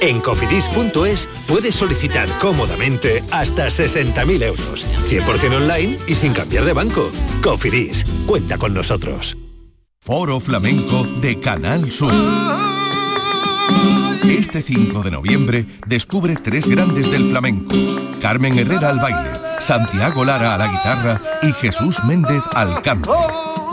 En 0.00 0.20
cofidis.es 0.20 1.28
puedes 1.46 1.74
solicitar 1.74 2.28
cómodamente 2.38 3.24
hasta 3.30 3.66
60.000 3.66 4.42
euros, 4.44 4.86
100% 5.08 5.56
online 5.56 5.98
y 6.06 6.14
sin 6.14 6.32
cambiar 6.32 6.64
de 6.64 6.72
banco. 6.72 7.10
Cofidis, 7.42 8.04
cuenta 8.26 8.58
con 8.58 8.74
nosotros. 8.74 9.36
Foro 10.00 10.40
Flamenco 10.40 11.04
de 11.20 11.40
Canal 11.40 11.90
Sur. 11.90 12.12
Este 14.24 14.62
5 14.62 15.02
de 15.02 15.10
noviembre 15.10 15.66
descubre 15.86 16.36
tres 16.36 16.66
grandes 16.66 17.10
del 17.10 17.30
flamenco. 17.30 17.74
Carmen 18.22 18.58
Herrera 18.58 18.90
al 18.90 18.98
baile, 18.98 19.30
Santiago 19.60 20.24
Lara 20.24 20.54
a 20.54 20.58
la 20.58 20.68
guitarra 20.68 21.20
y 21.42 21.52
Jesús 21.52 22.02
Méndez 22.04 22.42
al 22.54 22.80
canto. 22.82 23.14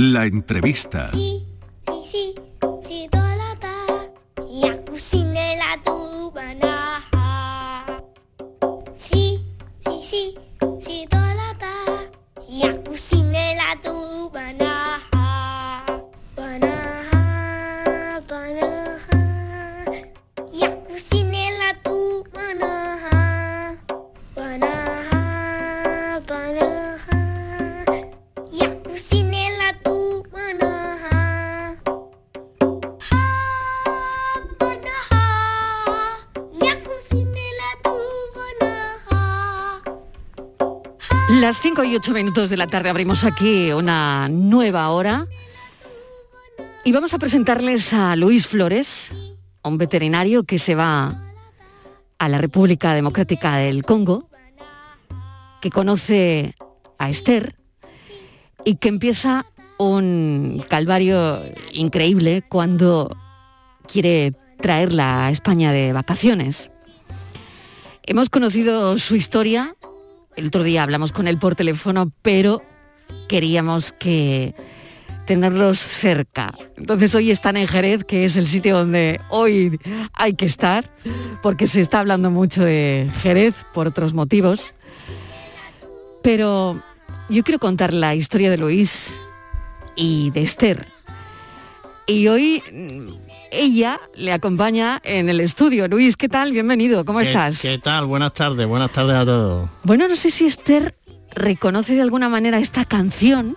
La 0.00 0.24
entrevista. 0.24 1.10
Sí, 1.10 1.46
sí, 1.86 2.02
sí, 2.10 2.34
y 41.90 41.96
8 41.96 42.12
minutos 42.12 42.50
de 42.50 42.56
la 42.56 42.68
tarde 42.68 42.88
abrimos 42.88 43.24
aquí 43.24 43.72
una 43.72 44.28
nueva 44.28 44.90
hora 44.90 45.26
y 46.84 46.92
vamos 46.92 47.14
a 47.14 47.18
presentarles 47.18 47.92
a 47.92 48.14
Luis 48.14 48.46
Flores, 48.46 49.12
un 49.64 49.76
veterinario 49.76 50.44
que 50.44 50.60
se 50.60 50.76
va 50.76 51.32
a 52.18 52.28
la 52.28 52.38
República 52.38 52.94
Democrática 52.94 53.56
del 53.56 53.82
Congo, 53.82 54.28
que 55.60 55.70
conoce 55.70 56.54
a 56.98 57.10
Esther 57.10 57.56
y 58.64 58.76
que 58.76 58.88
empieza 58.88 59.46
un 59.78 60.64
calvario 60.68 61.42
increíble 61.72 62.44
cuando 62.48 63.16
quiere 63.88 64.34
traerla 64.60 65.26
a 65.26 65.30
España 65.30 65.72
de 65.72 65.92
vacaciones. 65.92 66.70
Hemos 68.04 68.30
conocido 68.30 68.96
su 68.98 69.16
historia, 69.16 69.74
el 70.40 70.46
otro 70.46 70.62
día 70.62 70.82
hablamos 70.82 71.12
con 71.12 71.28
él 71.28 71.38
por 71.38 71.54
teléfono, 71.54 72.10
pero 72.22 72.62
queríamos 73.28 73.92
que 73.92 74.54
tenerlos 75.26 75.78
cerca. 75.78 76.54
Entonces 76.76 77.14
hoy 77.14 77.30
están 77.30 77.58
en 77.58 77.68
Jerez, 77.68 78.04
que 78.04 78.24
es 78.24 78.36
el 78.36 78.46
sitio 78.46 78.78
donde 78.78 79.20
hoy 79.28 79.78
hay 80.14 80.32
que 80.32 80.46
estar, 80.46 80.90
porque 81.42 81.66
se 81.66 81.82
está 81.82 82.00
hablando 82.00 82.30
mucho 82.30 82.64
de 82.64 83.10
Jerez 83.20 83.54
por 83.74 83.86
otros 83.86 84.14
motivos. 84.14 84.72
Pero 86.22 86.82
yo 87.28 87.44
quiero 87.44 87.58
contar 87.58 87.92
la 87.92 88.14
historia 88.14 88.50
de 88.50 88.56
Luis 88.56 89.14
y 89.94 90.30
de 90.30 90.42
Esther. 90.42 90.88
Y 92.06 92.28
hoy 92.28 92.62
ella 93.52 94.00
le 94.16 94.32
acompaña 94.32 95.00
en 95.04 95.28
el 95.28 95.40
estudio. 95.40 95.88
Luis, 95.88 96.16
¿qué 96.16 96.28
tal? 96.28 96.52
Bienvenido, 96.52 97.04
¿cómo 97.04 97.18
¿Qué- 97.20 97.26
estás? 97.26 97.60
¿Qué 97.60 97.78
tal? 97.78 98.06
Buenas 98.06 98.32
tardes, 98.34 98.66
buenas 98.66 98.90
tardes 98.92 99.16
a 99.16 99.24
todos. 99.24 99.68
Bueno, 99.82 100.08
no 100.08 100.16
sé 100.16 100.30
si 100.30 100.46
Esther 100.46 100.94
reconoce 101.32 101.94
de 101.94 102.02
alguna 102.02 102.28
manera 102.28 102.58
esta 102.58 102.84
canción, 102.84 103.56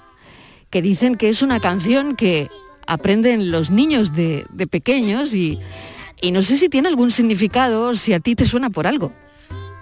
que 0.70 0.81
dicen 0.81 1.16
que 1.16 1.30
es 1.30 1.42
una 1.42 1.59
canción 1.59 2.16
que 2.16 2.50
aprenden 2.88 3.52
los 3.52 3.70
niños 3.70 4.14
de, 4.14 4.46
de 4.52 4.68
pequeños 4.68 5.34
y, 5.34 5.59
y 6.22 6.31
no 6.31 6.42
sé 6.42 6.58
si 6.58 6.70
tiene 6.70 6.88
algún 6.90 7.12
significado, 7.12 7.94
si 7.96 8.14
a 8.14 8.20
ti 8.20 8.36
te 8.36 8.46
suena 8.46 8.70
por 8.70 8.88
algo. 8.88 9.14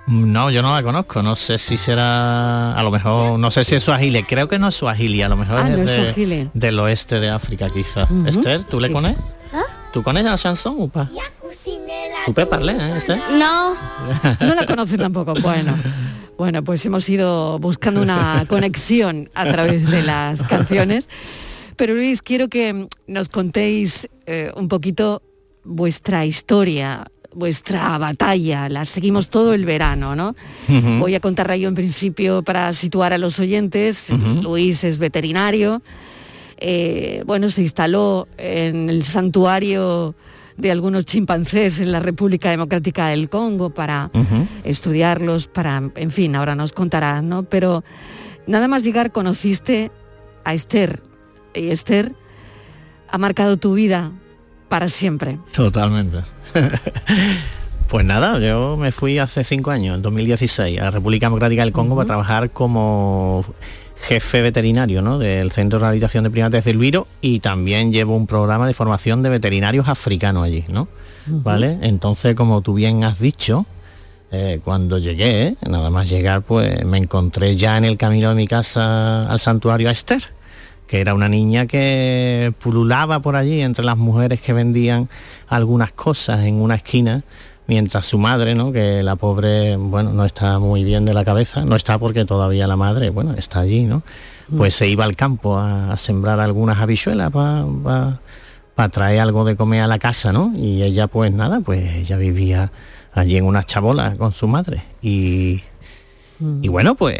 No, 0.07 0.49
yo 0.51 0.61
no 0.61 0.73
la 0.75 0.83
conozco, 0.83 1.21
no 1.23 1.35
sé 1.37 1.57
si 1.57 1.77
será, 1.77 2.73
a 2.73 2.83
lo 2.83 2.91
mejor, 2.91 3.39
no 3.39 3.49
sé 3.51 3.63
si 3.63 3.75
es 3.75 3.83
suajili, 3.83 4.23
creo 4.23 4.49
que 4.49 4.59
no 4.59 4.67
es 4.67 4.75
suajili, 4.75 5.21
a 5.21 5.29
lo 5.29 5.37
mejor 5.37 5.59
Ah, 5.59 5.69
es, 5.69 5.77
no 5.77 5.83
es 5.83 6.15
de- 6.15 6.49
del 6.53 6.79
oeste 6.79 7.19
de 7.19 7.29
África 7.29 7.69
quizás. 7.69 8.09
Ujú. 8.11 8.27
Esther, 8.27 8.63
¿tú 8.65 8.79
le 8.79 8.87
Sí. 8.87 8.93
conoces? 8.93 9.17
¿Tú 9.91 10.03
conoces 10.03 10.25
la 10.25 10.37
chanson 10.37 10.75
ou 10.79 10.87
pas? 10.87 11.09
¿Tú 12.25 12.33
parler, 12.33 12.77
eh? 12.79 13.19
No. 13.37 13.73
No 14.39 14.55
la 14.55 14.65
conoce 14.65 14.97
tampoco. 14.97 15.33
Bueno, 15.41 15.75
bueno, 16.37 16.63
pues 16.63 16.85
hemos 16.85 17.07
ido 17.09 17.59
buscando 17.59 18.01
una 18.01 18.45
conexión 18.47 19.29
a 19.33 19.45
través 19.51 19.89
de 19.89 20.01
las 20.01 20.43
canciones. 20.43 21.09
Pero 21.75 21.95
Luis, 21.95 22.21
quiero 22.21 22.47
que 22.47 22.87
nos 23.07 23.27
contéis 23.27 24.07
eh, 24.27 24.51
un 24.55 24.67
poquito 24.67 25.23
vuestra 25.63 26.25
historia, 26.25 27.05
vuestra 27.33 27.97
batalla. 27.97 28.69
La 28.69 28.85
seguimos 28.85 29.29
todo 29.29 29.53
el 29.53 29.65
verano, 29.65 30.15
¿no? 30.15 30.35
Voy 30.99 31.15
a 31.15 31.19
contarla 31.19 31.57
yo 31.57 31.67
en 31.67 31.75
principio 31.75 32.43
para 32.43 32.71
situar 32.73 33.13
a 33.13 33.17
los 33.17 33.39
oyentes. 33.39 34.09
Luis 34.41 34.83
es 34.83 34.99
veterinario. 34.99 35.81
Eh, 36.63 37.23
bueno, 37.25 37.49
se 37.49 37.63
instaló 37.63 38.27
en 38.37 38.89
el 38.89 39.03
santuario 39.03 40.13
de 40.57 40.71
algunos 40.71 41.05
chimpancés 41.05 41.79
en 41.79 41.91
la 41.91 41.99
República 41.99 42.51
Democrática 42.51 43.07
del 43.07 43.29
Congo 43.29 43.71
para 43.71 44.11
estudiarlos, 44.63 45.47
para, 45.47 45.81
en 45.95 46.11
fin, 46.11 46.35
ahora 46.35 46.53
nos 46.53 46.71
contarás, 46.71 47.23
¿no? 47.23 47.43
Pero 47.43 47.83
nada 48.45 48.67
más 48.67 48.83
llegar 48.83 49.11
conociste 49.11 49.91
a 50.43 50.53
Esther 50.53 51.01
y 51.55 51.69
Esther 51.69 52.13
ha 53.09 53.17
marcado 53.17 53.57
tu 53.57 53.73
vida 53.73 54.11
para 54.69 54.87
siempre. 54.87 55.39
Totalmente. 55.51 56.19
Pues 57.91 58.05
nada, 58.05 58.39
yo 58.39 58.77
me 58.77 58.93
fui 58.93 59.19
hace 59.19 59.43
cinco 59.43 59.69
años, 59.69 59.97
en 59.97 60.01
2016, 60.01 60.79
a 60.79 60.83
la 60.85 60.91
República 60.91 61.25
Democrática 61.25 61.63
del 61.65 61.73
Congo 61.73 61.97
para 61.97 62.05
trabajar 62.05 62.51
como 62.51 63.43
jefe 64.01 64.41
veterinario 64.41 65.01
¿no? 65.01 65.19
del 65.19 65.51
Centro 65.51 65.79
de 65.79 65.81
Rehabilitación 65.81 66.23
de 66.23 66.31
Primates 66.31 66.65
del 66.65 66.77
Viro 66.77 67.07
y 67.21 67.39
también 67.39 67.91
llevo 67.91 68.15
un 68.15 68.27
programa 68.27 68.67
de 68.67 68.73
formación 68.73 69.23
de 69.23 69.29
veterinarios 69.29 69.87
africanos 69.87 70.43
allí, 70.43 70.65
¿no? 70.69 70.87
¿Vale? 71.27 71.77
Entonces, 71.81 72.33
como 72.33 72.61
tú 72.61 72.73
bien 72.73 73.03
has 73.03 73.19
dicho, 73.19 73.65
eh, 74.31 74.59
cuando 74.63 74.97
llegué, 74.97 75.55
nada 75.67 75.91
más 75.91 76.09
llegar, 76.09 76.41
pues 76.41 76.83
me 76.83 76.97
encontré 76.97 77.55
ya 77.55 77.77
en 77.77 77.85
el 77.85 77.97
camino 77.97 78.29
de 78.29 78.35
mi 78.35 78.47
casa 78.47 79.21
al 79.21 79.39
santuario 79.39 79.87
a 79.87 79.91
Esther, 79.91 80.23
que 80.87 80.99
era 80.99 81.13
una 81.13 81.29
niña 81.29 81.67
que 81.67 82.53
pululaba 82.59 83.21
por 83.21 83.35
allí 83.35 83.61
entre 83.61 83.85
las 83.85 83.97
mujeres 83.97 84.41
que 84.41 84.53
vendían 84.53 85.09
algunas 85.47 85.91
cosas 85.91 86.43
en 86.45 86.55
una 86.55 86.75
esquina 86.75 87.23
mientras 87.71 88.05
su 88.05 88.17
madre, 88.17 88.53
¿no? 88.53 88.73
que 88.73 89.01
la 89.01 89.15
pobre, 89.15 89.77
bueno, 89.77 90.11
no 90.11 90.25
está 90.25 90.59
muy 90.59 90.83
bien 90.83 91.05
de 91.05 91.13
la 91.13 91.23
cabeza, 91.23 91.63
no 91.63 91.77
está 91.77 91.97
porque 91.97 92.25
todavía 92.25 92.67
la 92.67 92.75
madre, 92.75 93.11
bueno, 93.11 93.33
está 93.35 93.61
allí, 93.61 93.83
¿no? 93.83 94.03
Pues 94.57 94.75
se 94.75 94.89
iba 94.89 95.05
al 95.05 95.15
campo 95.15 95.57
a, 95.57 95.95
sembrar 95.95 96.41
algunas 96.41 96.79
habichuelas 96.79 97.31
para 97.31 98.89
traer 98.89 99.21
algo 99.21 99.45
de 99.45 99.55
comer 99.55 99.83
a 99.83 99.87
la 99.87 99.99
casa, 99.99 100.33
¿no? 100.33 100.51
Y 100.53 100.83
ella, 100.83 101.07
pues 101.07 101.31
nada, 101.31 101.61
pues 101.61 101.95
ella 101.95 102.17
vivía 102.17 102.73
allí 103.13 103.37
en 103.37 103.45
una 103.45 103.63
chabola 103.63 104.17
con 104.17 104.33
su 104.33 104.49
madre. 104.49 104.83
Y, 105.01 105.63
y 106.61 106.67
bueno, 106.69 106.95
pues 106.95 107.17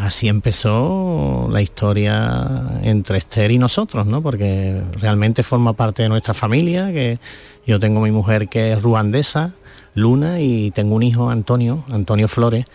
así 0.00 0.28
empezó 0.28 1.48
la 1.50 1.60
historia 1.60 2.80
entre 2.82 3.18
Esther 3.18 3.50
y 3.50 3.58
nosotros, 3.58 4.06
¿no? 4.06 4.22
Porque 4.22 4.82
realmente 5.00 5.42
forma 5.42 5.74
parte 5.74 6.02
de 6.02 6.08
nuestra 6.08 6.32
familia, 6.32 6.92
que 6.92 7.18
yo 7.66 7.78
tengo 7.78 8.00
mi 8.00 8.10
mujer 8.10 8.48
que 8.48 8.72
es 8.72 8.82
ruandesa, 8.82 9.52
Luna, 9.94 10.40
y 10.40 10.70
tengo 10.70 10.94
un 10.94 11.02
hijo, 11.02 11.28
Antonio, 11.28 11.84
Antonio 11.90 12.28
Flores, 12.28 12.66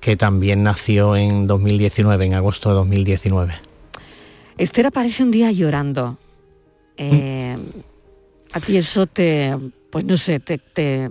que 0.00 0.16
también 0.16 0.62
nació 0.62 1.16
en 1.16 1.46
2019, 1.46 2.26
en 2.26 2.34
agosto 2.34 2.68
de 2.68 2.74
2019. 2.76 3.54
Esther 4.58 4.86
aparece 4.86 5.22
un 5.22 5.30
día 5.30 5.50
llorando. 5.50 6.18
Eh, 6.96 7.56
a 8.52 8.60
ti 8.60 8.76
eso 8.76 9.06
te, 9.06 9.56
pues 9.90 10.04
no 10.04 10.16
sé, 10.16 10.40
te, 10.40 10.58
te, 10.58 11.10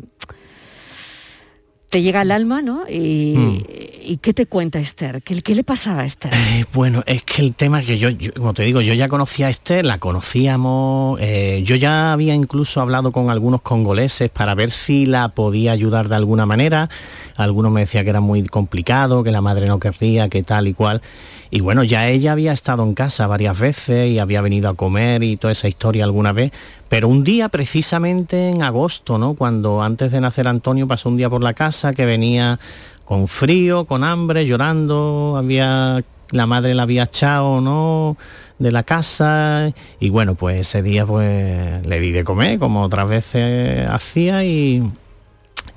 te 1.89 2.01
llega 2.03 2.21
al 2.21 2.31
alma, 2.31 2.61
¿no? 2.61 2.83
Y, 2.87 3.65
¿y 4.03 4.17
qué 4.17 4.33
te 4.33 4.45
cuenta 4.45 4.79
Esther? 4.79 5.23
¿Qué, 5.23 5.41
qué 5.41 5.55
le 5.55 5.63
pasaba 5.63 6.01
a 6.01 6.05
Esther? 6.05 6.31
Eh, 6.33 6.65
bueno, 6.71 7.03
es 7.07 7.23
que 7.23 7.41
el 7.41 7.55
tema 7.55 7.81
es 7.81 7.87
que 7.87 7.97
yo, 7.97 8.09
yo, 8.09 8.31
como 8.33 8.53
te 8.53 8.63
digo, 8.63 8.81
yo 8.81 8.93
ya 8.93 9.07
conocía 9.07 9.47
a 9.47 9.49
Esther, 9.49 9.85
la 9.85 9.97
conocíamos, 9.97 11.19
eh, 11.19 11.61
yo 11.65 11.75
ya 11.75 12.13
había 12.13 12.35
incluso 12.35 12.79
hablado 12.81 13.11
con 13.11 13.31
algunos 13.31 13.61
congoleses 13.61 14.29
para 14.29 14.53
ver 14.53 14.69
si 14.69 15.07
la 15.07 15.29
podía 15.29 15.71
ayudar 15.71 16.09
de 16.09 16.15
alguna 16.15 16.45
manera. 16.45 16.89
Algunos 17.35 17.71
me 17.71 17.81
decían 17.81 18.03
que 18.03 18.11
era 18.11 18.21
muy 18.21 18.43
complicado, 18.45 19.23
que 19.23 19.31
la 19.31 19.41
madre 19.41 19.65
no 19.65 19.79
querría, 19.79 20.29
que 20.29 20.43
tal 20.43 20.67
y 20.67 20.73
cual. 20.73 21.01
Y 21.51 21.61
bueno, 21.61 21.83
ya 21.83 22.07
ella 22.07 22.33
había 22.33 22.51
estado 22.51 22.83
en 22.83 22.93
casa 22.93 23.25
varias 23.25 23.59
veces 23.59 24.09
y 24.11 24.19
había 24.19 24.41
venido 24.41 24.69
a 24.69 24.75
comer 24.75 25.23
y 25.23 25.35
toda 25.35 25.51
esa 25.51 25.67
historia 25.67 26.03
alguna 26.03 26.31
vez, 26.31 26.51
pero 26.89 27.07
un 27.07 27.23
día 27.23 27.49
precisamente 27.49 28.49
en 28.49 28.61
agosto, 28.61 29.17
¿no? 29.17 29.33
Cuando 29.33 29.81
antes 29.81 30.11
de 30.11 30.21
nacer 30.21 30.47
Antonio 30.47 30.87
pasó 30.87 31.09
un 31.09 31.17
día 31.17 31.29
por 31.29 31.41
la 31.41 31.55
casa 31.55 31.93
que 31.93 32.05
venía 32.05 32.59
con 33.03 33.27
frío, 33.27 33.85
con 33.85 34.03
hambre, 34.03 34.45
llorando, 34.45 35.35
había 35.37 36.03
la 36.31 36.45
madre 36.45 36.75
la 36.75 36.83
había 36.83 37.03
echado, 37.03 37.59
¿no? 37.61 38.15
de 38.59 38.71
la 38.71 38.83
casa 38.83 39.73
y 39.99 40.09
bueno, 40.09 40.35
pues 40.35 40.59
ese 40.59 40.83
día 40.83 41.05
pues 41.05 41.85
le 41.85 41.99
di 41.99 42.11
de 42.11 42.23
comer 42.25 42.59
como 42.59 42.83
otras 42.83 43.07
veces 43.07 43.89
hacía 43.89 44.43
y, 44.43 44.83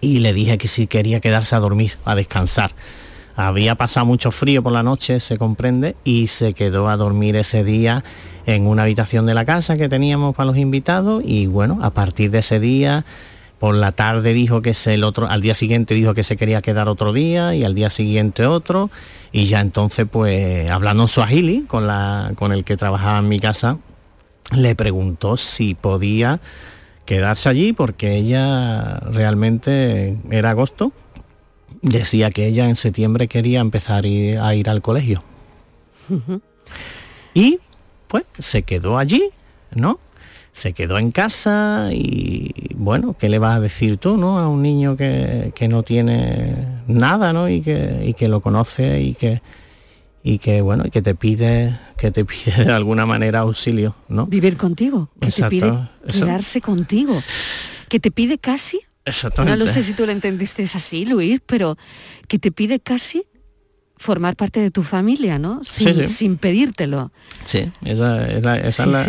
y 0.01 0.19
le 0.19 0.33
dije 0.33 0.59
que 0.59 0.67
si 0.67 0.89
quería 0.89 1.21
quedarse 1.21 1.55
a 1.55 1.61
dormir, 1.61 1.95
a 2.05 2.17
descansar 2.17 2.73
había 3.37 3.75
pasado 3.75 4.07
mucho 4.07 4.31
frío 4.31 4.63
por 4.63 4.73
la 4.73 4.83
noche, 4.83 5.21
se 5.21 5.39
comprende, 5.39 5.97
y 6.05 6.27
se 6.27 6.53
quedó 6.53 6.89
a 6.89 6.97
dormir 6.97 7.37
ese 7.37 7.65
día 7.65 8.05
en 8.47 8.67
una 8.67 8.83
habitación 8.83 9.27
de 9.27 9.35
la 9.35 9.45
casa 9.45 9.77
que 9.77 9.89
teníamos 9.89 10.35
para 10.35 10.47
los 10.47 10.57
invitados 10.57 11.23
y 11.25 11.47
bueno, 11.47 11.79
a 11.83 11.91
partir 11.91 12.31
de 12.31 12.41
ese 12.41 12.61
día 12.61 13.05
por 13.63 13.77
la 13.77 13.93
tarde 13.93 14.35
dijo 14.35 14.61
que 14.61 14.75
se 14.75 14.95
el 14.95 15.05
otro 15.05 15.29
al 15.29 15.41
día 15.41 15.55
siguiente 15.55 15.95
dijo 15.95 16.15
que 16.15 16.25
se 16.25 16.37
quería 16.37 16.61
quedar 16.61 16.89
otro 16.89 17.13
día 17.13 17.55
y 17.55 17.63
al 17.63 17.77
día 17.77 17.91
siguiente 17.91 18.45
otro 18.45 18.91
y 19.31 19.47
ya 19.47 19.61
entonces 19.61 20.05
pues 20.11 20.69
hablando 20.69 21.07
suajili 21.07 21.61
con 21.69 21.87
la 21.87 22.33
con 22.35 22.51
el 22.51 22.65
que 22.65 22.77
trabajaba 22.77 23.21
en 23.21 23.29
mi 23.29 23.39
casa 23.39 23.79
le 24.51 24.75
preguntó 24.75 25.37
si 25.37 25.77
podía 25.77 26.41
quedarse 27.05 27.49
allí 27.49 27.73
porque 27.73 28.17
ella 28.17 28.99
realmente 28.99 30.19
era 30.33 30.51
agosto 30.51 30.93
decía 31.83 32.31
que 32.31 32.47
ella 32.47 32.69
en 32.69 32.77
septiembre 32.77 33.29
quería 33.29 33.61
empezar 33.61 34.05
a 34.05 34.55
ir 34.55 34.69
al 34.71 34.81
colegio. 34.81 35.23
Y 37.35 37.59
pues 38.09 38.25
se 38.39 38.63
quedó 38.63 38.99
allí, 38.99 39.31
¿no? 39.75 39.99
Se 40.53 40.75
quedó 40.75 40.99
en 40.99 41.13
casa 41.13 41.89
y 41.93 42.53
bueno, 42.75 43.17
¿qué 43.19 43.29
le 43.29 43.39
vas 43.39 43.57
a 43.57 43.61
decir 43.61 43.97
tú, 43.97 44.17
¿no? 44.17 44.39
A 44.39 44.49
un 44.49 44.63
niño 44.63 44.97
que, 44.97 45.53
no 45.69 45.83
tiene 45.83 46.57
nada, 46.87 47.33
¿no? 47.33 47.49
Y 47.49 47.63
que, 47.63 48.05
y 48.05 48.15
que 48.15 48.29
lo 48.29 48.41
conoce 48.41 49.01
y 49.01 49.15
que, 49.15 49.41
y 50.23 50.39
que 50.39 50.61
bueno, 50.61 50.85
y 50.87 50.91
que 50.91 51.01
te 51.01 51.15
pide, 51.15 51.79
que 51.97 52.11
te 52.11 52.25
pide 52.27 52.65
de 52.65 52.73
alguna 52.73 53.07
manera 53.07 53.41
auxilio, 53.41 53.95
¿no? 54.09 54.27
Vivir 54.27 54.57
contigo, 54.57 55.09
que 55.21 55.31
te 55.31 55.45
pide 55.49 55.73
quedarse 56.07 56.61
contigo, 56.61 57.23
que 57.89 57.99
te 57.99 58.11
pide 58.11 58.37
casi 58.37 58.83
Exactamente. 59.05 59.59
No 59.59 59.65
lo 59.65 59.71
sé 59.71 59.83
si 59.83 59.95
tú 59.95 60.07
lo 60.07 60.13
entendiste 60.13 60.63
así, 60.63 61.05
Luis, 61.05 61.41
pero 61.45 61.77
que 62.29 62.39
te 62.39 62.53
pide 62.53 62.81
casi 62.81 63.25
formar 64.03 64.35
parte 64.35 64.61
de 64.61 64.71
tu 64.71 64.83
familia, 64.83 65.39
¿no? 65.39 65.61
Sin, 65.65 66.09
sin 66.09 66.37
pedírtelo. 66.37 67.13
Sí, 67.45 67.71
esa, 67.85 68.27
es 68.27 68.43
la, 68.43 68.57
esa, 68.57 69.07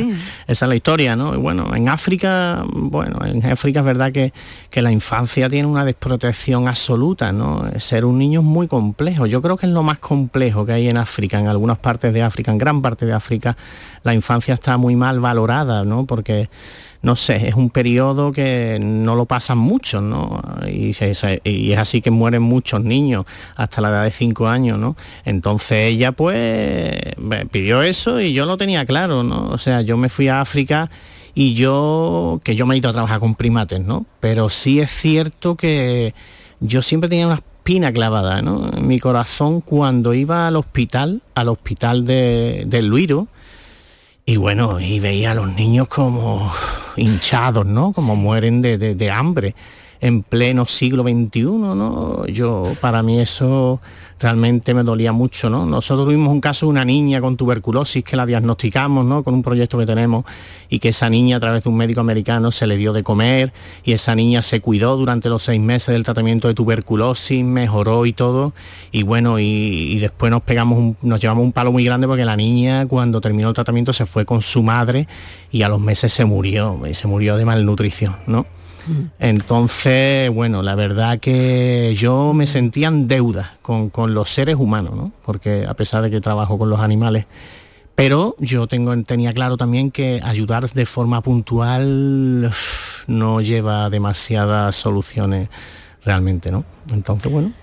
es 0.47 0.61
la, 0.61 0.75
historia, 0.75 1.15
¿no? 1.15 1.33
Y 1.33 1.37
bueno, 1.37 1.75
en 1.75 1.89
África, 1.89 2.63
bueno, 2.71 3.25
en 3.25 3.43
África 3.43 3.79
es 3.79 3.85
verdad 3.85 4.11
que, 4.11 4.31
que, 4.69 4.83
la 4.83 4.91
infancia 4.91 5.49
tiene 5.49 5.67
una 5.67 5.83
desprotección 5.83 6.67
absoluta, 6.67 7.31
¿no? 7.31 7.67
Ser 7.79 8.05
un 8.05 8.19
niño 8.19 8.41
es 8.41 8.45
muy 8.45 8.67
complejo. 8.67 9.25
Yo 9.25 9.41
creo 9.41 9.57
que 9.57 9.65
es 9.65 9.71
lo 9.71 9.81
más 9.81 9.97
complejo 9.97 10.63
que 10.65 10.73
hay 10.73 10.87
en 10.87 10.97
África, 10.97 11.39
en 11.39 11.47
algunas 11.47 11.79
partes 11.79 12.13
de 12.13 12.21
África, 12.21 12.51
en 12.51 12.59
gran 12.59 12.81
parte 12.83 13.07
de 13.07 13.13
África, 13.13 13.57
la 14.03 14.13
infancia 14.13 14.53
está 14.53 14.77
muy 14.77 14.95
mal 14.95 15.19
valorada, 15.19 15.83
¿no? 15.83 16.05
Porque 16.05 16.49
no 17.03 17.17
sé, 17.17 17.49
es 17.49 17.55
un 17.55 17.69
periodo 17.69 18.31
que 18.31 18.79
no 18.81 19.15
lo 19.15 19.25
pasan 19.25 19.57
muchos, 19.57 20.01
¿no? 20.01 20.41
Y, 20.65 20.91
es 20.91 21.77
así 21.77 22.01
que 22.01 22.11
mueren 22.11 22.41
muchos 22.41 22.81
niños 22.81 23.25
hasta 23.57 23.81
la 23.81 23.89
edad 23.89 24.03
de 24.05 24.11
5 24.11 24.47
años, 24.47 24.79
¿no? 24.79 24.95
Entonces 25.25 25.91
ella 25.91 26.13
pues 26.13 26.95
pidió 27.51 27.81
eso 27.83 28.21
y 28.21 28.31
yo 28.31 28.45
lo 28.45 28.55
tenía 28.55 28.85
claro, 28.85 29.21
¿no? 29.21 29.49
O 29.49 29.57
sea, 29.57 29.81
yo 29.81 29.97
me 29.97 30.07
fui 30.07 30.29
a 30.29 30.39
África 30.39 30.89
y 31.35 31.55
yo, 31.55 32.39
que 32.41 32.55
yo 32.55 32.65
me 32.65 32.75
he 32.75 32.77
ido 32.77 32.89
a 32.89 32.93
trabajar 32.93 33.19
con 33.19 33.35
primates, 33.35 33.81
¿no? 33.81 34.05
Pero 34.21 34.49
sí 34.49 34.79
es 34.79 34.89
cierto 34.89 35.55
que 35.55 36.13
yo 36.61 36.81
siempre 36.81 37.09
tenía 37.09 37.27
una 37.27 37.35
espina 37.35 37.91
clavada, 37.91 38.41
¿no? 38.41 38.71
En 38.73 38.87
mi 38.87 39.01
corazón 39.01 39.59
cuando 39.59 40.13
iba 40.13 40.47
al 40.47 40.55
hospital, 40.55 41.21
al 41.35 41.49
hospital 41.49 42.05
de, 42.05 42.63
del 42.65 42.87
Luiro, 42.87 43.27
y 44.25 44.37
bueno, 44.37 44.79
y 44.79 44.99
veía 44.99 45.31
a 45.31 45.35
los 45.35 45.53
niños 45.55 45.87
como 45.87 46.51
hinchados, 46.95 47.65
¿no? 47.65 47.91
Como 47.93 48.15
mueren 48.15 48.61
de, 48.61 48.77
de 48.77 49.11
hambre 49.11 49.55
en 50.03 50.21
pleno 50.21 50.67
siglo 50.67 51.03
XXI, 51.03 51.43
¿no? 51.43 52.27
Yo, 52.27 52.73
para 52.81 53.01
mí 53.01 53.21
eso 53.21 53.79
realmente 54.19 54.73
me 54.73 54.83
dolía 54.83 55.13
mucho, 55.13 55.49
¿no? 55.49 55.65
Nosotros 55.65 56.05
tuvimos 56.07 56.27
un 56.27 56.41
caso 56.41 56.65
de 56.65 56.71
una 56.71 56.83
niña 56.83 57.21
con 57.21 57.37
tuberculosis 57.37 58.03
que 58.03 58.17
la 58.17 58.25
diagnosticamos, 58.25 59.05
¿no? 59.05 59.23
Con 59.23 59.33
un 59.33 59.41
proyecto 59.41 59.77
que 59.77 59.85
tenemos 59.85 60.25
y 60.69 60.79
que 60.79 60.89
esa 60.89 61.09
niña 61.09 61.37
a 61.37 61.39
través 61.39 61.63
de 61.63 61.69
un 61.69 61.77
médico 61.77 62.01
americano 62.01 62.51
se 62.51 62.67
le 62.67 62.75
dio 62.75 62.91
de 62.91 63.01
comer 63.01 63.53
y 63.85 63.93
esa 63.93 64.13
niña 64.13 64.41
se 64.41 64.59
cuidó 64.59 64.97
durante 64.97 65.29
los 65.29 65.43
seis 65.43 65.61
meses 65.61 65.93
del 65.93 66.03
tratamiento 66.03 66.49
de 66.49 66.53
tuberculosis, 66.53 67.41
mejoró 67.41 68.05
y 68.05 68.11
todo 68.11 68.51
y 68.91 69.03
bueno, 69.03 69.39
y, 69.39 69.99
después 69.99 70.29
nos 70.31 70.41
pegamos, 70.41 70.97
nos 71.01 71.21
llevamos 71.21 71.45
un 71.45 71.53
palo 71.53 71.71
muy 71.71 71.85
grande 71.85 72.07
porque 72.07 72.25
la 72.25 72.35
niña 72.35 72.85
cuando 72.87 73.21
terminó 73.21 73.47
el 73.47 73.55
tratamiento 73.55 73.93
se 73.93 74.05
fue 74.05 74.25
con 74.25 74.41
su 74.41 74.63
madre 74.63 75.07
y 75.49 75.61
a 75.61 75.69
los 75.69 75.79
meses 75.79 76.11
se 76.11 76.25
murió, 76.25 76.77
y 76.89 76.93
se 76.93 77.07
murió 77.07 77.37
de 77.37 77.45
malnutrición, 77.45 78.17
¿no? 78.27 78.45
Entonces, 79.19 80.29
bueno, 80.29 80.61
la 80.61 80.75
verdad 80.75 81.19
que 81.19 81.93
yo 81.95 82.33
me 82.33 82.47
sentía 82.47 82.87
en 82.87 83.07
deuda 83.07 83.57
con, 83.61 83.91
los 84.13 84.29
seres 84.29 84.55
humanos, 84.55 84.95
¿no? 84.95 85.11
Porque 85.25 85.65
a 85.67 85.73
pesar 85.73 86.03
de 86.03 86.11
que 86.11 86.21
trabajo 86.21 86.57
con 86.57 86.69
los 86.69 86.79
animales, 86.79 87.25
pero 87.95 88.35
yo 88.39 88.67
tengo, 88.67 88.95
tenía 89.03 89.31
claro 89.31 89.57
también 89.57 89.91
que 89.91 90.19
ayudar 90.23 90.69
de 90.69 90.85
forma 90.85 91.21
puntual 91.21 92.51
no 93.07 93.41
lleva 93.41 93.89
demasiadas 93.89 94.75
soluciones 94.75 95.49
realmente, 96.03 96.51
¿no? 96.51 96.65
Entonces, 96.91 97.31
bueno. 97.31 97.62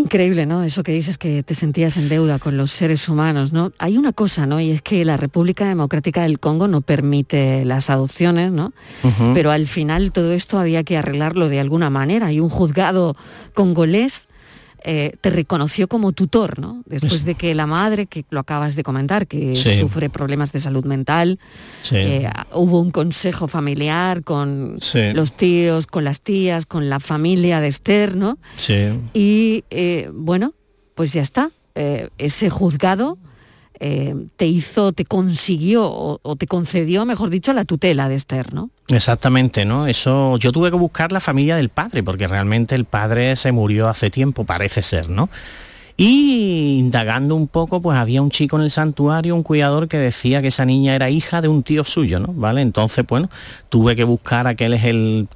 Increíble, 0.00 0.46
¿no? 0.46 0.62
Eso 0.62 0.82
que 0.82 0.92
dices 0.92 1.18
que 1.18 1.42
te 1.42 1.54
sentías 1.54 1.98
en 1.98 2.08
deuda 2.08 2.38
con 2.38 2.56
los 2.56 2.70
seres 2.70 3.06
humanos, 3.10 3.52
¿no? 3.52 3.72
Hay 3.76 3.98
una 3.98 4.12
cosa, 4.12 4.46
¿no? 4.46 4.58
Y 4.58 4.70
es 4.70 4.80
que 4.80 5.04
la 5.04 5.18
República 5.18 5.68
Democrática 5.68 6.22
del 6.22 6.40
Congo 6.40 6.68
no 6.68 6.80
permite 6.80 7.66
las 7.66 7.90
adopciones, 7.90 8.50
¿no? 8.50 8.72
Pero 9.34 9.50
al 9.50 9.66
final 9.66 10.10
todo 10.10 10.32
esto 10.32 10.58
había 10.58 10.84
que 10.84 10.96
arreglarlo 10.96 11.50
de 11.50 11.60
alguna 11.60 11.90
manera. 11.90 12.28
Hay 12.28 12.40
un 12.40 12.48
juzgado 12.48 13.14
congolés 13.52 14.29
eh, 14.82 15.12
te 15.20 15.30
reconoció 15.30 15.88
como 15.88 16.12
tutor, 16.12 16.58
¿no? 16.58 16.82
Después 16.86 17.24
de 17.24 17.34
que 17.34 17.54
la 17.54 17.66
madre, 17.66 18.06
que 18.06 18.24
lo 18.30 18.40
acabas 18.40 18.76
de 18.76 18.82
comentar, 18.82 19.26
que 19.26 19.54
sufre 19.54 20.08
problemas 20.08 20.52
de 20.52 20.60
salud 20.60 20.84
mental, 20.84 21.38
eh, 21.90 22.28
hubo 22.52 22.80
un 22.80 22.90
consejo 22.90 23.46
familiar 23.46 24.24
con 24.24 24.78
los 25.14 25.32
tíos, 25.32 25.86
con 25.86 26.04
las 26.04 26.22
tías, 26.22 26.66
con 26.66 26.88
la 26.88 27.00
familia 27.00 27.60
de 27.60 27.68
Esther, 27.68 28.16
¿no? 28.16 28.38
Y 29.12 29.64
eh, 29.70 30.10
bueno, 30.12 30.54
pues 30.94 31.12
ya 31.12 31.22
está. 31.22 31.50
ese 32.18 32.50
juzgado 32.50 33.18
te 33.78 34.46
hizo, 34.46 34.92
te 34.92 35.04
consiguió 35.04 35.90
o, 35.90 36.36
te 36.36 36.46
concedió, 36.46 37.04
mejor 37.04 37.30
dicho, 37.30 37.52
la 37.52 37.64
tutela 37.64 38.08
de 38.08 38.14
Esther, 38.14 38.52
¿no? 38.54 38.70
Exactamente, 38.90 39.64
¿no? 39.64 39.86
Eso 39.86 40.36
yo 40.38 40.52
tuve 40.52 40.70
que 40.70 40.76
buscar 40.76 41.12
la 41.12 41.20
familia 41.20 41.56
del 41.56 41.68
padre, 41.68 42.02
porque 42.02 42.26
realmente 42.26 42.74
el 42.74 42.84
padre 42.84 43.36
se 43.36 43.52
murió 43.52 43.88
hace 43.88 44.10
tiempo, 44.10 44.44
parece 44.44 44.82
ser, 44.82 45.08
¿no? 45.08 45.28
Y 45.96 46.78
indagando 46.78 47.34
un 47.34 47.46
poco, 47.46 47.82
pues 47.82 47.98
había 47.98 48.22
un 48.22 48.30
chico 48.30 48.56
en 48.56 48.62
el 48.62 48.70
santuario, 48.70 49.34
un 49.34 49.42
cuidador 49.42 49.86
que 49.86 49.98
decía 49.98 50.40
que 50.40 50.48
esa 50.48 50.64
niña 50.64 50.94
era 50.94 51.10
hija 51.10 51.42
de 51.42 51.48
un 51.48 51.62
tío 51.62 51.84
suyo, 51.84 52.18
¿no? 52.18 52.32
¿Vale? 52.32 52.62
Entonces, 52.62 53.04
bueno, 53.06 53.28
tuve 53.68 53.94
que 53.96 54.04
buscar 54.04 54.46
a 54.46 54.50
aquel 54.50 54.72
es 54.72 54.84
el, 54.84 55.28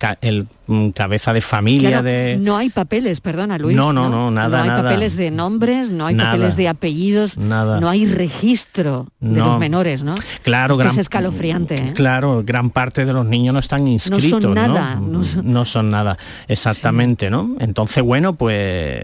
cabeza 0.94 1.32
de 1.32 1.40
familia 1.40 2.02
de... 2.02 2.38
No 2.40 2.56
hay 2.56 2.70
papeles, 2.70 3.20
perdona 3.20 3.58
Luis. 3.58 3.76
No, 3.76 3.92
no, 3.92 4.08
no, 4.08 4.30
nada. 4.30 4.64
No 4.64 4.72
hay 4.72 4.82
papeles 4.82 5.16
de 5.16 5.30
nombres, 5.30 5.90
no 5.90 6.06
hay 6.06 6.14
papeles 6.14 6.56
de 6.56 6.68
apellidos, 6.68 7.36
nada. 7.36 7.80
no 7.80 7.88
hay 7.88 8.06
registro 8.06 9.08
de 9.20 9.38
los 9.38 9.58
menores, 9.58 10.02
¿no? 10.02 10.14
Claro, 10.42 10.80
es, 10.80 10.92
es 10.92 10.98
escalofriante. 10.98 11.74
¿eh? 11.74 11.92
Claro, 11.94 12.42
gran 12.44 12.70
parte 12.70 13.04
de 13.04 13.12
los 13.12 13.26
niños 13.26 13.52
no 13.52 13.60
están 13.60 13.86
inscritos. 13.86 14.40
No 14.40 14.40
son 14.40 14.54
nada. 14.54 14.94
No, 14.96 15.24
son... 15.24 15.52
no 15.52 15.64
son 15.64 15.90
nada, 15.90 16.18
exactamente, 16.48 17.30
¿no? 17.30 17.56
Entonces, 17.60 18.02
bueno, 18.02 18.34
pues 18.34 19.02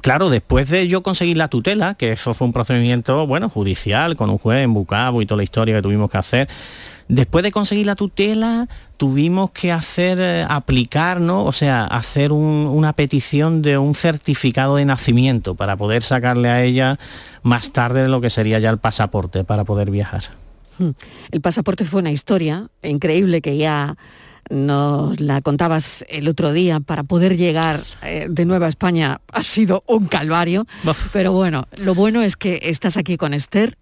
claro, 0.00 0.30
después 0.30 0.68
de 0.68 0.88
yo 0.88 1.02
conseguir 1.02 1.36
la 1.36 1.48
tutela, 1.48 1.94
que 1.94 2.12
eso 2.12 2.34
fue 2.34 2.46
un 2.46 2.52
procedimiento, 2.52 3.26
bueno, 3.26 3.48
judicial, 3.48 4.16
con 4.16 4.30
un 4.30 4.38
juez 4.38 4.64
en 4.64 4.74
Bucabo 4.74 5.22
y 5.22 5.26
toda 5.26 5.38
la 5.38 5.44
historia 5.44 5.74
que 5.74 5.82
tuvimos 5.82 6.10
que 6.10 6.18
hacer, 6.18 6.48
después 7.08 7.42
de 7.42 7.52
conseguir 7.52 7.86
la 7.86 7.96
tutela, 7.96 8.68
tuvimos 8.96 9.50
que 9.50 9.72
hacer, 9.72 10.18
eh, 10.20 10.46
aplicar, 10.48 11.20
¿no? 11.20 11.44
O 11.44 11.52
sea, 11.52 11.84
hacer 11.84 12.32
una 12.32 12.92
petición 12.92 13.62
de 13.62 13.78
un 13.78 13.94
certificado 13.94 14.76
de 14.76 14.84
nacimiento 14.84 15.54
para 15.54 15.76
poder 15.76 16.02
sacarle 16.02 16.48
a 16.48 16.62
ella 16.62 16.98
más 17.42 17.72
tarde 17.72 18.08
lo 18.08 18.20
que 18.20 18.30
sería 18.30 18.58
ya 18.58 18.70
el 18.70 18.78
pasaporte 18.78 19.44
para 19.44 19.64
poder 19.64 19.90
viajar. 19.90 20.24
Hmm. 20.78 20.90
El 21.30 21.40
pasaporte 21.40 21.84
fue 21.84 22.00
una 22.00 22.12
historia 22.12 22.68
increíble 22.82 23.40
que 23.40 23.56
ya 23.56 23.96
nos 24.50 25.20
la 25.20 25.42
contabas 25.42 26.04
el 26.08 26.28
otro 26.28 26.52
día, 26.52 26.80
para 26.80 27.02
poder 27.02 27.36
llegar 27.36 27.80
eh, 28.02 28.26
de 28.30 28.44
nuevo 28.44 28.64
a 28.64 28.68
España 28.68 29.20
ha 29.32 29.42
sido 29.42 29.84
un 29.86 30.06
calvario, 30.06 30.66
pero 31.12 31.32
bueno, 31.32 31.66
lo 31.76 31.94
bueno 31.94 32.22
es 32.22 32.36
que 32.36 32.60
estás 32.62 32.96
aquí 32.96 33.16
con 33.16 33.34
Esther, 33.34 33.76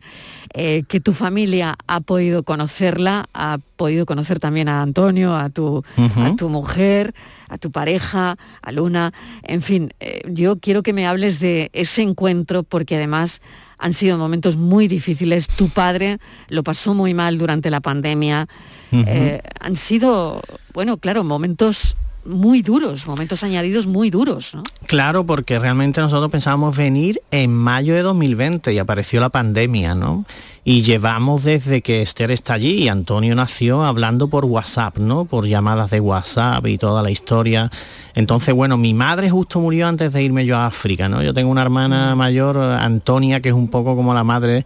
eh, 0.55 0.85
que 0.89 1.01
tu 1.01 1.13
familia 1.13 1.77
ha 1.87 2.01
podido 2.01 2.43
conocerla, 2.43 3.27
ha 3.35 3.59
podido 3.77 4.07
conocer 4.07 4.39
también 4.39 4.69
a 4.69 4.83
Antonio, 4.83 5.35
a 5.35 5.51
tu, 5.51 5.85
a 5.97 6.37
tu 6.37 6.49
mujer, 6.49 7.15
a 7.49 7.59
tu 7.59 7.71
pareja, 7.71 8.37
a 8.63 8.73
Luna, 8.73 9.13
en 9.43 9.63
fin, 9.63 9.93
eh, 10.01 10.21
yo 10.29 10.59
quiero 10.59 10.83
que 10.83 10.93
me 10.93 11.07
hables 11.07 11.41
de 11.41 11.71
ese 11.73 12.03
encuentro 12.03 12.63
porque 12.63 12.97
además 12.97 13.41
han 13.79 13.93
sido 13.93 14.17
momentos 14.19 14.57
muy 14.57 14.89
difíciles. 14.89 15.49
Tu 15.49 15.69
padre 15.69 16.19
lo 16.49 16.63
pasó 16.63 16.95
muy 16.95 17.15
mal 17.15 17.39
durante 17.39 17.71
la 17.71 17.81
pandemia. 17.81 18.49
Eh, 18.93 19.43
han 19.61 19.77
sido, 19.77 20.41
bueno, 20.73 20.97
claro, 20.97 21.25
momentos 21.25 21.97
muy 22.27 22.63
duros, 22.63 23.07
momentos 23.07 23.43
añadidos 23.43 23.87
muy 23.87 24.11
duros. 24.11 24.55
¿no? 24.55 24.63
Claro, 24.87 25.25
porque 25.25 25.59
realmente 25.59 26.01
nosotros 26.01 26.31
pensábamos 26.31 26.77
venir 26.77 27.21
en 27.31 27.55
mayo 27.55 27.95
de 27.95 28.03
2020 28.03 28.73
y 28.73 28.79
apareció 28.79 29.21
la 29.21 29.29
pandemia, 29.29 29.95
¿no? 29.95 30.25
Y 30.65 30.83
llevamos 30.83 31.45
desde 31.45 31.81
que 31.81 32.03
Esther 32.03 32.33
está 32.33 32.55
allí 32.55 32.83
y 32.83 32.89
Antonio 32.89 33.35
nació 33.35 33.85
hablando 33.85 34.29
por 34.29 34.45
WhatsApp, 34.45 34.99
¿no? 34.99 35.25
Por 35.25 35.47
llamadas 35.47 35.91
de 35.91 36.01
WhatsApp 36.01 36.67
y 36.67 36.77
toda 36.77 37.03
la 37.03 37.11
historia. 37.11 37.71
Entonces, 38.15 38.55
bueno, 38.55 38.77
mi 38.77 38.93
madre 38.93 39.31
justo 39.31 39.61
murió 39.61 39.87
antes 39.87 40.13
de 40.13 40.23
irme 40.23 40.45
yo 40.45 40.57
a 40.57 40.67
África, 40.67 41.09
¿no? 41.09 41.23
Yo 41.23 41.33
tengo 41.33 41.51
una 41.51 41.63
hermana 41.63 42.17
mayor, 42.17 42.59
Antonia, 42.59 43.41
que 43.41 43.51
es 43.51 43.55
un 43.55 43.69
poco 43.69 43.95
como 43.95 44.13
la 44.13 44.25
madre 44.25 44.65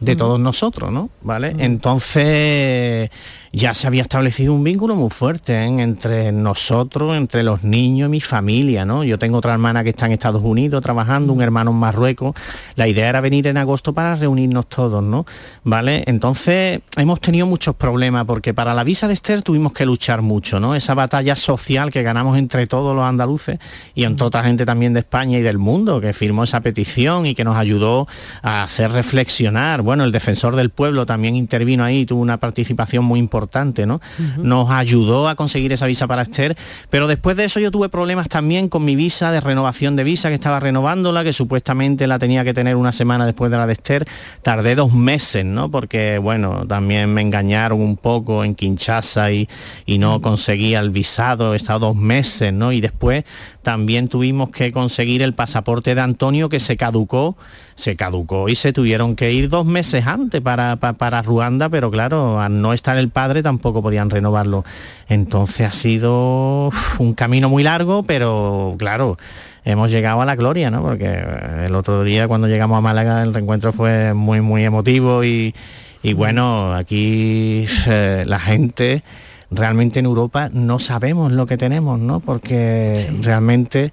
de 0.00 0.16
todos 0.16 0.38
nosotros, 0.38 0.92
¿no? 0.92 1.10
¿Vale? 1.22 1.54
Entonces 1.58 3.10
ya 3.56 3.72
se 3.72 3.86
había 3.86 4.02
establecido 4.02 4.52
un 4.52 4.62
vínculo 4.62 4.96
muy 4.96 5.08
fuerte 5.08 5.54
¿eh? 5.54 5.64
entre 5.64 6.30
nosotros, 6.30 7.16
entre 7.16 7.42
los 7.42 7.64
niños 7.64 8.10
mi 8.10 8.20
familia, 8.20 8.84
¿no? 8.84 9.02
Yo 9.02 9.18
tengo 9.18 9.38
otra 9.38 9.54
hermana 9.54 9.82
que 9.82 9.90
está 9.90 10.04
en 10.04 10.12
Estados 10.12 10.42
Unidos 10.44 10.82
trabajando, 10.82 11.32
un 11.32 11.40
hermano 11.40 11.70
en 11.70 11.78
Marruecos. 11.78 12.34
La 12.74 12.86
idea 12.86 13.08
era 13.08 13.22
venir 13.22 13.46
en 13.46 13.56
agosto 13.56 13.94
para 13.94 14.14
reunirnos 14.14 14.68
todos, 14.68 15.02
¿no? 15.02 15.24
¿Vale? 15.64 16.04
Entonces 16.06 16.82
hemos 16.98 17.18
tenido 17.22 17.46
muchos 17.46 17.74
problemas 17.76 18.26
porque 18.26 18.52
para 18.52 18.74
la 18.74 18.84
visa 18.84 19.08
de 19.08 19.14
Esther 19.14 19.40
tuvimos 19.40 19.72
que 19.72 19.86
luchar 19.86 20.20
mucho, 20.20 20.60
¿no? 20.60 20.74
Esa 20.74 20.92
batalla 20.92 21.34
social 21.34 21.90
que 21.90 22.02
ganamos 22.02 22.36
entre 22.36 22.66
todos 22.66 22.94
los 22.94 23.04
andaluces 23.06 23.58
y 23.94 24.04
entre 24.04 24.26
otra 24.26 24.44
gente 24.44 24.66
también 24.66 24.92
de 24.92 25.00
España 25.00 25.38
y 25.38 25.42
del 25.42 25.56
mundo 25.56 25.98
que 26.02 26.12
firmó 26.12 26.44
esa 26.44 26.60
petición 26.60 27.24
y 27.24 27.34
que 27.34 27.42
nos 27.42 27.56
ayudó 27.56 28.06
a 28.42 28.64
hacer 28.64 28.92
reflexionar. 28.92 29.80
Bueno, 29.80 30.04
el 30.04 30.12
defensor 30.12 30.56
del 30.56 30.68
pueblo 30.68 31.06
también 31.06 31.36
intervino 31.36 31.84
ahí, 31.84 32.04
tuvo 32.04 32.20
una 32.20 32.36
participación 32.36 33.02
muy 33.02 33.18
importante 33.18 33.45
¿no? 33.86 34.00
Nos 34.38 34.70
ayudó 34.70 35.28
a 35.28 35.34
conseguir 35.34 35.72
esa 35.72 35.86
visa 35.86 36.06
para 36.06 36.22
Esther, 36.22 36.56
pero 36.90 37.06
después 37.06 37.36
de 37.36 37.44
eso 37.44 37.60
yo 37.60 37.70
tuve 37.70 37.88
problemas 37.88 38.28
también 38.28 38.68
con 38.68 38.84
mi 38.84 38.96
visa 38.96 39.30
de 39.30 39.40
renovación 39.40 39.96
de 39.96 40.04
visa, 40.04 40.28
que 40.28 40.34
estaba 40.34 40.60
renovándola, 40.60 41.24
que 41.24 41.32
supuestamente 41.32 42.06
la 42.06 42.18
tenía 42.18 42.44
que 42.44 42.54
tener 42.54 42.76
una 42.76 42.92
semana 42.92 43.26
después 43.26 43.50
de 43.50 43.56
la 43.56 43.66
de 43.66 43.72
Esther. 43.72 44.06
Tardé 44.42 44.74
dos 44.74 44.92
meses, 44.92 45.44
¿no? 45.44 45.70
Porque, 45.70 46.18
bueno, 46.18 46.66
también 46.66 47.12
me 47.12 47.22
engañaron 47.22 47.80
un 47.80 47.96
poco 47.96 48.44
en 48.44 48.54
Kinshasa 48.54 49.32
y, 49.32 49.48
y 49.84 49.98
no 49.98 50.20
conseguía 50.20 50.80
el 50.80 50.90
visado, 50.90 51.54
he 51.54 51.56
estado 51.56 51.80
dos 51.88 51.96
meses, 51.96 52.52
¿no? 52.52 52.72
Y 52.72 52.80
después 52.80 53.24
también 53.66 54.06
tuvimos 54.06 54.50
que 54.50 54.70
conseguir 54.70 55.22
el 55.22 55.34
pasaporte 55.34 55.96
de 55.96 56.00
Antonio 56.00 56.48
que 56.48 56.60
se 56.60 56.76
caducó, 56.76 57.36
se 57.74 57.96
caducó 57.96 58.48
y 58.48 58.54
se 58.54 58.72
tuvieron 58.72 59.16
que 59.16 59.32
ir 59.32 59.48
dos 59.48 59.66
meses 59.66 60.06
antes 60.06 60.40
para, 60.40 60.76
para, 60.76 61.20
Ruanda, 61.22 61.68
pero 61.68 61.90
claro, 61.90 62.40
al 62.40 62.62
no 62.62 62.72
estar 62.72 62.96
el 62.96 63.08
padre 63.08 63.42
tampoco 63.42 63.82
podían 63.82 64.08
renovarlo. 64.08 64.64
Entonces 65.08 65.66
ha 65.66 65.72
sido 65.72 66.70
un 67.00 67.14
camino 67.14 67.48
muy 67.48 67.64
largo, 67.64 68.04
pero 68.04 68.76
claro, 68.78 69.18
hemos 69.64 69.90
llegado 69.90 70.22
a 70.22 70.26
la 70.26 70.36
gloria, 70.36 70.70
¿no? 70.70 70.82
Porque 70.82 71.24
el 71.64 71.74
otro 71.74 72.04
día 72.04 72.28
cuando 72.28 72.46
llegamos 72.46 72.78
a 72.78 72.82
Málaga 72.82 73.24
el 73.24 73.34
reencuentro 73.34 73.72
fue 73.72 74.14
muy, 74.14 74.42
muy 74.42 74.62
emotivo 74.62 75.24
y, 75.24 75.56
y 76.04 76.12
bueno, 76.12 76.72
aquí 76.72 77.64
eh, 77.88 78.22
la 78.26 78.38
gente 78.38 79.02
realmente 79.50 80.00
en 80.00 80.06
Europa 80.06 80.50
no 80.52 80.78
sabemos 80.78 81.32
lo 81.32 81.46
que 81.46 81.56
tenemos, 81.56 81.98
¿no? 81.98 82.20
Porque 82.20 83.10
realmente 83.20 83.92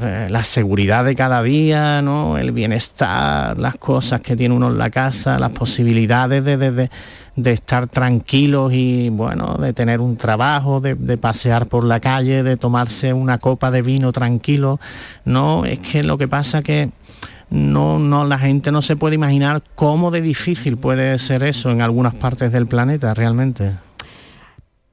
eh, 0.00 0.28
la 0.30 0.42
seguridad 0.42 1.04
de 1.04 1.14
cada 1.14 1.42
día, 1.42 2.02
¿no? 2.02 2.38
El 2.38 2.52
bienestar, 2.52 3.58
las 3.58 3.76
cosas 3.76 4.20
que 4.20 4.36
tiene 4.36 4.54
uno 4.54 4.68
en 4.68 4.78
la 4.78 4.90
casa, 4.90 5.38
las 5.38 5.50
posibilidades 5.50 6.44
de, 6.44 6.90
estar 7.36 7.86
tranquilos 7.86 8.72
y 8.72 9.10
bueno, 9.10 9.56
de 9.56 9.72
tener 9.72 10.00
un 10.00 10.16
trabajo, 10.16 10.80
de, 10.80 11.16
pasear 11.16 11.66
por 11.66 11.84
la 11.84 12.00
calle, 12.00 12.42
de 12.42 12.56
tomarse 12.56 13.12
una 13.12 13.38
copa 13.38 13.70
de 13.70 13.82
vino 13.82 14.10
tranquilo. 14.10 14.80
No, 15.24 15.64
es 15.64 15.78
que 15.80 16.02
lo 16.02 16.18
que 16.18 16.28
pasa 16.28 16.62
que 16.62 16.90
no, 17.50 17.98
no, 17.98 18.24
la 18.24 18.38
gente 18.38 18.72
no 18.72 18.82
se 18.82 18.96
puede 18.96 19.14
imaginar 19.14 19.62
cómo 19.74 20.10
de 20.10 20.22
difícil 20.22 20.76
puede 20.76 21.18
ser 21.18 21.42
eso 21.42 21.70
en 21.70 21.82
algunas 21.82 22.14
partes 22.14 22.50
del 22.50 22.66
planeta 22.66 23.14
realmente. 23.14 23.74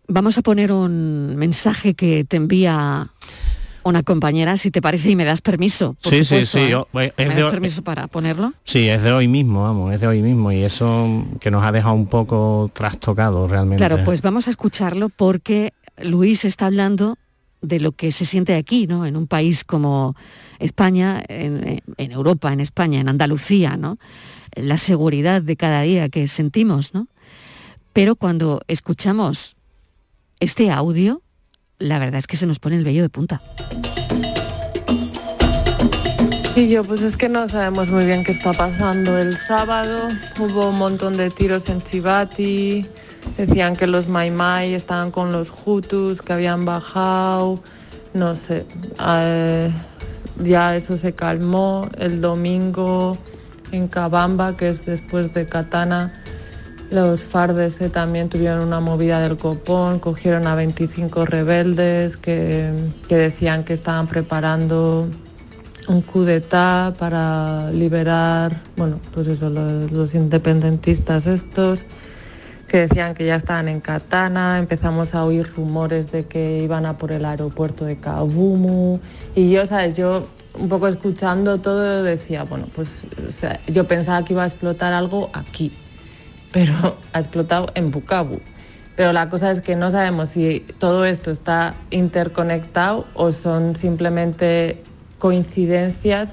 Vamos 0.08 0.38
a 0.38 0.41
poner 0.41 0.72
un 0.72 1.36
mensaje 1.36 1.93
que 1.93 2.24
te 2.24 2.38
envía 2.38 3.12
una 3.84 4.03
compañera, 4.03 4.58
si 4.58 4.72
te 4.72 4.81
parece, 4.81 5.10
y 5.10 5.15
me 5.15 5.25
das 5.25 5.41
permiso. 5.41 5.96
sí, 6.00 6.24
sí, 6.24 6.43
sí, 6.43 6.60
¿eh? 6.60 7.13
¿Me 7.17 7.25
das 7.25 7.51
permiso 7.51 7.84
para 7.84 8.08
ponerlo? 8.08 8.53
Sí, 8.63 8.88
es 8.88 9.03
de 9.03 9.12
hoy 9.12 9.27
mismo, 9.27 9.63
vamos, 9.63 9.93
es 9.93 10.01
de 10.01 10.08
hoy 10.08 10.22
mismo 10.22 10.51
y 10.51 10.63
eso 10.63 11.25
que 11.39 11.51
nos 11.51 11.63
ha 11.63 11.72
dejado 11.72 11.96
un 11.96 12.08
poco 12.08 12.70
trastocado 12.74 13.48
realmente. 13.48 13.77
Claro, 13.77 14.03
pues 14.03 14.22
vamos 14.22 14.48
a 14.48 14.51
escucharlo 14.51 15.10
porque 15.10 15.74
Luis 15.98 16.46
está 16.46 16.67
hablando 16.67 17.17
de 17.62 17.79
lo 17.79 17.91
que 17.91 18.12
se 18.12 18.25
siente 18.25 18.55
aquí, 18.55 18.88
¿no? 18.88 19.05
En 19.05 19.15
un 19.15 19.27
país 19.27 19.63
como 19.63 20.15
España, 20.60 21.24
en, 21.27 21.81
en 21.98 22.12
Europa, 22.12 22.51
en 22.53 22.60
España, 22.60 23.00
en 23.00 23.10
Andalucía, 23.10 23.77
¿no? 23.77 23.98
La 24.55 24.77
seguridad 24.77 25.41
de 25.41 25.55
cada 25.55 25.81
día 25.84 26.10
que 26.10 26.27
sentimos, 26.27 26.93
¿no? 26.93 27.08
Pero 27.93 28.15
cuando 28.15 28.62
escuchamos 28.67 29.55
este 30.41 30.71
audio, 30.71 31.21
la 31.77 32.00
verdad 32.00 32.17
es 32.17 32.27
que 32.27 32.36
se 32.36 32.48
nos 32.48 32.60
pone 32.60 32.75
el 32.75 32.83
vello 32.83 33.03
de 33.03 33.10
punta. 33.10 33.41
Sí, 36.55 36.67
yo 36.67 36.83
pues 36.83 37.01
es 37.01 37.15
que 37.15 37.29
no 37.29 37.48
sabemos 37.48 37.88
muy 37.88 38.05
bien 38.05 38.25
qué 38.25 38.33
está 38.33 38.51
pasando. 38.51 39.17
El 39.17 39.38
sábado 39.38 40.10
hubo 40.39 40.69
un 40.69 40.79
montón 40.79 41.13
de 41.13 41.29
tiros 41.29 41.69
en 41.69 41.81
Chivati, 41.81 42.86
decían 43.38 43.75
que 43.75 43.88
los 43.88 44.07
Mai 44.07 44.31
Mai 44.31 44.74
estaban 44.74 45.12
con 45.12 45.31
los 45.31 45.48
Hutus, 45.63 46.21
que 46.21 46.33
habían 46.33 46.65
bajado, 46.65 47.63
no 48.13 48.36
sé, 48.36 48.65
eh, 49.07 49.71
ya 50.43 50.75
eso 50.75 50.98
se 50.98 51.13
calmó. 51.13 51.88
El 51.98 52.19
domingo 52.19 53.15
en 53.71 53.88
Cabamba, 53.88 54.57
que 54.57 54.69
es 54.69 54.86
después 54.86 55.31
de 55.36 55.45
Katana, 55.45 56.20
los 56.91 57.24
FARDC 57.24 57.91
también 57.91 58.29
tuvieron 58.29 58.63
una 58.67 58.79
movida 58.79 59.21
del 59.21 59.38
copón, 59.38 60.00
cogieron 60.00 60.45
a 60.45 60.55
25 60.55 61.25
rebeldes 61.25 62.17
que, 62.17 62.71
que 63.07 63.15
decían 63.15 63.63
que 63.63 63.74
estaban 63.74 64.07
preparando 64.07 65.07
un 65.88 66.01
coup 66.01 66.25
d'etat 66.25 66.95
para 66.98 67.71
liberar, 67.71 68.62
bueno, 68.77 69.00
pues 69.13 69.27
eso, 69.27 69.50
los, 69.50 70.13
independentistas 70.13 71.25
estos, 71.25 71.79
que 72.67 72.88
decían 72.88 73.13
que 73.13 73.25
ya 73.25 73.36
estaban 73.36 73.67
en 73.67 73.81
Katana, 73.81 74.57
empezamos 74.60 75.13
a 75.13 75.25
oír 75.25 75.51
rumores 75.55 76.12
de 76.12 76.25
que 76.25 76.60
iban 76.63 76.86
a 76.86 76.98
por 76.98 77.12
el 77.12 77.25
aeropuerto 77.25 77.86
de 77.86 77.98
Kabumu, 77.98 79.00
y 79.36 79.51
yo, 79.51 79.67
¿sabes? 79.67 79.95
Yo 79.95 80.24
un 80.53 80.69
poco 80.69 80.88
escuchando 80.88 81.57
todo 81.60 82.03
decía, 82.03 82.43
bueno, 82.43 82.67
pues 82.75 82.89
yo 83.67 83.88
pensaba 83.88 84.24
que 84.24 84.33
iba 84.33 84.43
a 84.43 84.48
explotar 84.48 84.93
algo 84.93 85.29
aquí, 85.33 85.71
pero 86.51 86.98
ha 87.13 87.20
explotado 87.20 87.72
en 87.75 87.91
Bukavu. 87.91 88.39
Pero 88.96 89.13
la 89.13 89.29
cosa 89.29 89.51
es 89.51 89.62
que 89.62 89.75
no 89.75 89.89
sabemos 89.91 90.31
si 90.31 90.60
todo 90.79 91.05
esto 91.05 91.31
está 91.31 91.75
interconectado 91.89 93.08
o 93.13 93.31
son 93.31 93.75
simplemente 93.75 94.84
coincidencias 95.17 96.29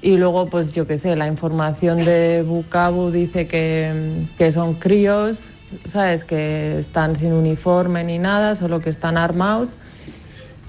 y 0.00 0.16
luego 0.16 0.48
pues 0.48 0.72
yo 0.72 0.86
qué 0.86 0.98
sé, 0.98 1.16
la 1.16 1.26
información 1.26 2.04
de 2.04 2.44
Bukavu 2.46 3.10
dice 3.10 3.46
que, 3.46 4.26
que 4.38 4.52
son 4.52 4.74
críos, 4.74 5.38
¿sabes? 5.92 6.24
Que 6.24 6.78
están 6.80 7.18
sin 7.18 7.32
uniforme 7.32 8.04
ni 8.04 8.18
nada, 8.18 8.56
solo 8.56 8.80
que 8.80 8.90
están 8.90 9.18
armados 9.18 9.68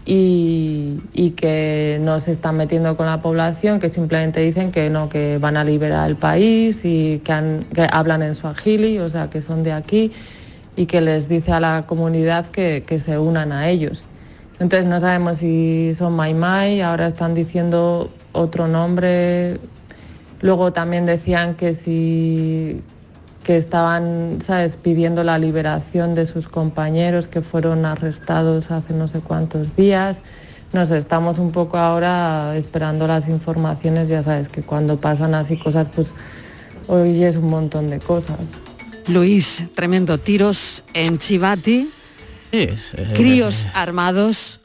y, 0.10 1.34
que 1.36 2.00
no 2.02 2.22
se 2.22 2.32
están 2.32 2.56
metiendo 2.56 2.96
con 2.96 3.06
la 3.06 3.20
población, 3.20 3.80
que 3.80 3.90
simplemente 3.90 4.40
dicen 4.40 4.72
que 4.72 4.90
no, 4.90 5.10
que 5.10 5.38
van 5.38 5.58
a 5.58 5.64
liberar 5.64 6.10
el 6.10 6.16
país 6.16 6.78
y 6.84 7.20
que, 7.20 7.32
han, 7.34 7.66
que 7.74 7.88
hablan 7.92 8.24
en 8.24 8.36
suajili, 8.36 9.00
o 9.00 9.10
sea, 9.10 9.30
que 9.30 9.42
son 9.42 9.64
de 9.64 9.74
aquí 9.74 10.14
y 10.78 10.86
que 10.86 11.02
les 11.02 11.28
dice 11.28 11.52
a 11.52 11.60
la 11.60 11.84
comunidad 11.86 12.48
que, 12.48 12.84
que 12.88 13.00
se 13.00 13.18
unan 13.20 13.52
a 13.52 13.70
ellos. 13.70 14.02
Entonces 14.60 14.88
no 14.88 15.02
sabemos 15.02 15.38
si 15.38 15.94
son 15.96 16.16
Mai 16.16 16.34
Mai, 16.34 16.82
ahora 16.82 17.08
están 17.08 17.36
diciendo 17.36 18.10
otro 18.32 18.68
nombre. 18.68 19.60
Luego 20.40 20.72
también 20.72 21.06
decían 21.06 21.56
que 21.56 21.76
si 21.76 22.82
que 23.48 23.56
estaban, 23.56 24.40
¿sabes?, 24.46 24.74
pidiendo 24.76 25.24
la 25.24 25.40
liberación 25.40 26.16
de 26.16 26.28
sus 26.28 26.50
compañeros 26.50 27.28
que 27.28 27.42
fueron 27.42 27.86
arrestados 27.86 28.70
hace 28.70 28.94
no 28.94 29.08
sé 29.08 29.22
cuántos 29.22 29.74
días. 29.78 30.18
Nos 30.74 30.92
estamos 30.92 31.40
un 31.40 31.54
poco 31.54 31.78
ahora 31.78 32.58
esperando 32.58 33.08
las 33.08 33.30
informaciones, 33.30 34.10
ya 34.10 34.22
sabes 34.22 34.50
que 34.50 34.64
cuando 34.64 35.00
pasan 35.00 35.34
así 35.34 35.58
cosas, 35.58 35.88
pues 35.96 36.08
hoy 36.88 37.24
es 37.24 37.38
un 37.38 37.48
montón 37.50 37.90
de 37.90 38.00
cosas. 38.00 38.38
Luis, 39.08 39.64
tremendo, 39.74 40.18
tiros 40.18 40.84
en 40.94 41.18
Chivati, 41.18 41.90
Críos 43.16 43.66
armados. 43.74 44.60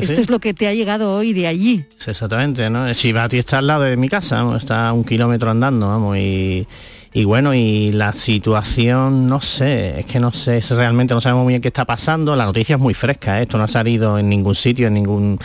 Esto 0.00 0.20
es 0.20 0.30
lo 0.30 0.38
que 0.38 0.54
te 0.54 0.68
ha 0.68 0.74
llegado 0.74 1.14
hoy 1.14 1.32
de 1.32 1.46
allí. 1.46 1.84
exactamente, 2.06 2.68
¿no? 2.70 2.92
Chivati 2.92 3.38
está 3.38 3.58
al 3.58 3.66
lado 3.66 3.84
de 3.84 3.96
mi 3.96 4.08
casa, 4.08 4.44
está 4.56 4.88
a 4.88 4.92
un 4.92 5.04
kilómetro 5.04 5.50
andando, 5.50 5.88
vamos, 5.88 6.16
y, 6.16 6.66
y 7.12 7.24
bueno, 7.24 7.54
y 7.54 7.92
la 7.92 8.12
situación, 8.12 9.26
no 9.26 9.40
sé, 9.40 10.00
es 10.00 10.06
que 10.06 10.20
no 10.20 10.32
sé, 10.32 10.60
realmente 10.70 11.14
no 11.14 11.20
sabemos 11.20 11.44
muy 11.44 11.52
bien 11.52 11.62
qué 11.62 11.68
está 11.68 11.84
pasando, 11.84 12.36
la 12.36 12.44
noticia 12.44 12.76
es 12.76 12.80
muy 12.80 12.94
fresca, 12.94 13.38
¿eh? 13.38 13.42
esto 13.42 13.58
no 13.58 13.64
ha 13.64 13.68
salido 13.68 14.18
en 14.18 14.28
ningún 14.28 14.54
sitio, 14.54 14.88
en 14.88 14.94
ningún 14.94 15.38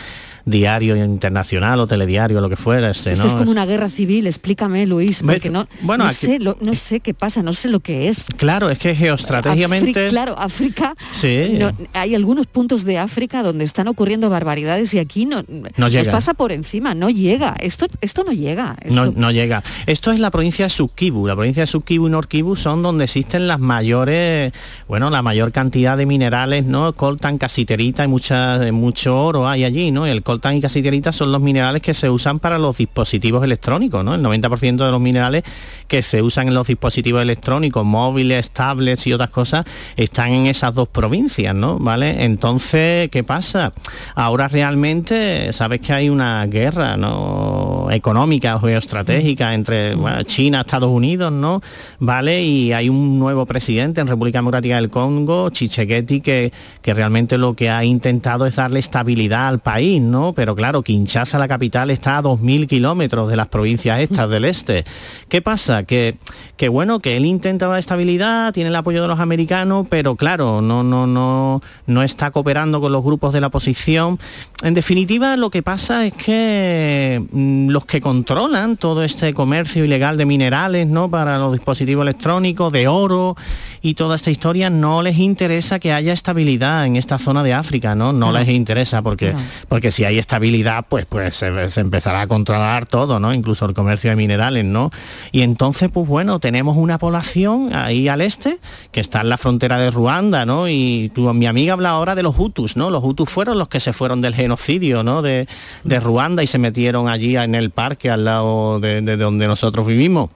diario 0.44 0.96
internacional 0.96 1.80
o 1.80 1.86
telediario, 1.86 2.40
lo 2.40 2.48
que 2.48 2.56
fuera. 2.56 2.90
Esto 2.90 3.10
es 3.10 3.34
como 3.34 3.50
una 3.50 3.66
guerra 3.66 3.88
civil, 3.88 4.26
explícame 4.26 4.86
Luis, 4.86 5.22
porque 5.22 5.50
no, 5.50 5.66
bueno, 5.82 6.04
no, 6.04 6.10
sé, 6.10 6.38
no 6.38 6.74
sé 6.74 7.00
qué 7.00 7.14
pasa, 7.14 7.42
no 7.42 7.52
sé 7.52 7.68
lo 7.68 7.80
que 7.80 8.08
es. 8.08 8.26
Claro, 8.36 8.70
es 8.70 8.78
que 8.78 8.94
geoestratégicamente... 8.94 10.08
claro, 10.08 10.34
África, 10.38 10.94
sí. 11.12 11.58
hay 11.92 12.14
algunos 12.14 12.46
puntos 12.46 12.84
de 12.84 12.98
África 12.98 13.42
donde 13.42 13.64
están 13.64 13.88
ocurriendo 13.88 14.30
barbaridades 14.30 14.92
y 14.94 14.98
aquí 14.98 15.26
no, 15.26 15.44
nos 15.76 16.08
pasa 16.08 16.34
por 16.34 16.52
encima, 16.52 16.94
no 16.94 17.10
llega, 17.10 17.56
esto, 17.60 17.86
esto 18.00 18.24
no 18.24 18.32
llega. 18.32 18.76
No, 18.90 19.06
no 19.06 19.30
llega. 19.30 19.62
Esto 19.86 20.12
es 20.12 20.20
la 20.20 20.30
provincia 20.30 20.66
de 20.66 20.70
Subkibu, 20.70 21.26
la 21.26 21.34
provincia 21.34 21.62
de 21.62 21.66
Subkibu 21.66 22.08
y 22.08 22.10
Norkibu 22.10 22.56
son 22.56 22.82
donde 22.82 23.04
existen 23.04 23.48
las 23.48 23.60
mayores, 23.60 24.52
bueno, 24.88 25.10
la 25.10 25.22
mayor 25.22 25.52
cantidad 25.52 25.96
de 25.96 26.06
minerales, 26.06 26.64
¿no? 26.64 26.92
Coltan, 26.92 27.38
casiterita 27.38 28.04
y 28.04 28.08
mucha, 28.08 28.58
mucho 28.72 29.20
oro 29.22 29.48
hay 29.48 29.64
allí, 29.64 29.90
¿no? 29.90 30.06
El 30.06 30.22
coltan 30.34 30.56
y 30.56 30.60
casiterita 30.60 31.12
son 31.12 31.30
los 31.30 31.40
minerales 31.40 31.80
que 31.80 31.94
se 31.94 32.10
usan 32.10 32.40
para 32.40 32.58
los 32.58 32.76
dispositivos 32.76 33.44
electrónicos, 33.44 34.04
¿no? 34.04 34.16
El 34.16 34.22
90% 34.22 34.84
de 34.84 34.90
los 34.90 35.00
minerales 35.00 35.44
que 35.86 36.02
se 36.02 36.22
usan 36.22 36.48
en 36.48 36.54
los 36.54 36.66
dispositivos 36.66 37.22
electrónicos, 37.22 37.84
móviles, 37.84 38.50
tablets 38.50 39.06
y 39.06 39.12
otras 39.12 39.30
cosas, 39.30 39.64
están 39.96 40.32
en 40.32 40.46
esas 40.46 40.74
dos 40.74 40.88
provincias, 40.88 41.54
¿no? 41.54 41.78
¿Vale? 41.78 42.24
Entonces, 42.24 43.10
¿qué 43.10 43.22
pasa? 43.22 43.72
Ahora 44.16 44.48
realmente, 44.48 45.52
sabes 45.52 45.80
que 45.80 45.92
hay 45.92 46.08
una 46.08 46.44
guerra, 46.46 46.96
¿no? 46.96 47.73
Económica, 47.94 48.58
geoestratégica 48.58 49.54
entre 49.54 49.94
China, 50.24 50.60
Estados 50.60 50.90
Unidos, 50.90 51.32
¿no? 51.32 51.60
¿Vale? 51.98 52.42
Y 52.42 52.72
hay 52.72 52.88
un 52.88 53.18
nuevo 53.18 53.46
presidente 53.46 54.00
en 54.00 54.06
República 54.06 54.38
Democrática 54.38 54.76
del 54.76 54.90
Congo, 54.90 55.50
Chichegueti, 55.50 56.20
que, 56.20 56.52
que 56.82 56.94
realmente 56.94 57.38
lo 57.38 57.54
que 57.54 57.70
ha 57.70 57.84
intentado 57.84 58.46
es 58.46 58.56
darle 58.56 58.80
estabilidad 58.80 59.48
al 59.48 59.60
país, 59.60 60.00
¿no? 60.00 60.32
Pero 60.32 60.54
claro, 60.54 60.82
Kinshasa, 60.82 61.38
la 61.38 61.48
capital, 61.48 61.90
está 61.90 62.18
a 62.18 62.22
2.000 62.22 62.66
kilómetros 62.66 63.28
de 63.28 63.36
las 63.36 63.48
provincias 63.48 64.00
estas 64.00 64.28
del 64.30 64.44
este. 64.44 64.84
¿Qué 65.28 65.42
pasa? 65.42 65.84
Que, 65.84 66.16
que 66.56 66.68
bueno, 66.68 67.00
que 67.00 67.16
él 67.16 67.26
intenta 67.26 67.66
dar 67.66 67.78
estabilidad, 67.78 68.52
tiene 68.52 68.68
el 68.68 68.76
apoyo 68.76 69.02
de 69.02 69.08
los 69.08 69.20
americanos, 69.20 69.86
pero 69.88 70.16
claro, 70.16 70.60
no, 70.60 70.82
no, 70.82 71.06
no, 71.06 71.62
no 71.86 72.02
está 72.02 72.30
cooperando 72.30 72.80
con 72.80 72.92
los 72.92 73.02
grupos 73.02 73.32
de 73.32 73.40
la 73.40 73.48
oposición. 73.48 74.18
En 74.62 74.74
definitiva, 74.74 75.36
lo 75.36 75.50
que 75.50 75.62
pasa 75.62 76.06
es 76.06 76.14
que 76.14 77.22
mm, 77.32 77.70
los 77.84 77.86
que 77.86 78.00
controlan 78.00 78.78
todo 78.78 79.04
este 79.04 79.34
comercio 79.34 79.84
ilegal 79.84 80.16
de 80.16 80.24
minerales, 80.24 80.86
¿no? 80.86 81.10
Para 81.10 81.36
los 81.36 81.52
dispositivos 81.52 82.02
electrónicos, 82.02 82.72
de 82.72 82.88
oro 82.88 83.36
y 83.82 83.92
toda 83.92 84.16
esta 84.16 84.30
historia, 84.30 84.70
no 84.70 85.02
les 85.02 85.18
interesa 85.18 85.78
que 85.78 85.92
haya 85.92 86.14
estabilidad 86.14 86.86
en 86.86 86.96
esta 86.96 87.18
zona 87.18 87.42
de 87.42 87.52
África, 87.52 87.94
¿no? 87.94 88.14
No, 88.14 88.32
les 88.32 88.48
interesa 88.48 89.02
porque, 89.02 89.34
porque 89.68 89.90
si 89.90 90.04
hay 90.04 90.18
estabilidad, 90.18 90.86
pues, 90.88 91.04
pues 91.04 91.36
se, 91.36 91.80
empezará 91.80 92.22
a 92.22 92.26
controlar 92.26 92.86
todo, 92.86 93.20
¿no? 93.20 93.34
Incluso 93.34 93.66
el 93.66 93.74
comercio 93.74 94.08
de 94.08 94.16
minerales, 94.16 94.64
¿no? 94.64 94.90
Y 95.32 95.42
entonces, 95.42 95.90
pues 95.92 96.08
bueno, 96.08 96.40
tenemos 96.40 96.78
una 96.78 96.96
población 96.96 97.74
ahí 97.74 98.08
al 98.08 98.22
este, 98.22 98.58
que 98.90 99.00
está 99.00 99.20
en 99.20 99.28
la 99.28 99.36
frontera 99.36 99.78
de 99.78 99.90
Ruanda, 99.90 100.46
¿no? 100.46 100.66
Y 100.66 101.10
tu, 101.14 101.30
mi 101.34 101.46
amiga 101.46 101.74
habla 101.74 101.90
ahora 101.90 102.14
de 102.14 102.22
los 102.22 102.38
Hutus, 102.38 102.78
¿no? 102.78 102.88
Los 102.88 103.04
Hutus 103.04 103.28
fueron 103.28 103.58
los 103.58 103.68
que 103.68 103.80
se 103.80 103.92
fueron 103.92 104.22
del 104.22 104.34
genocidio, 104.34 105.02
¿no? 105.02 105.20
De, 105.20 105.46
Ruanda 105.84 106.42
y 106.42 106.46
se 106.46 106.58
metieron 106.58 107.08
allí 107.08 107.36
en 107.36 107.54
el 107.54 107.63
parque 107.70 108.10
al 108.10 108.24
lado 108.24 108.80
de, 108.80 109.00
de 109.02 109.16
donde 109.16 109.46
nosotros 109.46 109.86
vivimos. 109.86 110.30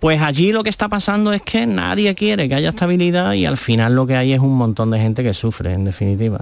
Pues 0.00 0.20
allí 0.20 0.50
lo 0.50 0.64
que 0.64 0.70
está 0.70 0.88
pasando 0.88 1.32
es 1.32 1.42
que 1.42 1.66
nadie 1.66 2.14
quiere 2.14 2.48
que 2.48 2.56
haya 2.56 2.70
estabilidad 2.70 3.34
y 3.34 3.46
al 3.46 3.56
final 3.56 3.94
lo 3.94 4.06
que 4.06 4.16
hay 4.16 4.32
es 4.32 4.40
un 4.40 4.56
montón 4.56 4.90
de 4.90 4.98
gente 4.98 5.22
que 5.22 5.32
sufre, 5.32 5.72
en 5.72 5.84
definitiva. 5.84 6.40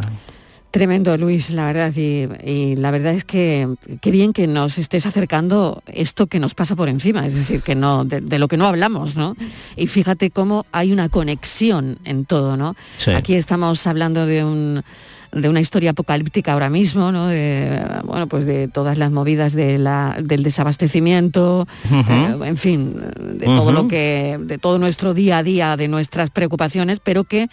Tremendo, 0.70 1.18
Luis, 1.18 1.50
la 1.50 1.66
verdad. 1.66 1.92
Y, 1.94 2.76
la 2.76 2.92
verdad 2.92 3.12
es 3.12 3.24
que 3.24 3.68
qué 4.00 4.11
bien 4.12 4.33
que 4.33 4.46
nos 4.46 4.78
estés 4.78 5.04
acercando 5.04 5.83
esto 5.87 6.28
que 6.28 6.38
nos 6.38 6.54
pasa 6.54 6.76
por 6.76 6.88
encima, 6.88 7.26
es 7.26 7.35
decir, 7.35 7.61
que 7.62 7.74
no, 7.74 8.04
de, 8.04 8.38
lo 8.38 8.46
que 8.46 8.56
no 8.56 8.66
hablamos, 8.66 9.16
¿no? 9.16 9.37
Y 9.76 9.88
fíjate 9.88 10.30
cómo 10.30 10.64
hay 10.70 10.92
una 10.92 11.09
conexión 11.09 11.98
en 12.04 12.24
todo, 12.24 12.56
¿no? 12.56 12.76
Aquí 13.16 13.35
estamos 13.35 13.85
hablando 13.88 14.26
de 14.26 14.44
un 14.44 14.85
de 15.32 15.48
una 15.48 15.60
historia 15.60 15.90
apocalíptica 15.90 16.52
ahora 16.52 16.70
mismo, 16.70 17.12
¿no? 17.12 17.28
de, 17.28 17.80
bueno, 18.04 18.26
pues 18.26 18.46
de 18.46 18.68
todas 18.68 18.98
las 18.98 19.12
movidas 19.12 19.52
de 19.52 19.78
la, 19.78 20.16
del 20.20 20.42
desabastecimiento, 20.42 21.68
eh, 21.90 22.36
en 22.44 22.56
fin, 22.56 22.96
de 23.34 23.46
todo 23.46 23.72
lo 23.72 23.86
que, 23.86 24.38
de 24.40 24.58
todo 24.58 24.78
nuestro 24.78 25.14
día 25.14 25.38
a 25.38 25.42
día, 25.42 25.76
de 25.76 25.88
nuestras 25.88 26.30
preocupaciones, 26.30 26.98
pero 26.98 27.24
que 27.24 27.48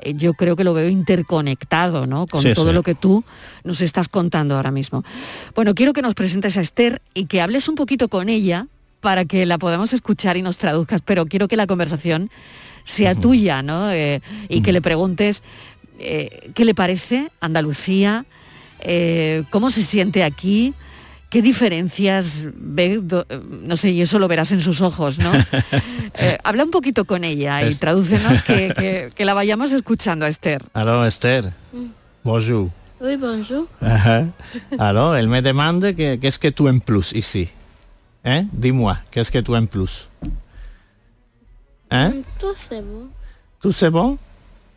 eh, 0.00 0.14
yo 0.14 0.34
creo 0.34 0.56
que 0.56 0.64
lo 0.64 0.74
veo 0.74 0.88
interconectado, 0.88 2.06
¿no? 2.06 2.26
Con 2.26 2.44
todo 2.52 2.72
lo 2.72 2.82
que 2.82 2.94
tú 2.94 3.24
nos 3.64 3.80
estás 3.80 4.08
contando 4.08 4.56
ahora 4.56 4.70
mismo. 4.70 5.04
Bueno, 5.54 5.74
quiero 5.74 5.92
que 5.92 6.02
nos 6.02 6.14
presentes 6.14 6.58
a 6.58 6.60
Esther 6.60 7.00
y 7.14 7.26
que 7.26 7.40
hables 7.40 7.68
un 7.68 7.76
poquito 7.76 8.08
con 8.08 8.28
ella 8.28 8.66
para 9.00 9.24
que 9.24 9.46
la 9.46 9.58
podamos 9.58 9.92
escuchar 9.92 10.36
y 10.36 10.42
nos 10.42 10.58
traduzcas, 10.58 11.00
pero 11.02 11.26
quiero 11.26 11.48
que 11.48 11.56
la 11.56 11.66
conversación 11.66 12.30
sea 12.84 13.14
tuya, 13.14 13.62
¿no? 13.62 13.90
Eh, 13.90 14.20
y 14.48 14.62
que 14.62 14.72
le 14.72 14.82
preguntes 14.82 15.42
eh, 15.98 16.50
qué 16.54 16.64
le 16.64 16.74
parece 16.74 17.30
Andalucía, 17.40 18.24
eh, 18.80 19.44
cómo 19.50 19.70
se 19.70 19.82
siente 19.82 20.24
aquí, 20.24 20.74
qué 21.30 21.40
diferencias 21.42 22.48
ve, 22.54 22.98
do- 23.02 23.26
no 23.62 23.76
sé, 23.76 23.90
y 23.90 24.02
eso 24.02 24.18
lo 24.18 24.28
verás 24.28 24.52
en 24.52 24.60
sus 24.60 24.80
ojos, 24.80 25.18
¿no? 25.18 25.32
Eh, 26.14 26.36
habla 26.44 26.64
un 26.64 26.70
poquito 26.70 27.06
con 27.06 27.24
ella 27.24 27.62
y 27.64 27.68
Es- 27.68 27.78
tradúcenos 27.78 28.42
que, 28.42 28.74
que- 28.76 29.10
que 29.14 29.24
la 29.24 29.32
vayamos 29.32 29.72
escuchando, 29.72 30.26
Esther. 30.26 30.62
Alors 30.74 31.06
Esther, 31.06 31.54
bonjour. 32.22 32.68
Oui, 33.00 33.16
bonjour. 33.16 33.66
Ajá. 33.80 34.26
Alors, 34.78 35.16
elle 35.16 35.26
me 35.28 35.40
demande 35.40 35.94
que- 35.96 36.18
qu'est-ce 36.20 36.38
que 36.38 36.50
tu 36.52 36.68
en 36.68 36.80
plus 36.80 37.12
ici. 37.14 37.48
Hein? 38.24 38.46
Dis-moi, 38.52 38.98
qu'est-ce 39.10 39.32
que 39.32 39.40
tu 39.42 39.56
en 39.56 39.64
plus. 39.66 40.06
Tout 42.38 42.54
c'est 42.56 42.80
bon. 42.82 43.08
Tout 43.60 43.72
c'est 43.72 43.90
bon 43.90 44.18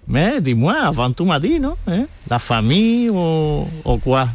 Mais 0.07 0.39
dis-moi, 0.41 0.75
avant 0.85 1.11
tu 1.11 1.23
m'as 1.23 1.39
dit, 1.39 1.59
non 1.59 1.75
Hein? 1.87 2.05
La 2.29 2.37
famille 2.39 3.09
ou, 3.09 3.67
ou 3.83 3.97
quoi 3.97 4.27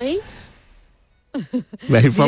Oui. 0.00 0.18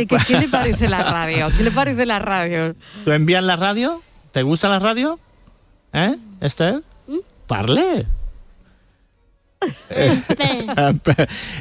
Pas- 0.08 0.24
¿Qué 0.24 0.38
le 0.40 0.48
parece 0.48 0.88
la 0.88 1.02
radio? 1.02 1.46
¿Qué 1.56 1.62
le 1.62 1.70
parece 1.70 2.04
la 2.06 2.18
radio? 2.18 2.74
¿Tú 3.04 3.10
envías 3.12 3.42
la 3.42 3.56
radio? 3.56 4.00
¿Te 4.32 4.42
gusta 4.42 4.68
la 4.68 4.78
radio? 4.78 5.18
¿Eh, 5.92 6.14
Esther? 6.40 6.82
Parle. 7.46 8.06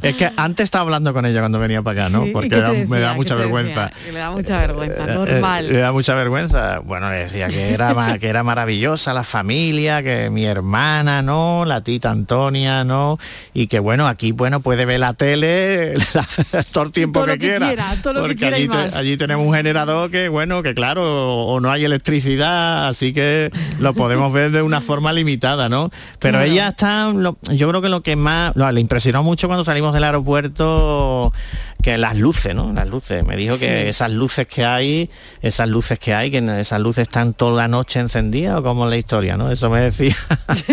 es 0.01 0.15
que 0.15 0.31
antes 0.36 0.63
estaba 0.65 0.84
hablando 0.84 1.13
con 1.13 1.25
ella 1.25 1.39
cuando 1.39 1.60
venía 1.60 1.81
para 1.81 2.03
acá, 2.05 2.10
¿no? 2.15 2.23
Sí, 2.23 2.29
¿y 2.29 2.34
Porque 2.34 2.86
me 2.89 2.99
da 2.99 3.12
¿Qué 3.12 3.15
mucha 3.15 3.36
vergüenza. 3.36 3.91
decía? 3.95 4.12
Le 4.12 4.19
da 4.19 4.31
mucha 4.31 4.60
vergüenza, 4.60 5.03
Eh, 5.03 5.13
normal. 5.13 5.65
eh, 5.65 5.73
le 5.73 5.79
da 5.79 5.91
mucha 5.91 6.15
vergüenza. 6.15 6.79
Bueno, 6.79 7.10
le 7.10 7.15
decía 7.17 7.47
que 7.47 7.73
era, 7.73 8.17
que 8.19 8.27
era 8.27 8.43
maravillosa 8.43 9.13
la 9.13 9.23
familia, 9.23 10.03
que 10.03 10.29
mi 10.29 10.45
hermana, 10.45 11.21
¿no? 11.21 11.63
La 11.65 11.81
tita 11.81 12.12
Antonia, 12.12 12.84
¿no? 12.84 13.17
Y 13.53 13.67
que 13.67 13.79
bueno, 13.79 14.08
aquí, 14.08 14.31
bueno, 14.31 14.60
puede 14.60 14.86
ver 14.86 14.99
la 14.99 15.13
tele 15.13 15.93
la- 16.13 16.63
todo 16.71 16.84
el 16.86 16.91
tiempo 16.91 17.21
Todo 17.21 17.27
que, 17.34 17.39
que 17.39 17.47
quiera. 17.47 17.67
quiera, 17.67 17.95
todo 18.01 18.13
lo 18.13 18.21
que 18.23 18.27
porque 18.36 18.45
y 18.49 18.53
allí, 18.53 18.67
te- 18.67 18.75
más. 18.77 18.95
allí 18.95 19.17
tenemos 19.17 19.45
un 19.47 19.53
generador 19.53 20.12
que, 20.12 20.29
bueno, 20.29 20.63
que 20.63 20.73
claro, 20.75 21.03
o, 21.03 21.53
o 21.55 21.60
no 21.60 21.71
hay 21.71 21.86
electricidad, 21.86 22.88
así 22.88 23.13
que 23.13 23.51
lo 23.79 23.93
podemos 23.93 24.31
ver 24.34 24.51
de 24.51 24.62
una 24.62 24.81
forma 24.81 25.13
limitada, 25.13 25.69
¿no? 25.69 25.89
Pero 26.19 26.36
Claro. 26.39 26.51
ella 26.51 26.67
está, 26.69 27.13
lo- 27.13 27.38
yo 27.53 27.69
creo 27.69 27.81
que 27.81 27.85
lo 27.89 28.02
que 28.02 28.15
más, 28.15 28.56
lo- 28.56 28.71
le 28.71 28.82
impresionó 28.82 29.24
mucho 29.24 29.48
cuando 29.48 29.63
salimos 29.63 29.93
del 29.93 30.04
aeropuerto, 30.04 31.34
que 31.82 31.98
las 32.00 32.17
luces, 32.17 32.56
¿no? 32.56 32.74
Las 32.74 32.88
luces. 32.89 33.24
Me 33.26 33.36
dijo 33.38 33.60
que 33.60 33.89
esas 33.89 34.10
luces 34.12 34.48
que 34.48 34.65
hay, 34.65 35.10
esas 35.41 35.67
luces 35.69 36.00
que 36.00 36.13
hay, 36.15 36.32
que 36.32 36.41
no- 36.41 36.56
esas 36.56 36.80
luces 36.80 37.04
están 37.04 37.34
toda 37.34 37.62
la 37.63 37.67
noche 37.67 38.00
encendidas 38.00 38.58
o 38.60 38.63
como 38.63 38.88
la 38.88 38.98
historia, 38.98 39.38
¿no? 39.38 39.52
Eso 39.52 39.69
me 39.69 39.82
decía. 39.82 40.15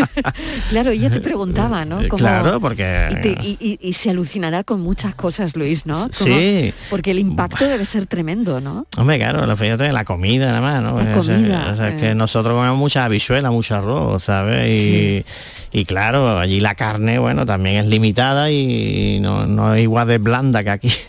Claro, 0.71 0.91
ella 0.91 1.11
te 1.11 1.21
preguntaba, 1.21 1.85
¿no? 1.85 2.01
Eh, 2.01 2.09
Cómo- 2.09 2.19
claro, 2.19 2.61
porque- 2.61 3.09
Y, 3.11 3.15
te- 3.21 3.39
y- 3.43 3.57
y- 3.61 3.79
y 3.89 3.93
se 3.93 4.11
alucinará 4.11 4.65
con 4.65 4.81
muchas 4.81 5.15
cosas, 5.15 5.55
Luis, 5.57 5.85
¿no? 5.87 5.97
Cómo- 5.97 6.13
Sí. 6.13 6.73
Porque 6.89 7.11
el 7.11 7.19
impacto 7.19 7.67
debe 7.67 7.85
ser 7.85 8.07
tremendo, 8.07 8.61
¿no? 8.61 8.87
Hombre, 8.97 9.19
claro, 9.19 9.45
lo 9.47 9.57
fíjate, 9.57 9.93
la 9.93 10.05
comida 10.05 10.47
nada 10.47 10.61
más, 10.61 10.83
¿no? 10.83 11.03
La 11.03 11.13
comida, 11.13 11.71
o 11.73 11.77
sea, 11.77 11.89
es 11.89 11.95
eh. 11.95 11.99
que 11.99 12.15
nosotros 12.15 12.55
comemos 12.55 12.79
mucha 12.79 13.05
habichuela, 13.05 13.51
mucho 13.51 13.75
arroz, 13.77 14.23
¿sabes? 14.25 14.81
Y, 14.81 15.25
y 15.73 15.85
claro, 15.87 16.39
allí 16.39 16.61
la 16.61 16.75
carne, 16.75 17.19
bueno, 17.19 17.47
también 17.47 17.77
es 17.77 17.87
limitada 17.87 18.51
y 18.51 19.19
no, 19.21 19.47
no 19.47 19.75
es 19.75 19.83
igual 19.83 20.07
de 20.09 20.19
blanda 20.19 20.63
que 20.63 20.71
aquí. 20.71 20.93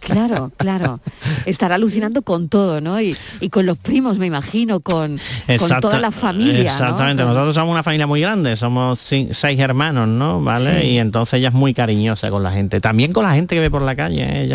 Claro, 0.00 0.52
claro. 0.56 1.00
Estará 1.46 1.74
alucinando 1.74 2.22
con 2.22 2.48
todo, 2.48 2.80
¿no? 2.80 3.00
Y, 3.00 3.16
y 3.40 3.48
con 3.50 3.66
los 3.66 3.76
primos, 3.78 4.18
me 4.18 4.26
imagino, 4.26 4.78
con, 4.80 5.18
con 5.18 5.20
Exacto- 5.48 5.88
toda 5.88 5.98
la 6.00 6.12
familia. 6.12 6.70
Exactamente, 6.70 7.22
Con- 7.24 7.32
nosotros 7.32 7.54
somos 7.56 7.72
una 7.72 7.82
familia 7.82 8.06
muy 8.06 8.20
grande, 8.20 8.56
somos 8.56 8.98
seis 9.00 9.58
hermanos, 9.58 10.06
¿no? 10.08 10.40
¿Vale? 10.42 10.80
Sí. 10.82 10.86
Y 10.88 10.98
entonces 10.98 11.34
ella 11.34 11.48
es 11.48 11.54
muy 11.54 11.74
cariñosa 11.74 12.30
con 12.30 12.42
la 12.44 12.52
gente, 12.52 12.80
también 12.80 13.12
con 13.12 13.24
la 13.24 13.32
gente 13.34 13.56
que 13.56 13.60
ve 13.60 13.70
por 13.70 13.82
la 13.82 13.96
calle, 13.96 14.24
¿eh? 14.44 14.48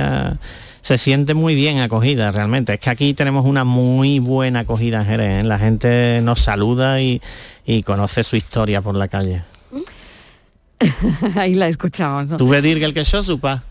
Se 0.82 0.98
siente 0.98 1.34
muy 1.34 1.56
bien 1.56 1.80
acogida 1.80 2.32
realmente. 2.32 2.74
Es 2.74 2.80
que 2.80 2.90
aquí 2.90 3.14
tenemos 3.14 3.46
una 3.46 3.64
muy 3.64 4.20
buena 4.20 4.62
acogida 4.62 5.02
en 5.02 5.06
Jerez, 5.06 5.44
¿eh? 5.44 5.44
la 5.44 5.60
gente 5.60 6.20
nos 6.22 6.40
saluda 6.40 7.02
y, 7.02 7.22
y 7.66 7.84
conoce 7.84 8.24
su 8.24 8.36
historia 8.36 8.82
por 8.82 8.96
la 8.96 9.08
calle. 9.08 9.44
Ahí 11.36 11.54
la 11.54 11.68
escuchamos, 11.68 12.30
¿no? 12.30 12.38
¿Tú 12.38 12.50
ves 12.50 12.64
dir 12.64 12.80
quelque 12.80 13.06
chose 13.06 13.32
ou 13.32 13.40
pas? 13.40 13.62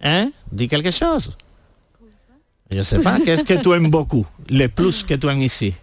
¿Eh? 0.00 0.30
Di 0.50 0.68
quelque 0.68 0.92
chose. 0.92 1.32
Je 2.70 2.84
sais 2.84 3.02
pas, 3.02 3.18
qu'est-ce 3.18 3.44
que 3.44 3.58
tu 3.58 3.72
aimes 3.74 3.90
beaucoup? 3.90 4.26
Le 4.48 4.68
plus 4.68 5.02
que 5.02 5.16
tu 5.16 5.28
aimes 5.28 5.42
ici. 5.42 5.74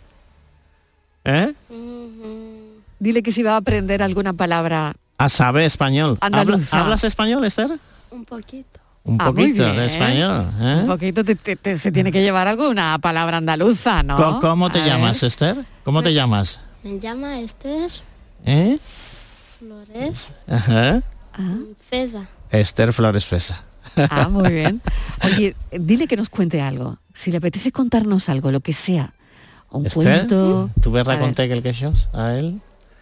¿Eh? 1.25 1.53
Dile 2.99 3.21
que 3.21 3.31
si 3.31 3.43
va 3.43 3.53
a 3.53 3.57
aprender 3.57 4.01
alguna 4.01 4.33
palabra. 4.33 4.95
A 5.17 5.29
saber 5.29 5.63
español. 5.63 6.17
¿Habla-. 6.21 6.59
¿Hablas 6.71 7.03
español, 7.03 7.43
Esther? 7.43 7.71
Un 8.11 8.23
poquito. 8.23 8.79
Un 9.05 9.17
Ah, 9.21 9.25
poquito 9.25 9.63
de 9.71 9.85
español. 9.85 10.47
¿eh? 10.59 10.79
Un 10.81 10.87
poquito 10.87 11.23
te- 11.23 11.35
te- 11.35 11.55
te- 11.55 11.77
se 11.77 11.91
tiene 11.91 12.11
que 12.11 12.21
llevar 12.21 12.47
alguna 12.47 12.97
palabra 12.99 13.37
andaluza, 13.37 14.01
¿no? 14.03 14.39
¿Cómo 14.41 14.69
te 14.71 14.81
A 14.81 14.85
llamas, 14.87 15.21
ver. 15.21 15.27
Esther? 15.27 15.65
¿Cómo 15.83 16.01
te 16.01 16.11
llamas? 16.13 16.59
Me 16.83 16.99
llama 16.99 17.39
Esther 17.39 17.89
¿Eh? 18.45 18.77
Flores 19.59 20.33
Ajá. 20.47 21.01
Feza. 21.89 22.25
Esther 22.49 22.93
Flores 22.93 23.25
Fresa. 23.25 23.63
Ah, 23.95 24.27
muy 24.29 24.49
bien. 24.51 24.81
Oye, 25.23 25.55
dile 25.71 26.07
que 26.07 26.15
nos 26.17 26.29
cuente 26.29 26.61
algo. 26.61 26.97
Si 27.13 27.29
le 27.31 27.37
apetece 27.37 27.71
contarnos 27.71 28.27
algo, 28.29 28.51
lo 28.51 28.59
que 28.61 28.73
sea. 28.73 29.13
Un 29.71 29.85
Esther, 29.85 30.03
cuento. 30.27 30.69
¿tu 30.81 30.89
veux 30.91 31.01
A 31.01 31.03
ver. 31.03 31.17
raconter 31.19 31.47
quelque 31.49 31.73
chose 31.73 32.07
à 32.13 32.33
elle? 32.33 32.55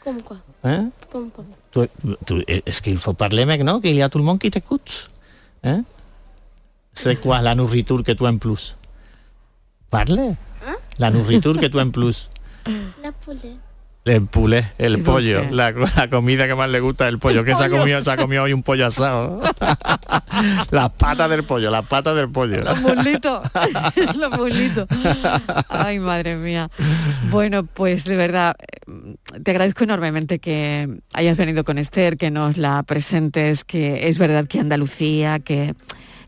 Comme 0.03 0.21
quoi 0.21 0.37
Hein? 0.63 0.91
Comme 1.11 1.29
quoi 1.29 1.45
Tu- 1.71 1.89
tu- 2.25 2.43
Est-ce 2.47 2.81
qu'il 2.81 2.97
faut 2.97 3.13
parler 3.13 3.45
maintenant 3.45 3.79
qu'il 3.79 3.95
y 3.95 4.01
a 4.01 4.09
tout 4.09 4.17
le 4.17 4.23
monde 4.25 4.39
qui 4.39 4.49
t'écoute 4.51 5.09
Hein? 5.63 5.83
C'est 6.93 7.19
quoi 7.19 7.41
la 7.41 7.56
nourriture 7.56 8.03
que 8.03 8.12
tu 8.12 8.25
aimes 8.25 8.39
plus 8.39 8.75
Parle. 9.89 10.36
La 10.97 11.10
nourriture 11.10 11.60
que 11.60 11.65
tu 11.67 11.77
aimes 11.79 11.91
plus. 11.91 12.29
La 13.03 13.12
poulet. 13.12 13.58
El 14.06 14.25
poulet, 14.25 14.65
el 14.79 15.01
pollo, 15.01 15.49
la, 15.49 15.71
la 15.71 16.10
comida 16.10 16.45
que 16.45 16.56
más 16.56 16.69
le 16.69 16.82
gusta 16.82 17.06
es 17.06 17.13
el 17.13 17.19
pollo, 17.19 17.45
que 17.45 17.56
se 17.56 17.63
ha 17.63 17.69
comido, 17.69 18.03
se 18.03 18.12
ha 18.12 18.17
comido 18.17 18.43
hoy 18.43 18.51
un 18.51 18.62
pollo 18.62 18.88
asado. 18.88 19.41
las 20.71 20.89
patas 20.89 21.29
del 21.29 21.45
pollo, 21.45 21.71
las 21.71 21.86
patas 21.86 22.13
del 22.17 22.29
pollo. 22.29 22.62
Los 22.63 22.82
muslitos, 22.82 23.47
los 24.17 24.38
muslitos. 24.38 24.88
Ay, 25.69 25.99
madre 25.99 26.36
mía. 26.36 26.69
Bueno, 27.32 27.63
pues 27.63 28.03
de 28.03 28.17
verdad, 28.17 28.58
te 29.41 29.51
agradezco 29.51 29.86
enormemente 29.86 30.39
que 30.39 30.89
hayas 31.13 31.38
venido 31.38 31.63
con 31.63 31.77
Esther, 31.77 32.17
que 32.17 32.29
nos 32.29 32.58
la 32.58 32.84
presentes, 32.84 33.63
que 33.63 34.10
es 34.10 34.17
verdad 34.17 34.47
que 34.47 34.60
Andalucía, 34.60 35.39
que 35.39 35.75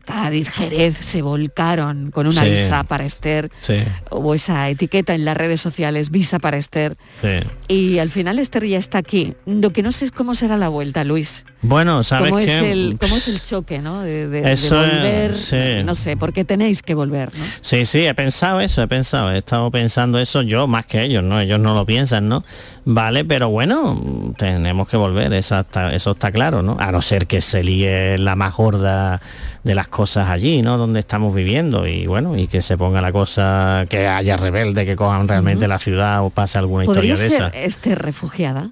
Cádiz, 0.06 0.48
Jerez 0.50 0.96
se 1.00 1.20
volcaron 1.20 2.10
con 2.10 2.26
una 2.26 2.44
Sí. 2.44 2.50
visa 2.50 2.84
para 2.84 3.04
Esther. 3.04 3.50
Sí, 3.60 3.74
Hubo 4.10 4.34
esa 4.34 4.68
etiqueta 4.70 5.14
en 5.14 5.24
las 5.24 5.36
redes 5.36 5.60
sociales, 5.60 6.10
visa 6.10 6.38
para 6.38 6.56
Esther. 6.56 6.96
sí. 7.20 7.28
Y 7.68 7.98
al 7.98 8.10
final 8.10 8.38
Esther 8.38 8.64
ya 8.64 8.78
está 8.78 8.98
aquí. 8.98 9.34
Lo 9.44 9.70
que 9.72 9.82
no 9.82 9.90
sé 9.92 10.04
es 10.04 10.12
cómo 10.12 10.34
será 10.36 10.56
la 10.56 10.68
vuelta, 10.68 11.02
Luis. 11.04 11.44
Bueno, 11.62 12.04
¿sabes 12.04 12.30
¿Cómo 12.30 12.38
es, 12.38 12.48
el, 12.62 12.96
¿Cómo 13.00 13.16
es 13.16 13.26
el 13.26 13.42
choque, 13.42 13.80
no? 13.80 14.02
De, 14.02 14.52
Eso 14.52 14.82
es- 14.84 14.92
volver, 14.92 15.84
no 15.84 15.94
sé, 15.96 16.16
porque 16.16 16.44
tenéis 16.44 16.80
que 16.82 16.94
volver, 16.94 17.36
¿no? 17.36 17.44
Sí, 17.60 17.84
sí, 17.84 18.06
he 18.06 18.14
pensado 18.14 18.60
eso, 18.60 18.82
he 18.82 18.86
pensado, 18.88 19.32
he 19.32 19.38
estado 19.38 19.68
pensando 19.72 20.20
eso 20.20 20.42
yo 20.42 20.68
más 20.68 20.86
que 20.86 21.02
ellos, 21.02 21.24
¿no? 21.24 21.40
Ellos 21.40 21.58
no 21.58 21.74
lo 21.74 21.84
piensan, 21.84 22.28
¿no? 22.28 22.44
Vale, 22.84 23.24
pero 23.24 23.48
bueno, 23.48 24.32
tenemos 24.38 24.88
que 24.88 24.96
volver, 24.96 25.32
eso 25.32 25.58
está, 25.58 25.92
eso 25.92 26.12
está 26.12 26.30
claro, 26.30 26.62
¿no? 26.62 26.76
A 26.78 26.92
no 26.92 27.02
ser 27.02 27.26
que 27.26 27.40
se 27.40 27.64
líe 27.64 28.16
la 28.18 28.36
más 28.36 28.54
gorda 28.54 29.20
de 29.66 29.74
las 29.74 29.88
cosas 29.88 30.30
allí, 30.30 30.62
¿no? 30.62 30.78
Donde 30.78 31.00
estamos 31.00 31.34
viviendo 31.34 31.88
y 31.88 32.06
bueno, 32.06 32.38
y 32.38 32.46
que 32.46 32.62
se 32.62 32.78
ponga 32.78 33.02
la 33.02 33.10
cosa, 33.10 33.84
que 33.88 34.06
haya 34.06 34.36
rebelde, 34.36 34.86
que 34.86 34.94
cojan 34.94 35.26
realmente 35.26 35.66
la 35.66 35.80
ciudad 35.80 36.24
o 36.24 36.30
pase 36.30 36.56
alguna 36.56 36.84
¿Podría 36.84 37.14
historia 37.14 37.48
de 37.48 37.48
esa. 37.48 37.66
Esther 37.66 37.98
refugiada? 37.98 38.70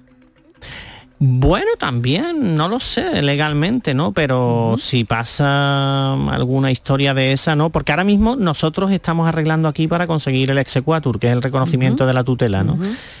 Bueno, 1.27 1.71
también, 1.79 2.55
no 2.55 2.69
lo 2.69 2.79
sé 2.79 3.23
legalmente, 3.23 3.95
¿no? 3.95 4.11
Pero 4.11 4.75
si 4.77 5.05
pasa 5.05 6.13
alguna 6.13 6.69
historia 6.69 7.15
de 7.15 7.31
esa, 7.31 7.55
¿no? 7.55 7.71
Porque 7.71 7.91
ahora 7.91 8.03
mismo 8.03 8.35
nosotros 8.35 8.91
estamos 8.91 9.27
arreglando 9.27 9.67
aquí 9.67 9.87
para 9.87 10.05
conseguir 10.05 10.51
el 10.51 10.59
exequatur, 10.59 11.17
que 11.17 11.27
es 11.27 11.33
el 11.33 11.41
reconocimiento 11.41 12.05
de 12.05 12.13
la 12.13 12.23
tutela, 12.23 12.63
¿no? 12.63 12.77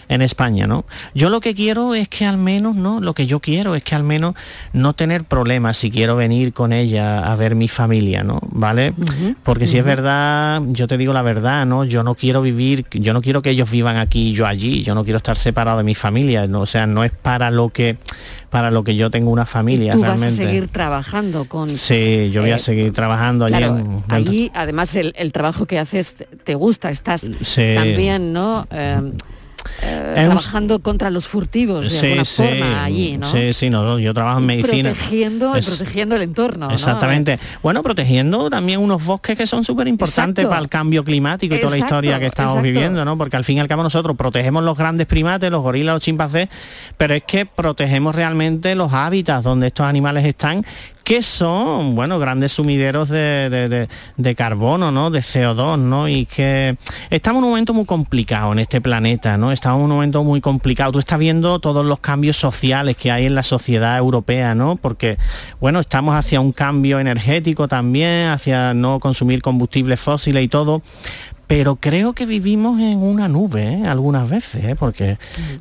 En 0.07 0.21
España, 0.21 0.67
¿no? 0.67 0.85
Yo 1.15 1.31
lo 1.31 1.41
que 1.41 1.55
quiero 1.55 1.95
es 1.95 2.07
que 2.07 2.25
al 2.25 2.37
menos, 2.37 2.75
¿no? 2.75 3.01
Lo 3.01 3.15
que 3.15 3.25
yo 3.25 3.39
quiero 3.39 3.73
es 3.73 3.83
que 3.83 3.95
al 3.95 4.03
menos 4.03 4.35
no 4.71 4.93
tener 4.93 5.23
problemas 5.23 5.77
si 5.77 5.89
quiero 5.89 6.15
venir 6.15 6.53
con 6.53 6.73
ella 6.73 7.19
a 7.31 7.35
ver 7.35 7.55
mi 7.55 7.67
familia, 7.67 8.23
¿no? 8.23 8.39
¿Vale? 8.51 8.93
Porque 9.41 9.65
si 9.65 9.79
es 9.79 9.85
verdad, 9.85 10.61
yo 10.67 10.87
te 10.87 10.99
digo 10.99 11.11
la 11.11 11.23
verdad, 11.23 11.65
¿no? 11.65 11.85
Yo 11.85 12.03
no 12.03 12.13
quiero 12.13 12.43
vivir, 12.43 12.85
yo 12.91 13.13
no 13.13 13.23
quiero 13.23 13.41
que 13.41 13.49
ellos 13.49 13.71
vivan 13.71 13.97
aquí 13.97 14.29
y 14.29 14.33
yo 14.33 14.45
allí, 14.45 14.83
yo 14.83 14.93
no 14.93 15.03
quiero 15.03 15.17
estar 15.17 15.37
separado 15.37 15.79
de 15.79 15.83
mi 15.83 15.95
familia, 15.95 16.45
¿no? 16.45 16.61
O 16.61 16.65
sea, 16.67 16.85
no 16.85 17.03
es 17.03 17.11
para 17.11 17.49
lo 17.49 17.69
que 17.69 17.94
para 18.49 18.71
lo 18.71 18.83
que 18.83 18.95
yo 18.95 19.09
tengo 19.11 19.31
una 19.31 19.45
familia 19.45 19.93
Tú 19.93 19.99
vas 20.01 20.11
a 20.11 20.13
realmente. 20.15 20.43
seguir 20.45 20.67
trabajando 20.67 21.45
con... 21.45 21.69
Sí, 21.69 22.29
yo 22.31 22.41
voy 22.41 22.51
a 22.51 22.55
eh, 22.55 22.59
seguir 22.59 22.93
trabajando 22.93 23.45
allí 23.45 23.57
Claro, 23.57 23.77
en- 23.77 24.03
allí 24.09 24.51
además 24.53 24.95
el, 24.95 25.13
el 25.17 25.31
trabajo 25.31 25.65
que 25.65 25.79
haces 25.79 26.13
te- 26.13 26.25
te 26.25 26.55
gusta, 26.55 26.89
estás 26.91 27.25
Sí. 27.41 27.73
también, 27.75 28.31
¿no? 28.33 28.67
Eh, 28.71 29.11
trabajando 29.79 30.79
contra 30.79 31.09
los 31.09 31.27
furtivos 31.27 31.89
de 31.91 31.99
alguna 31.99 32.25
forma 32.25 32.83
allí, 32.83 33.17
¿no? 33.17 33.29
Sí, 33.29 33.53
sí, 33.53 33.69
no, 33.69 33.99
yo 33.99 34.13
trabajo 34.13 34.39
en 34.39 34.45
medicina. 34.45 34.91
Protegiendo, 34.91 35.53
protegiendo 35.53 36.15
el 36.15 36.21
entorno. 36.21 36.71
Exactamente. 36.71 37.39
Bueno, 37.61 37.83
protegiendo 37.83 38.49
también 38.49 38.79
unos 38.79 39.05
bosques 39.05 39.37
que 39.37 39.47
son 39.47 39.63
súper 39.63 39.87
importantes 39.87 40.45
para 40.45 40.61
el 40.61 40.69
cambio 40.69 41.03
climático 41.03 41.55
y 41.55 41.59
toda 41.59 41.71
la 41.71 41.77
historia 41.77 42.19
que 42.19 42.27
estamos 42.27 42.61
viviendo, 42.61 43.03
¿no? 43.05 43.17
Porque 43.17 43.37
al 43.37 43.43
fin 43.43 43.57
y 43.57 43.59
al 43.59 43.67
cabo 43.67 43.83
nosotros 43.83 44.15
protegemos 44.15 44.63
los 44.63 44.77
grandes 44.77 45.07
primates, 45.07 45.51
los 45.51 45.61
gorilas, 45.61 45.95
los 45.95 46.03
chimpancés, 46.03 46.49
pero 46.97 47.13
es 47.13 47.23
que 47.23 47.45
protegemos 47.45 48.15
realmente 48.15 48.75
los 48.75 48.93
hábitats 48.93 49.43
donde 49.43 49.67
estos 49.67 49.85
animales 49.85 50.25
están 50.25 50.65
que 51.05 51.21
son, 51.21 51.93
bueno, 51.93 52.17
grandes 52.17 52.53
sumideros 52.53 53.09
de, 53.09 53.87
carbono, 54.35 54.91
¿no? 54.91 55.11
De 55.11 55.19
CO2, 55.19 55.77
¿no? 55.77 56.09
Y 56.09 56.25
que 56.25 56.77
estamos 57.11 57.41
en 57.41 57.43
un 57.43 57.49
momento 57.51 57.75
muy 57.75 57.85
complicado 57.85 58.51
en 58.53 58.57
este 58.57 58.81
planeta, 58.81 59.37
¿no? 59.37 59.51
Estamos 59.51 59.77
en 59.77 59.83
un 59.85 59.91
momento 59.91 60.23
muy 60.23 60.41
complicado. 60.41 60.93
Tú 60.93 60.99
estás 60.99 61.19
viendo 61.19 61.59
todos 61.59 61.85
los 61.85 61.99
cambios 61.99 62.37
sociales 62.37 62.97
que 62.97 63.11
hay 63.11 63.27
en 63.27 63.35
la 63.35 63.43
sociedad 63.43 63.95
europea, 63.99 64.55
¿no? 64.55 64.77
Porque, 64.77 65.19
bueno, 65.61 65.79
estamos 65.79 66.15
hacia 66.15 66.41
un 66.41 66.51
cambio 66.51 66.99
energético 66.99 67.67
también, 67.67 68.29
hacia 68.29 68.73
no 68.73 68.99
consumir 68.99 69.43
combustibles 69.43 69.99
fósiles 69.99 70.43
y 70.43 70.47
todo, 70.47 70.81
pero 71.47 71.75
creo 71.75 72.13
que 72.13 72.25
vivimos 72.25 72.79
en 72.79 72.97
una 72.97 73.27
nube 73.27 73.73
¿eh? 73.73 73.87
algunas 73.87 74.29
veces, 74.29 74.63
¿eh? 74.63 74.75
porque, 74.75 75.17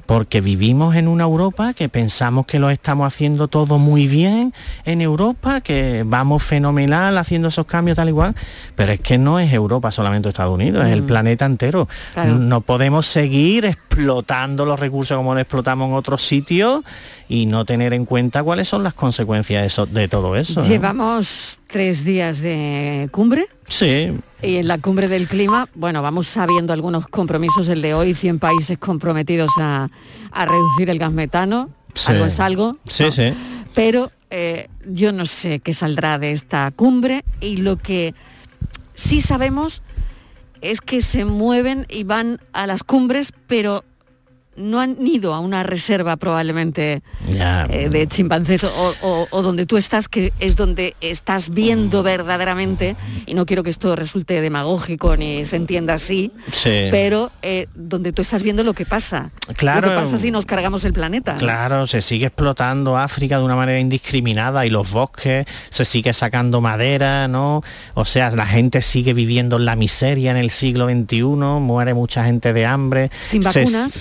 porque 0.06 0.40
vivimos 0.40 0.96
en 0.96 1.08
una 1.08 1.24
Europa 1.24 1.74
que 1.74 1.88
pensamos 1.88 2.46
que 2.46 2.58
lo 2.58 2.70
estamos 2.70 3.06
haciendo 3.06 3.48
todo 3.48 3.78
muy 3.78 4.06
bien 4.06 4.54
en 4.84 5.00
Europa, 5.00 5.60
que 5.60 6.02
vamos 6.06 6.42
fenomenal 6.42 7.18
haciendo 7.18 7.48
esos 7.48 7.66
cambios 7.66 7.96
tal 7.96 8.08
igual, 8.08 8.34
pero 8.74 8.92
es 8.92 9.00
que 9.00 9.18
no 9.18 9.38
es 9.38 9.52
Europa 9.52 9.90
solamente 9.90 10.28
Estados 10.28 10.54
Unidos, 10.54 10.86
es 10.86 10.92
el 10.92 11.02
mm. 11.02 11.06
planeta 11.06 11.44
entero. 11.46 11.88
No 12.26 12.60
podemos 12.60 13.06
seguir 13.06 13.64
explotando 13.64 14.64
los 14.64 14.80
recursos 14.80 15.16
como 15.16 15.34
lo 15.34 15.40
explotamos 15.40 15.88
en 15.88 15.94
otros 15.94 16.26
sitios 16.26 16.82
y 17.28 17.46
no 17.46 17.64
tener 17.64 17.92
en 17.92 18.04
cuenta 18.04 18.42
cuáles 18.42 18.68
son 18.68 18.82
las 18.82 18.94
consecuencias 18.94 19.80
de, 19.90 20.08
todo 20.08 20.36
eso. 20.36 20.62
Llevamos 20.62 21.58
tres 21.66 22.04
días 22.04 22.40
de 22.40 23.08
cumbre. 23.10 23.48
Sí. 23.68 24.12
Y 24.42 24.56
en 24.56 24.68
la 24.68 24.78
cumbre 24.78 25.08
del 25.08 25.26
clima, 25.26 25.68
bueno, 25.74 26.02
vamos 26.02 26.26
sabiendo 26.28 26.72
algunos 26.72 27.08
compromisos, 27.08 27.68
el 27.68 27.82
de 27.82 27.94
hoy, 27.94 28.14
100 28.14 28.38
países 28.38 28.78
comprometidos 28.78 29.50
a, 29.58 29.88
reducir 30.34 30.90
el 30.90 30.98
gas 30.98 31.12
metano, 31.12 31.70
algo 32.06 32.24
es 32.26 32.40
algo. 32.40 32.76
Sí, 32.86 33.10
sí. 33.10 33.32
Pero 33.74 34.10
eh, 34.30 34.68
yo 34.86 35.12
no 35.12 35.26
sé 35.26 35.60
qué 35.60 35.74
saldrá 35.74 36.18
de 36.18 36.32
esta 36.32 36.70
cumbre 36.72 37.24
y 37.40 37.58
lo 37.58 37.76
que 37.76 38.14
sí 38.94 39.20
sabemos 39.20 39.82
es 40.60 40.80
que 40.80 41.02
se 41.02 41.24
mueven 41.24 41.86
y 41.88 42.04
van 42.04 42.40
a 42.52 42.66
las 42.66 42.82
cumbres, 42.82 43.32
pero 43.46 43.84
no 44.56 44.80
han 44.80 44.96
ido 45.06 45.34
a 45.34 45.40
una 45.40 45.62
reserva 45.62 46.16
probablemente 46.16 47.02
eh, 47.28 47.88
de 47.90 48.06
chimpancés 48.06 48.64
o, 48.64 49.42
donde 49.42 49.66
tú 49.66 49.76
estás, 49.76 50.08
que 50.08 50.32
es 50.40 50.56
donde 50.56 50.94
estás 51.00 51.50
viendo 51.50 52.02
verdaderamente, 52.02 52.96
y 53.26 53.34
no 53.34 53.46
quiero 53.46 53.62
que 53.62 53.70
esto 53.70 53.96
resulte 53.96 54.40
demagógico 54.40 55.16
ni 55.16 55.44
se 55.46 55.56
entienda 55.56 55.94
así, 55.94 56.32
pero 56.90 57.30
eh, 57.42 57.66
donde 57.74 58.12
tú 58.12 58.22
estás 58.22 58.42
viendo 58.42 58.62
lo 58.62 58.74
que 58.74 58.86
pasa. 58.86 59.30
Claro, 59.56 59.88
lo 59.88 59.94
que 59.94 60.00
pasa 60.00 60.18
si 60.18 60.30
nos 60.30 60.46
cargamos 60.46 60.84
el 60.84 60.92
planeta. 60.92 61.34
Claro, 61.34 61.86
se 61.86 62.00
sigue 62.00 62.26
explotando 62.26 62.96
África 62.96 63.38
de 63.38 63.44
una 63.44 63.56
manera 63.56 63.78
indiscriminada 63.78 64.66
y 64.66 64.70
los 64.70 64.90
bosques, 64.90 65.46
se 65.70 65.84
sigue 65.84 66.12
sacando 66.12 66.60
madera, 66.60 67.28
¿no? 67.28 67.62
O 67.94 68.04
sea, 68.04 68.30
la 68.30 68.46
gente 68.46 68.82
sigue 68.82 69.12
viviendo 69.12 69.56
en 69.56 69.64
la 69.64 69.76
miseria 69.76 70.30
en 70.30 70.36
el 70.36 70.50
siglo 70.50 70.86
XXI, 70.86 71.22
muere 71.22 71.94
mucha 71.94 72.24
gente 72.24 72.52
de 72.52 72.66
hambre. 72.66 73.10
Sin 73.22 73.42
vacunas 73.42 73.92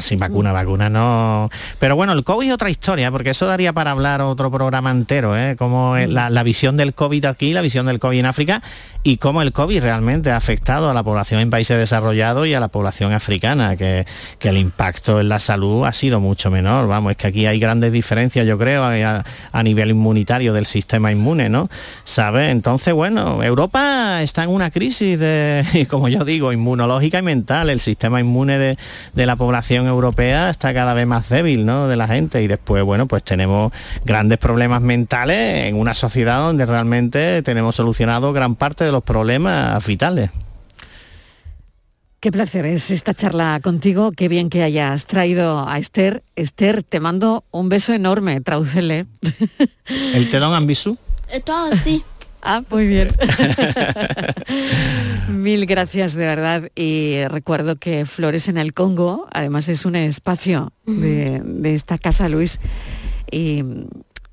sin 0.00 0.18
vacuna, 0.18 0.52
vacuna 0.52 0.88
no. 0.88 1.50
Pero 1.78 1.96
bueno, 1.96 2.12
el 2.12 2.24
COVID 2.24 2.48
es 2.48 2.54
otra 2.54 2.70
historia, 2.70 3.10
porque 3.10 3.30
eso 3.30 3.46
daría 3.46 3.72
para 3.72 3.90
hablar 3.90 4.20
otro 4.20 4.50
programa 4.50 4.90
entero, 4.90 5.36
¿eh? 5.36 5.56
Como 5.56 5.96
la, 5.96 6.30
la 6.30 6.42
visión 6.42 6.76
del 6.76 6.94
COVID 6.94 7.24
aquí, 7.24 7.52
la 7.52 7.60
visión 7.60 7.86
del 7.86 7.98
COVID 7.98 8.18
en 8.18 8.26
África 8.26 8.62
y 9.02 9.16
cómo 9.16 9.40
el 9.40 9.52
COVID 9.52 9.80
realmente 9.80 10.30
ha 10.30 10.36
afectado 10.36 10.90
a 10.90 10.94
la 10.94 11.02
población 11.02 11.40
en 11.40 11.48
países 11.48 11.78
desarrollados 11.78 12.46
y 12.46 12.54
a 12.54 12.60
la 12.60 12.68
población 12.68 13.12
africana, 13.12 13.76
que, 13.76 14.06
el 14.40 14.58
impacto 14.58 15.20
en 15.20 15.28
la 15.28 15.38
salud 15.38 15.86
ha 15.86 15.92
sido 15.92 16.18
mucho 16.18 16.50
menor. 16.50 16.88
Vamos, 16.88 17.12
es 17.12 17.16
que 17.16 17.28
aquí 17.28 17.46
hay 17.46 17.60
grandes 17.60 17.92
diferencias, 17.92 18.46
yo 18.46 18.58
creo, 18.58 18.82
a, 18.84 19.62
nivel 19.62 19.90
inmunitario 19.90 20.52
del 20.52 20.66
sistema 20.66 21.12
inmune, 21.12 21.48
¿no? 21.48 21.70
¿Sabe? 22.04 22.50
Entonces, 22.50 22.92
bueno, 22.92 23.42
Europa 23.44 24.22
está 24.22 24.42
en 24.42 24.50
una 24.50 24.70
crisis 24.70 25.18
de, 25.18 25.86
como 25.90 26.08
yo 26.08 26.24
digo, 26.24 26.52
inmunológica 26.52 27.20
y 27.20 27.22
mental. 27.22 27.70
El 27.70 27.80
sistema 27.80 28.20
inmune 28.20 28.58
de, 28.58 28.78
de 29.14 29.26
la 29.26 29.36
población 29.36 29.79
europea 29.86 30.50
está 30.50 30.72
cada 30.74 30.94
vez 30.94 31.06
más 31.06 31.28
débil, 31.28 31.66
¿no? 31.66 31.88
De 31.88 31.96
la 31.96 32.06
gente. 32.08 32.42
Y 32.42 32.46
después, 32.46 32.82
bueno, 32.84 33.06
pues 33.06 33.22
tenemos 33.22 33.72
grandes 34.04 34.38
problemas 34.38 34.82
mentales 34.82 35.66
en 35.66 35.76
una 35.76 35.94
sociedad 35.94 36.40
donde 36.40 36.66
realmente 36.66 37.42
tenemos 37.42 37.76
solucionado 37.76 38.32
gran 38.32 38.56
parte 38.56 38.84
de 38.84 38.92
los 38.92 39.02
problemas 39.02 39.84
vitales. 39.86 40.30
Qué 42.20 42.30
placer 42.30 42.66
es 42.66 42.90
esta 42.90 43.14
charla 43.14 43.60
contigo, 43.62 44.12
qué 44.12 44.28
bien 44.28 44.50
que 44.50 44.62
hayas 44.62 45.06
traído 45.06 45.66
a 45.66 45.78
Esther. 45.78 46.22
Esther, 46.36 46.82
te 46.82 47.00
mando 47.00 47.44
un 47.50 47.70
beso 47.70 47.94
enorme, 47.94 48.42
tradúcele. 48.42 49.06
¿El 50.14 50.28
te 50.28 50.38
dan 50.38 50.52
ambisú? 50.52 50.98
Todo 51.46 51.72
sí. 51.72 52.04
Ah, 52.42 52.62
muy 52.70 52.86
bien. 52.86 53.14
Mil 55.28 55.66
gracias 55.66 56.14
de 56.14 56.26
verdad. 56.26 56.70
Y 56.74 57.24
recuerdo 57.28 57.76
que 57.76 58.06
Flores 58.06 58.48
en 58.48 58.58
el 58.58 58.72
Congo, 58.72 59.28
además 59.32 59.68
es 59.68 59.84
un 59.84 59.96
espacio 59.96 60.72
de, 60.86 61.40
de 61.44 61.74
esta 61.74 61.98
casa, 61.98 62.28
Luis. 62.28 62.58
Y 63.30 63.62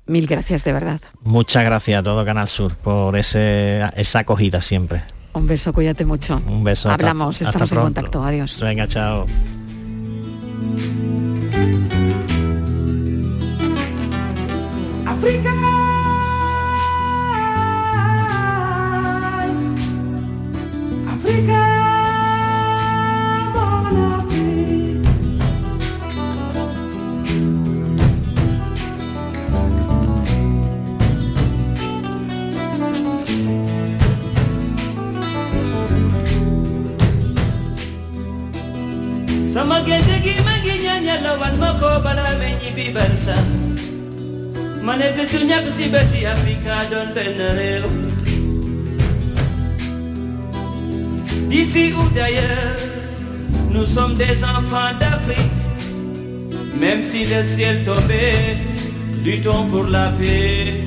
Mil 0.06 0.26
gracias 0.26 0.64
de 0.64 0.72
verdad. 0.72 1.00
Muchas 1.22 1.64
gracias 1.64 2.00
a 2.00 2.02
todo 2.02 2.24
Canal 2.24 2.48
Sur 2.48 2.74
por 2.76 3.16
ese, 3.16 3.82
esa 3.94 4.20
acogida 4.20 4.62
siempre. 4.62 5.02
Un 5.34 5.46
beso, 5.46 5.72
cuídate 5.72 6.04
mucho. 6.06 6.40
Un 6.46 6.64
beso. 6.64 6.90
Hablamos, 6.90 7.42
estamos 7.42 7.70
en 7.72 7.78
contacto. 7.78 8.24
Adiós. 8.24 8.58
Venga, 8.60 8.88
chao. 8.88 9.26
Barsa 42.96 43.36
ma 44.84 44.96
ne 44.96 45.08
bisu 45.16 45.38
ñàkk 45.48 45.66
si 45.76 45.84
bési 45.92 46.20
Afrika 46.26 46.74
réew 47.58 48.08
D'ici 51.48 51.92
ou 51.94 52.08
d'ailleurs, 52.14 52.76
nous 53.70 53.86
sommes 53.86 54.14
des 54.16 54.44
enfants 54.44 54.92
d'Afrique. 55.00 55.50
Même 56.78 57.02
si 57.02 57.24
le 57.24 57.42
ciel 57.42 57.84
tombait, 57.84 58.56
luttons 59.24 59.64
pour 59.70 59.84
la 59.84 60.10
paix. 60.18 60.84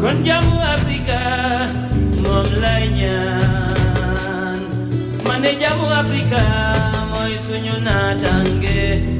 Kon 0.00 0.22
Afrika 0.76 1.20
moom 2.22 2.46
lay 2.62 2.88
ñaan 2.98 4.60
ma 5.26 5.34
ne 5.38 5.50
jàmmu 5.60 5.86
Afrika 6.00 6.42
mooy 7.10 7.34
suñu 7.46 7.76
naataange. 7.84 9.19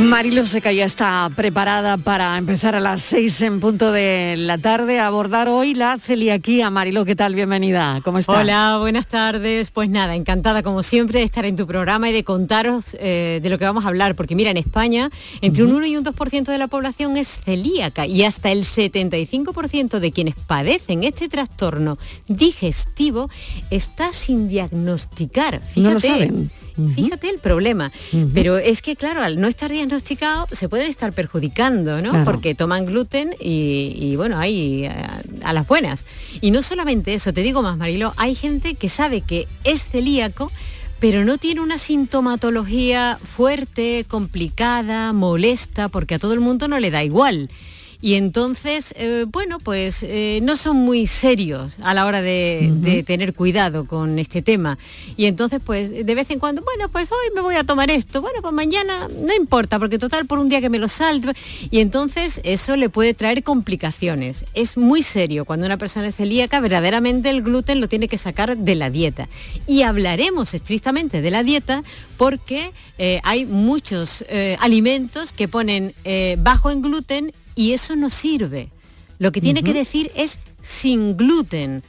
Marilo 0.00 0.46
Seca 0.46 0.72
ya 0.72 0.86
está 0.86 1.30
preparada 1.36 1.98
para 1.98 2.38
empezar 2.38 2.74
a 2.74 2.80
las 2.80 3.02
seis 3.02 3.42
en 3.42 3.60
punto 3.60 3.92
de 3.92 4.34
la 4.38 4.56
tarde 4.56 4.98
a 4.98 5.06
abordar 5.06 5.48
hoy 5.48 5.74
la 5.74 5.98
celiaquía. 5.98 6.70
Marilo, 6.70 7.04
¿qué 7.04 7.14
tal? 7.14 7.34
Bienvenida. 7.34 8.00
¿Cómo 8.02 8.18
estás? 8.18 8.38
Hola, 8.38 8.78
buenas 8.78 9.06
tardes. 9.06 9.70
Pues 9.70 9.90
nada, 9.90 10.14
encantada 10.14 10.62
como 10.62 10.82
siempre 10.82 11.18
de 11.18 11.26
estar 11.26 11.44
en 11.44 11.54
tu 11.54 11.66
programa 11.66 12.08
y 12.08 12.12
de 12.14 12.24
contaros 12.24 12.96
eh, 12.98 13.40
de 13.42 13.50
lo 13.50 13.58
que 13.58 13.66
vamos 13.66 13.84
a 13.84 13.88
hablar, 13.88 14.16
porque 14.16 14.34
mira, 14.34 14.50
en 14.50 14.56
España 14.56 15.10
entre 15.42 15.64
un 15.64 15.74
1 15.74 15.86
y 15.86 15.96
un 15.98 16.04
2% 16.04 16.44
de 16.44 16.58
la 16.58 16.68
población 16.68 17.18
es 17.18 17.28
celíaca 17.28 18.06
y 18.06 18.24
hasta 18.24 18.50
el 18.50 18.64
75% 18.64 19.98
de 19.98 20.12
quienes 20.12 20.34
padecen 20.34 21.04
este 21.04 21.28
trastorno 21.28 21.98
digestivo 22.26 23.28
está 23.70 24.12
sin 24.14 24.48
diagnosticar. 24.48 25.60
Fíjate. 25.60 25.80
No 25.82 25.90
lo 25.92 26.00
saben. 26.00 26.50
Fíjate 26.94 27.28
el 27.28 27.38
problema. 27.38 27.92
Pero 28.34 28.58
es 28.58 28.82
que, 28.82 28.96
claro, 28.96 29.22
al 29.22 29.40
no 29.40 29.48
estar 29.48 29.70
diagnosticado 29.70 30.46
se 30.52 30.68
pueden 30.68 30.90
estar 30.90 31.12
perjudicando, 31.12 32.00
¿no? 32.00 32.24
Porque 32.24 32.54
toman 32.54 32.84
gluten 32.84 33.34
y, 33.38 34.14
bueno, 34.16 34.38
ahí 34.38 34.86
a, 34.86 35.22
a, 35.42 35.52
las 35.52 35.66
buenas. 35.66 36.06
Y 36.40 36.50
no 36.50 36.62
solamente 36.62 37.14
eso, 37.14 37.32
te 37.32 37.42
digo 37.42 37.62
más, 37.62 37.76
Marilo, 37.76 38.12
hay 38.16 38.34
gente 38.34 38.74
que 38.74 38.88
sabe 38.88 39.20
que 39.20 39.46
es 39.64 39.84
celíaco, 39.84 40.50
pero 41.00 41.24
no 41.24 41.38
tiene 41.38 41.62
una 41.62 41.78
sintomatología 41.78 43.18
fuerte, 43.22 44.04
complicada, 44.08 45.12
molesta, 45.12 45.88
porque 45.88 46.16
a 46.16 46.18
todo 46.18 46.34
el 46.34 46.40
mundo 46.40 46.68
no 46.68 46.78
le 46.78 46.90
da 46.90 47.02
igual. 47.02 47.50
Y 48.02 48.14
entonces, 48.14 48.94
eh, 48.96 49.26
bueno, 49.28 49.58
pues 49.58 50.02
eh, 50.02 50.40
no 50.42 50.56
son 50.56 50.76
muy 50.76 51.06
serios 51.06 51.76
a 51.82 51.92
la 51.92 52.06
hora 52.06 52.22
de, 52.22 52.72
de, 52.76 53.02
tener 53.02 53.34
cuidado 53.34 53.84
con 53.84 54.18
este 54.18 54.40
tema. 54.40 54.78
Y 55.16 55.26
entonces, 55.26 55.60
pues 55.62 55.90
de 55.90 56.14
vez 56.14 56.30
en 56.30 56.38
cuando, 56.38 56.62
bueno, 56.62 56.88
pues 56.88 57.10
hoy 57.12 57.34
me 57.34 57.42
voy 57.42 57.56
a 57.56 57.64
tomar 57.64 57.90
esto, 57.90 58.22
bueno, 58.22 58.40
pues 58.40 58.54
mañana 58.54 59.08
no 59.08 59.34
importa, 59.34 59.78
porque 59.78 59.98
total 59.98 60.26
por 60.26 60.38
un 60.38 60.48
día 60.48 60.62
que 60.62 60.70
me 60.70 60.78
lo 60.78 60.88
salto. 60.88 61.32
Y 61.70 61.80
entonces 61.80 62.40
eso 62.42 62.76
le 62.76 62.88
puede 62.88 63.12
traer 63.12 63.42
complicaciones. 63.42 64.46
Es 64.54 64.78
muy 64.78 65.02
serio 65.02 65.44
cuando 65.44 65.66
una 65.66 65.76
persona 65.76 66.08
es 66.08 66.16
celíaca, 66.16 66.60
verdaderamente 66.60 67.28
el 67.28 67.42
gluten 67.42 67.82
lo 67.82 67.88
tiene 67.88 68.08
que 68.08 68.16
sacar 68.16 68.56
de 68.56 68.74
la 68.76 68.88
dieta. 68.88 69.28
Y 69.66 69.82
hablaremos 69.82 70.54
estrictamente 70.54 71.20
de 71.20 71.30
la 71.30 71.42
dieta 71.42 71.84
porque 72.16 72.72
eh, 72.98 73.20
hay 73.24 73.44
muchos 73.44 74.24
alimentos 74.60 75.32
que 75.32 75.48
ponen 75.48 75.94
bajo 76.38 76.70
en 76.70 76.82
gluten 76.82 77.32
y 77.60 77.74
eso 77.74 77.94
no 77.94 78.08
sirve. 78.08 78.70
Lo 79.18 79.32
que 79.32 79.42
tiene 79.42 79.60
uh 79.60 79.62
-huh. 79.62 79.66
que 79.66 79.74
decir 79.74 80.10
es 80.14 80.38
sin 80.62 81.14
gluten. 81.14 81.82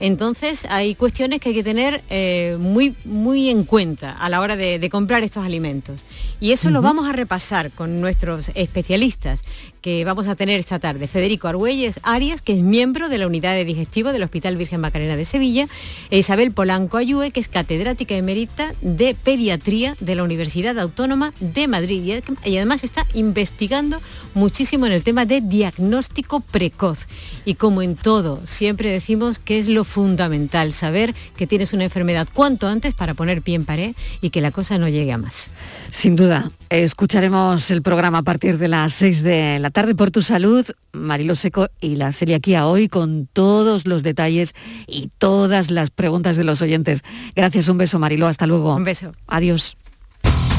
Entonces 0.00 0.64
hay 0.70 0.94
cuestiones 0.94 1.38
que 1.38 1.50
hay 1.50 1.54
que 1.54 1.62
tener 1.62 2.02
eh, 2.08 2.56
muy, 2.58 2.96
muy 3.04 3.50
en 3.50 3.64
cuenta 3.64 4.12
a 4.12 4.30
la 4.30 4.40
hora 4.40 4.56
de, 4.56 4.78
de 4.78 4.88
comprar 4.88 5.22
estos 5.22 5.44
alimentos. 5.44 6.00
Y 6.40 6.52
eso 6.52 6.68
uh 6.68 6.70
-huh. 6.70 6.74
lo 6.74 6.82
vamos 6.82 7.06
a 7.10 7.12
repasar 7.12 7.72
con 7.72 8.00
nuestros 8.00 8.50
especialistas 8.54 9.42
que 9.82 10.04
vamos 10.04 10.28
a 10.28 10.36
tener 10.36 10.60
esta 10.60 10.78
tarde. 10.78 11.08
Federico 11.08 11.48
Argüelles 11.48 12.00
Arias, 12.04 12.40
que 12.40 12.54
es 12.54 12.62
miembro 12.62 13.08
de 13.08 13.18
la 13.18 13.26
unidad 13.26 13.54
de 13.54 13.64
digestivo 13.64 14.12
del 14.12 14.22
Hospital 14.22 14.56
Virgen 14.56 14.80
Macarena 14.80 15.16
de 15.16 15.24
Sevilla, 15.24 15.66
e 16.10 16.18
Isabel 16.18 16.52
Polanco 16.52 16.96
Ayue, 16.96 17.32
que 17.32 17.40
es 17.40 17.48
catedrática 17.48 18.14
emérita 18.14 18.74
de 18.80 19.14
pediatría 19.14 19.96
de 20.00 20.14
la 20.14 20.22
Universidad 20.22 20.78
Autónoma 20.78 21.34
de 21.40 21.66
Madrid 21.66 22.22
y 22.44 22.56
además 22.56 22.84
está 22.84 23.06
investigando 23.12 24.00
muchísimo 24.34 24.86
en 24.86 24.92
el 24.92 25.02
tema 25.02 25.26
de 25.26 25.40
diagnóstico 25.40 26.40
precoz. 26.40 27.06
Y 27.44 27.54
como 27.54 27.82
en 27.82 27.96
todo, 27.96 28.40
siempre 28.44 28.90
decimos 28.90 29.40
que 29.40 29.58
es 29.58 29.68
lo 29.68 29.82
fundamental, 29.84 30.72
saber 30.72 31.14
que 31.36 31.48
tienes 31.48 31.72
una 31.72 31.84
enfermedad 31.84 32.28
cuanto 32.32 32.68
antes 32.68 32.94
para 32.94 33.14
poner 33.14 33.42
pie 33.42 33.56
en 33.56 33.64
pared 33.64 33.96
y 34.20 34.30
que 34.30 34.40
la 34.40 34.52
cosa 34.52 34.78
no 34.78 34.88
llegue 34.88 35.12
a 35.12 35.18
más. 35.18 35.52
Sin 35.90 36.14
duda, 36.14 36.52
escucharemos 36.70 37.70
el 37.70 37.82
programa 37.82 38.18
a 38.18 38.22
partir 38.22 38.58
de 38.58 38.68
las 38.68 38.92
6 38.94 39.22
de 39.22 39.58
la 39.58 39.71
tarde 39.72 39.94
por 39.94 40.10
tu 40.10 40.22
salud, 40.22 40.64
Marilo 40.92 41.34
Seco 41.34 41.68
y 41.80 41.96
la 41.96 42.12
celiaquía 42.12 42.66
hoy 42.66 42.88
con 42.88 43.28
todos 43.32 43.86
los 43.86 44.02
detalles 44.02 44.54
y 44.86 45.10
todas 45.18 45.70
las 45.70 45.90
preguntas 45.90 46.36
de 46.36 46.44
los 46.44 46.62
oyentes. 46.62 47.02
Gracias, 47.34 47.68
un 47.68 47.78
beso 47.78 47.98
Marilo, 47.98 48.26
hasta 48.26 48.46
luego. 48.46 48.74
Un 48.76 48.84
beso. 48.84 49.12
Adiós. 49.26 49.76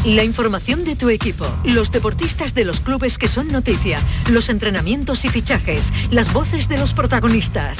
La 0.05 0.25
información 0.25 0.83
de 0.83 0.97
tu 0.97 1.09
equipo, 1.09 1.47
los 1.63 1.89
deportistas 1.89 2.53
de 2.53 2.65
los 2.65 2.81
clubes 2.81 3.17
que 3.17 3.29
son 3.29 3.47
noticia, 3.47 3.99
los 4.29 4.49
entrenamientos 4.49 5.23
y 5.23 5.29
fichajes, 5.29 5.93
las 6.11 6.33
voces 6.33 6.67
de 6.67 6.77
los 6.77 6.93
protagonistas. 6.93 7.77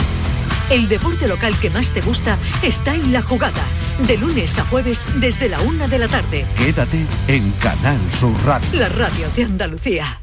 El 0.70 0.88
deporte 0.88 1.28
local 1.28 1.54
que 1.60 1.70
más 1.70 1.92
te 1.92 2.00
gusta 2.00 2.38
está 2.64 2.96
en 2.96 3.12
la 3.12 3.22
jugada, 3.22 3.62
de 4.08 4.18
lunes 4.18 4.58
a 4.58 4.64
jueves 4.64 5.06
desde 5.16 5.50
la 5.50 5.60
una 5.62 5.90
de 5.90 6.00
la 6.00 6.08
tarde. 6.08 6.46
Quédate 6.58 7.06
en 7.28 7.52
Canal 7.60 8.00
Sur 8.18 8.34
Radio. 8.46 8.70
La 8.80 8.88
radio 8.88 9.28
de 9.36 9.44
Andalucía. 9.44 10.22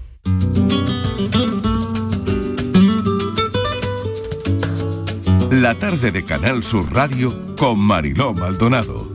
La 5.71 5.79
tarde 5.79 6.11
de 6.11 6.25
Canal 6.25 6.65
Sur 6.65 6.93
Radio 6.93 7.55
con 7.57 7.79
Mariló 7.79 8.35
Maldonado. 8.35 9.09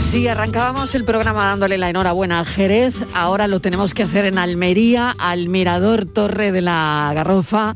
Sí, 0.00 0.28
arrancábamos 0.28 0.94
el 0.94 1.04
programa 1.04 1.46
dándole 1.46 1.76
la 1.76 1.90
enhorabuena 1.90 2.38
al 2.38 2.46
Jerez, 2.46 2.94
ahora 3.12 3.48
lo 3.48 3.58
tenemos 3.58 3.94
que 3.94 4.04
hacer 4.04 4.26
en 4.26 4.38
Almería, 4.38 5.16
al 5.18 5.48
Mirador 5.48 6.04
Torre 6.04 6.52
de 6.52 6.60
la 6.60 7.10
Garrofa, 7.12 7.74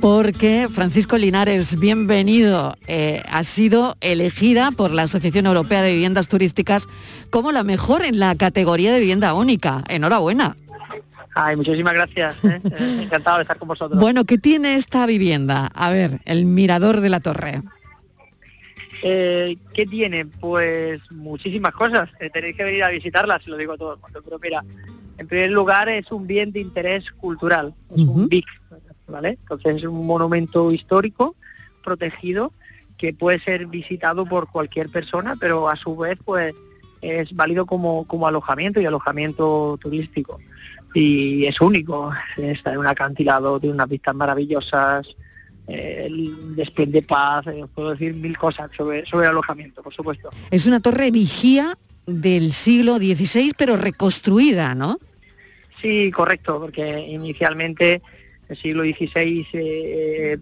porque 0.00 0.68
Francisco 0.72 1.18
Linares, 1.18 1.78
bienvenido, 1.78 2.74
eh, 2.86 3.22
ha 3.30 3.44
sido 3.44 3.98
elegida 4.00 4.70
por 4.70 4.90
la 4.90 5.02
Asociación 5.02 5.44
Europea 5.44 5.82
de 5.82 5.92
Viviendas 5.92 6.28
Turísticas 6.28 6.88
como 7.28 7.52
la 7.52 7.62
mejor 7.62 8.06
en 8.06 8.18
la 8.18 8.34
categoría 8.36 8.90
de 8.94 9.00
vivienda 9.00 9.34
única. 9.34 9.84
Enhorabuena. 9.88 10.56
Ay, 11.34 11.56
muchísimas 11.56 11.94
gracias. 11.94 12.36
¿eh? 12.44 12.60
Encantado 13.02 13.38
de 13.38 13.42
estar 13.42 13.58
con 13.58 13.68
vosotros. 13.68 14.00
Bueno, 14.00 14.24
¿qué 14.24 14.38
tiene 14.38 14.76
esta 14.76 15.06
vivienda? 15.06 15.66
A 15.74 15.90
ver, 15.90 16.20
el 16.24 16.44
Mirador 16.46 17.00
de 17.00 17.08
la 17.08 17.20
Torre. 17.20 17.62
Eh, 19.02 19.56
¿Qué 19.74 19.86
tiene? 19.86 20.26
Pues 20.26 21.00
muchísimas 21.10 21.72
cosas. 21.72 22.08
Eh, 22.20 22.30
tenéis 22.30 22.56
que 22.56 22.64
venir 22.64 22.84
a 22.84 22.90
visitarla, 22.90 23.40
si 23.42 23.50
lo 23.50 23.56
digo 23.56 23.76
todo 23.76 23.94
el 23.94 24.00
mundo. 24.00 24.20
Pero 24.24 24.38
mira, 24.38 24.64
en 25.18 25.26
primer 25.26 25.50
lugar 25.50 25.88
es 25.88 26.10
un 26.12 26.26
bien 26.26 26.52
de 26.52 26.60
interés 26.60 27.10
cultural, 27.12 27.74
es 27.90 27.98
uh 27.98 28.06
-huh. 28.06 28.14
un 28.14 28.28
BIC, 28.28 28.46
¿vale? 29.08 29.38
Entonces 29.42 29.76
es 29.76 29.84
un 29.84 30.06
monumento 30.06 30.70
histórico 30.70 31.34
protegido 31.82 32.52
que 32.96 33.12
puede 33.12 33.40
ser 33.40 33.66
visitado 33.66 34.24
por 34.24 34.48
cualquier 34.48 34.88
persona, 34.88 35.34
pero 35.38 35.68
a 35.68 35.74
su 35.74 35.96
vez 35.96 36.16
pues 36.24 36.54
es 37.00 37.34
válido 37.34 37.66
como, 37.66 38.06
como 38.06 38.28
alojamiento 38.28 38.80
y 38.80 38.86
alojamiento 38.86 39.76
turístico. 39.82 40.38
Y 40.94 41.46
es 41.46 41.60
único, 41.60 42.12
está 42.36 42.72
en 42.72 42.78
un 42.78 42.86
acantilado, 42.86 43.58
tiene 43.58 43.74
unas 43.74 43.88
vistas 43.88 44.14
maravillosas, 44.14 45.06
eh, 45.66 46.04
el 46.06 46.56
desprende 46.56 47.02
paz, 47.02 47.46
eh, 47.46 47.64
puedo 47.74 47.92
decir 47.92 48.14
mil 48.14 48.36
cosas 48.36 48.70
sobre, 48.76 49.06
sobre 49.06 49.26
el 49.26 49.30
alojamiento, 49.30 49.82
por 49.82 49.94
supuesto. 49.94 50.30
Es 50.50 50.66
una 50.66 50.80
torre 50.80 51.10
vigía 51.10 51.78
del 52.06 52.52
siglo 52.52 52.96
XVI, 52.96 53.52
pero 53.56 53.76
reconstruida, 53.76 54.74
¿no? 54.74 54.98
Sí, 55.80 56.10
correcto, 56.10 56.60
porque 56.60 57.00
inicialmente 57.08 58.02
el 58.48 58.56
siglo 58.56 58.82
XVI 58.82 59.46
eh, 59.52 60.38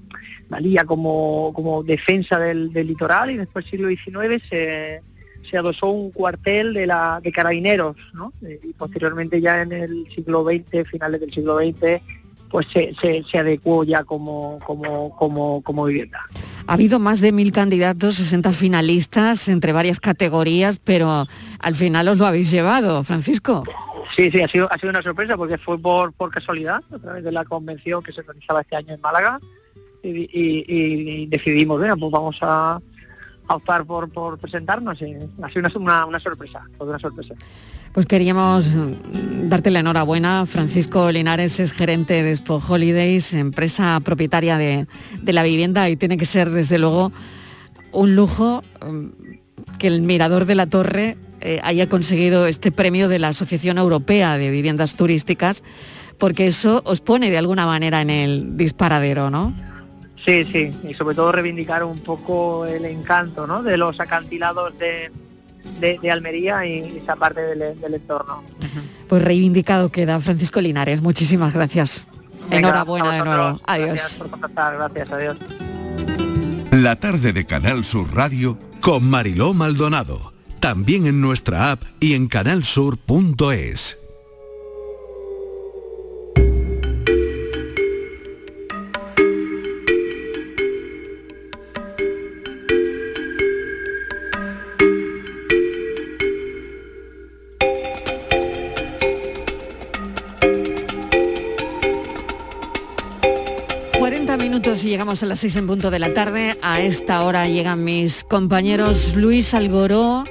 valía 0.49 0.85
como, 0.85 1.53
como 1.55 1.83
defensa 1.83 2.39
del, 2.39 2.73
del, 2.73 2.89
litoral 2.89 3.31
y 3.31 3.37
después 3.37 3.65
el 3.67 3.71
siglo 3.71 3.89
XIX 3.89 4.43
se, 4.49 5.03
se 5.49 5.57
adosó 5.57 5.89
un 5.89 6.11
cuartel 6.11 6.75
de, 6.75 6.87
la, 6.87 7.21
de 7.23 7.33
carabineros, 7.33 7.97
¿no? 8.13 8.33
Y 8.43 8.73
posteriormente 8.73 9.41
ya 9.41 9.63
en 9.63 9.73
el 9.73 10.07
siglo 10.15 10.45
XX, 10.45 10.89
finales 10.89 11.21
del 11.21 11.33
siglo 11.33 11.59
XX, 11.59 12.03
pues 12.51 12.67
se, 12.73 12.95
se, 13.01 13.39
adecuó 13.39 13.85
ya 13.85 14.03
como, 14.03 14.59
como, 14.67 15.17
como, 15.17 15.63
como 15.63 15.85
vivienda. 15.85 16.21
Ha 16.67 16.75
habido 16.75 16.99
más 16.99 17.21
de 17.21 17.31
mil 17.31 17.53
candidatos, 17.53 18.17
60 18.17 18.53
finalistas 18.53 19.49
entre 19.49 19.73
varias 19.73 20.01
categorías, 20.01 20.81
pero 20.83 21.27
al 21.61 21.75
final 21.77 22.09
os 22.09 22.19
lo 22.19 22.27
habéis 22.27 22.51
llevado, 22.51 23.05
Francisco. 23.05 23.63
Sí, 24.17 24.31
sí, 24.33 24.43
ha 24.43 24.49
sido, 24.49 24.71
ha 24.73 24.79
sido 24.79 24.91
una 24.91 25.03
sorpresa 25.03 25.37
porque 25.37 25.59
fue 25.59 25.79
por, 25.79 26.13
por 26.13 26.31
casualidad, 26.31 26.83
a 26.93 26.99
través 26.99 27.23
de 27.23 27.31
la 27.31 27.45
convención 27.45 28.03
que 28.03 28.13
se 28.13 28.23
realizaba 28.23 28.63
este 28.63 28.75
año 28.75 28.95
en 28.95 29.01
Málaga, 29.01 29.39
y, 30.03 31.27
decidimos, 31.27 31.79
bueno, 31.79 31.97
pues 31.97 32.11
vamos 32.11 32.39
a, 32.41 32.81
optar 33.55 33.85
por, 33.85 34.11
por 34.11 34.39
presentarnos. 34.39 35.01
Y 35.03 35.17
ha 35.43 35.49
sido 35.49 35.69
una, 35.77 36.07
una, 36.07 36.21
sorpresa, 36.21 36.63
una 36.79 36.99
sorpresa. 36.99 37.35
Pues 37.93 38.07
queríamos 38.07 38.71
darte 39.49 39.71
la 39.71 39.81
enhorabuena. 39.81 40.47
Francisco 40.47 41.11
Linares 41.11 41.59
es 41.59 41.73
gerente 41.73 42.23
de 42.23 42.31
Expo 42.31 42.63
Holidays, 42.67 43.35
empresa 43.35 43.99
propietaria 44.05 44.59
de, 44.59 44.87
la 45.25 45.43
vivienda 45.43 45.89
y 45.89 45.97
tiene 45.97 46.17
que 46.17 46.25
ser 46.25 46.51
desde 46.51 46.79
luego 46.79 47.11
un 47.93 48.15
lujo 48.15 48.63
um, 48.87 49.11
que 49.79 49.89
el 49.89 50.03
mirador 50.03 50.45
de 50.45 50.55
la 50.55 50.67
torre 50.67 51.17
eh, 51.41 51.59
haya 51.65 51.89
conseguido 51.89 52.47
este 52.47 52.71
premio 52.71 53.09
de 53.09 53.19
la 53.19 53.29
Asociación 53.29 53.77
Europea 53.79 54.39
de 54.39 54.51
Viviendas 54.51 54.95
Turísticas, 54.95 55.65
porque 56.19 56.47
eso 56.47 56.83
os 56.85 57.01
pone 57.01 57.31
de 57.31 57.39
alguna 57.39 57.67
manera 57.67 58.03
en 58.03 58.11
el 58.11 58.57
disparadero, 58.57 59.31
¿no? 59.31 59.53
Sí, 60.25 60.45
sí, 60.45 60.71
y 60.87 60.95
sobre 60.95 61.15
todo 61.15 61.33
reivindicar 61.33 61.83
un 61.83 61.99
poco 61.99 62.67
el 62.67 62.85
encanto 62.85 63.47
¿no? 63.47 63.63
de 63.63 63.77
los 63.79 63.99
acantilados 64.01 64.77
de, 64.79 65.11
de, 65.81 66.11
Almería 66.11 66.67
y 66.67 66.99
esa 67.03 67.17
parte 67.17 67.41
del, 67.41 67.95
entorno. 67.95 68.43
Pues 69.09 69.23
reivindicado 69.23 69.91
queda 69.91 70.21
Francisco 70.21 70.61
Linares. 70.61 71.01
Muchísimas 71.01 71.55
gracias. 71.55 72.05
Enhorabuena 72.51 73.13
de 73.13 73.25
nuevo. 73.25 73.61
Adiós. 73.67 73.89
Gracias 73.89 74.15
por 74.19 74.31
contactar. 74.31 74.77
Gracias. 74.77 75.13
Adiós. 75.13 75.37
La 76.71 76.97
tarde 76.97 77.33
de 77.33 77.47
Canal 77.47 77.85
Sur 77.85 78.15
Radio 78.15 78.59
con 78.81 79.09
Mariló 79.09 79.55
Maldonado. 79.55 80.33
También 80.61 81.07
en 81.07 81.21
nuestra 81.21 81.73
app 81.73 81.83
y 82.01 82.15
en 82.15 82.29
canalsur.es. 82.29 84.00
40 104.81 104.85
minutos 104.85 104.85
y 104.85 104.89
llegamos 104.89 105.23
a 105.23 105.27
las 105.27 105.41
6 105.41 105.57
en 105.57 105.67
punto 105.67 105.91
de 105.91 105.99
la 105.99 106.15
tarde. 106.15 106.59
A 106.63 106.81
esta 106.81 107.23
hora 107.25 107.49
llegan 107.49 107.85
mis 107.85 108.25
compañeros 108.25 109.15
Luis 109.15 109.55
Algoró, 109.55 110.25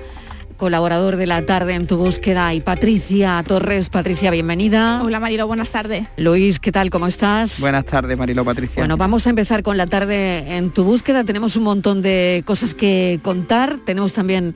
colaborador 0.58 1.18
de 1.18 1.28
la 1.28 1.46
tarde 1.46 1.76
en 1.76 1.88
tu 1.88 1.98
búsqueda, 1.98 2.54
y 2.54 2.62
Patricia 2.62 3.44
Torres. 3.46 3.90
Patricia, 3.90 4.32
bienvenida. 4.32 5.02
Hola 5.04 5.20
Marilo, 5.20 5.48
buenas 5.48 5.72
tardes. 5.72 6.08
Luis, 6.18 6.60
¿qué 6.60 6.72
tal? 6.72 6.90
¿Cómo 6.90 7.08
estás? 7.08 7.60
Buenas 7.60 7.86
tardes, 7.86 8.18
Marilo, 8.18 8.44
Patricia. 8.44 8.76
Bueno, 8.78 8.98
vamos 8.98 9.28
a 9.28 9.30
empezar 9.30 9.64
con 9.64 9.78
la 9.78 9.88
tarde 9.88 10.58
en 10.58 10.72
tu 10.72 10.84
búsqueda. 10.84 11.24
Tenemos 11.24 11.56
un 11.56 11.64
montón 11.64 12.02
de 12.02 12.44
cosas 12.46 12.74
que 12.74 13.20
contar. 13.24 13.78
Tenemos 13.86 14.14
también 14.14 14.56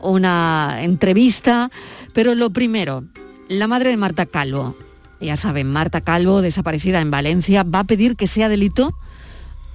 una 0.00 0.78
entrevista. 0.80 1.70
Pero 2.12 2.34
lo 2.34 2.50
primero, 2.50 3.04
la 3.48 3.66
madre 3.66 3.90
de 3.90 3.96
Marta 3.96 4.26
Calvo 4.26 4.76
ya 5.20 5.36
saben, 5.36 5.70
Marta 5.70 6.00
Calvo, 6.00 6.42
desaparecida 6.42 7.00
en 7.00 7.12
Valencia, 7.12 7.62
va 7.62 7.80
a 7.80 7.84
pedir 7.84 8.16
que 8.16 8.26
sea 8.26 8.48
delito 8.48 8.96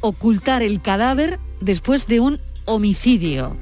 ocultar 0.01 0.61
el 0.61 0.81
cadáver 0.81 1.39
después 1.61 2.07
de 2.07 2.19
un 2.19 2.39
homicidio. 2.65 3.55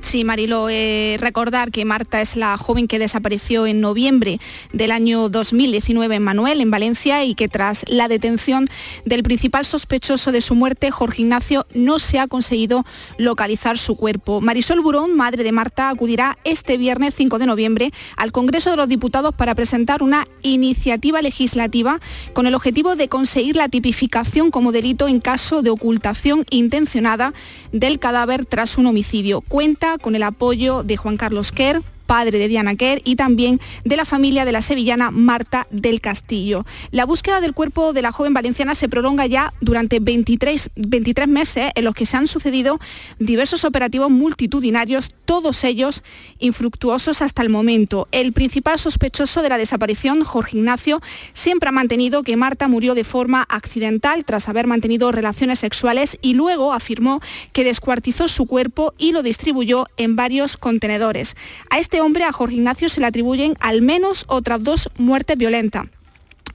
Sí, 0.00 0.24
Marilo, 0.24 0.68
eh, 0.70 1.16
recordar 1.20 1.70
que 1.70 1.84
Marta 1.84 2.20
es 2.20 2.34
la 2.34 2.56
joven 2.56 2.88
que 2.88 2.98
desapareció 2.98 3.66
en 3.66 3.80
noviembre 3.80 4.40
del 4.72 4.90
año 4.90 5.28
2019 5.28 6.16
en 6.16 6.22
Manuel, 6.22 6.60
en 6.60 6.70
Valencia, 6.70 7.22
y 7.24 7.34
que 7.34 7.48
tras 7.48 7.84
la 7.86 8.08
detención 8.08 8.66
del 9.04 9.22
principal 9.22 9.64
sospechoso 9.64 10.32
de 10.32 10.40
su 10.40 10.54
muerte, 10.54 10.90
Jorge 10.90 11.22
Ignacio, 11.22 11.66
no 11.74 11.98
se 11.98 12.18
ha 12.18 12.28
conseguido 12.28 12.84
localizar 13.18 13.78
su 13.78 13.94
cuerpo. 13.94 14.40
Marisol 14.40 14.80
Burón, 14.80 15.16
madre 15.16 15.44
de 15.44 15.52
Marta, 15.52 15.90
acudirá 15.90 16.38
este 16.44 16.76
viernes 16.78 17.14
5 17.14 17.38
de 17.38 17.46
noviembre 17.46 17.92
al 18.16 18.32
Congreso 18.32 18.70
de 18.70 18.76
los 18.76 18.88
Diputados 18.88 19.34
para 19.34 19.54
presentar 19.54 20.02
una 20.02 20.24
iniciativa 20.42 21.20
legislativa 21.22 22.00
con 22.32 22.46
el 22.46 22.54
objetivo 22.54 22.96
de 22.96 23.08
conseguir 23.08 23.56
la 23.56 23.68
tipificación 23.68 24.50
como 24.50 24.72
delito 24.72 25.08
en 25.08 25.20
caso 25.20 25.62
de 25.62 25.70
ocultación 25.70 26.46
intencionada 26.50 27.32
del 27.70 27.98
cadáver 27.98 28.46
tras 28.46 28.78
un 28.78 28.86
homicidio. 28.86 29.42
Cuenta 29.42 29.89
con 29.98 30.14
el 30.14 30.22
apoyo 30.22 30.82
de 30.82 30.96
Juan 30.96 31.16
Carlos 31.16 31.52
Kerr, 31.52 31.82
padre 32.10 32.40
de 32.40 32.48
Diana 32.48 32.74
Kerr 32.74 33.00
y 33.04 33.14
también 33.14 33.60
de 33.84 33.94
la 33.94 34.04
familia 34.04 34.44
de 34.44 34.50
la 34.50 34.62
sevillana 34.62 35.12
Marta 35.12 35.68
del 35.70 36.00
Castillo. 36.00 36.66
La 36.90 37.06
búsqueda 37.06 37.40
del 37.40 37.54
cuerpo 37.54 37.92
de 37.92 38.02
la 38.02 38.10
joven 38.10 38.34
valenciana 38.34 38.74
se 38.74 38.88
prolonga 38.88 39.26
ya 39.26 39.54
durante 39.60 40.00
23, 40.00 40.70
23 40.74 41.28
meses 41.28 41.70
en 41.72 41.84
los 41.84 41.94
que 41.94 42.06
se 42.06 42.16
han 42.16 42.26
sucedido 42.26 42.80
diversos 43.20 43.64
operativos 43.64 44.10
multitudinarios, 44.10 45.10
todos 45.24 45.62
ellos 45.62 46.02
infructuosos 46.40 47.22
hasta 47.22 47.42
el 47.42 47.48
momento. 47.48 48.08
El 48.10 48.32
principal 48.32 48.80
sospechoso 48.80 49.40
de 49.40 49.48
la 49.48 49.58
desaparición, 49.58 50.24
Jorge 50.24 50.56
Ignacio, 50.56 51.00
siempre 51.32 51.68
ha 51.68 51.72
mantenido 51.72 52.24
que 52.24 52.36
Marta 52.36 52.66
murió 52.66 52.96
de 52.96 53.04
forma 53.04 53.46
accidental 53.48 54.24
tras 54.24 54.48
haber 54.48 54.66
mantenido 54.66 55.12
relaciones 55.12 55.60
sexuales 55.60 56.18
y 56.22 56.34
luego 56.34 56.72
afirmó 56.72 57.20
que 57.52 57.62
descuartizó 57.62 58.26
su 58.26 58.46
cuerpo 58.46 58.94
y 58.98 59.12
lo 59.12 59.22
distribuyó 59.22 59.86
en 59.96 60.16
varios 60.16 60.56
contenedores. 60.56 61.36
A 61.70 61.78
este 61.78 61.99
hombre, 62.00 62.24
a 62.24 62.32
Jorge 62.32 62.56
Ignacio, 62.56 62.88
se 62.88 63.00
le 63.00 63.06
atribuyen 63.06 63.54
al 63.60 63.82
menos 63.82 64.24
otras 64.28 64.62
dos 64.62 64.90
muertes 64.98 65.36
violentas. 65.36 65.86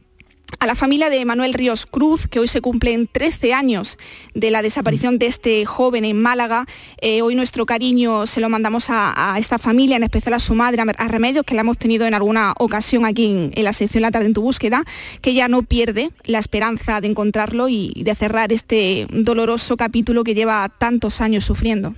a 0.59 0.65
la 0.65 0.75
familia 0.75 1.09
de 1.09 1.23
Manuel 1.25 1.53
Ríos 1.53 1.85
Cruz, 1.85 2.27
que 2.27 2.39
hoy 2.39 2.47
se 2.47 2.61
cumplen 2.61 3.07
13 3.07 3.53
años 3.53 3.97
de 4.33 4.49
la 4.49 4.61
desaparición 4.61 5.19
de 5.19 5.27
este 5.27 5.65
joven 5.65 6.05
en 6.05 6.21
Málaga. 6.21 6.65
Eh, 7.01 7.21
hoy 7.21 7.35
nuestro 7.35 7.65
cariño 7.65 8.25
se 8.25 8.39
lo 8.39 8.49
mandamos 8.49 8.87
a, 8.89 9.35
esta 9.37 9.59
familia, 9.59 9.97
en 9.97 10.03
especial 10.03 10.33
a 10.33 10.39
su 10.39 10.55
madre, 10.55 10.81
a 10.81 11.07
Remedios, 11.07 11.45
que 11.45 11.53
la 11.53 11.61
hemos 11.61 11.77
tenido 11.77 12.05
en 12.05 12.13
alguna 12.13 12.53
ocasión 12.59 13.05
aquí 13.05 13.51
en, 13.53 13.63
la 13.63 13.73
sección 13.73 14.01
La 14.01 14.11
tarde 14.11 14.27
en 14.27 14.33
tu 14.33 14.41
búsqueda, 14.41 14.83
que 15.21 15.33
ya 15.33 15.47
no 15.47 15.63
pierde 15.63 16.11
la 16.25 16.39
esperanza 16.39 17.01
de 17.01 17.09
encontrarlo 17.09 17.69
y 17.69 17.93
de 17.95 18.15
cerrar 18.15 18.51
este 18.53 19.07
doloroso 19.11 19.77
capítulo 19.77 20.23
que 20.23 20.33
lleva 20.33 20.67
tantos 20.69 21.21
años 21.21 21.45
sufriendo. 21.45 21.93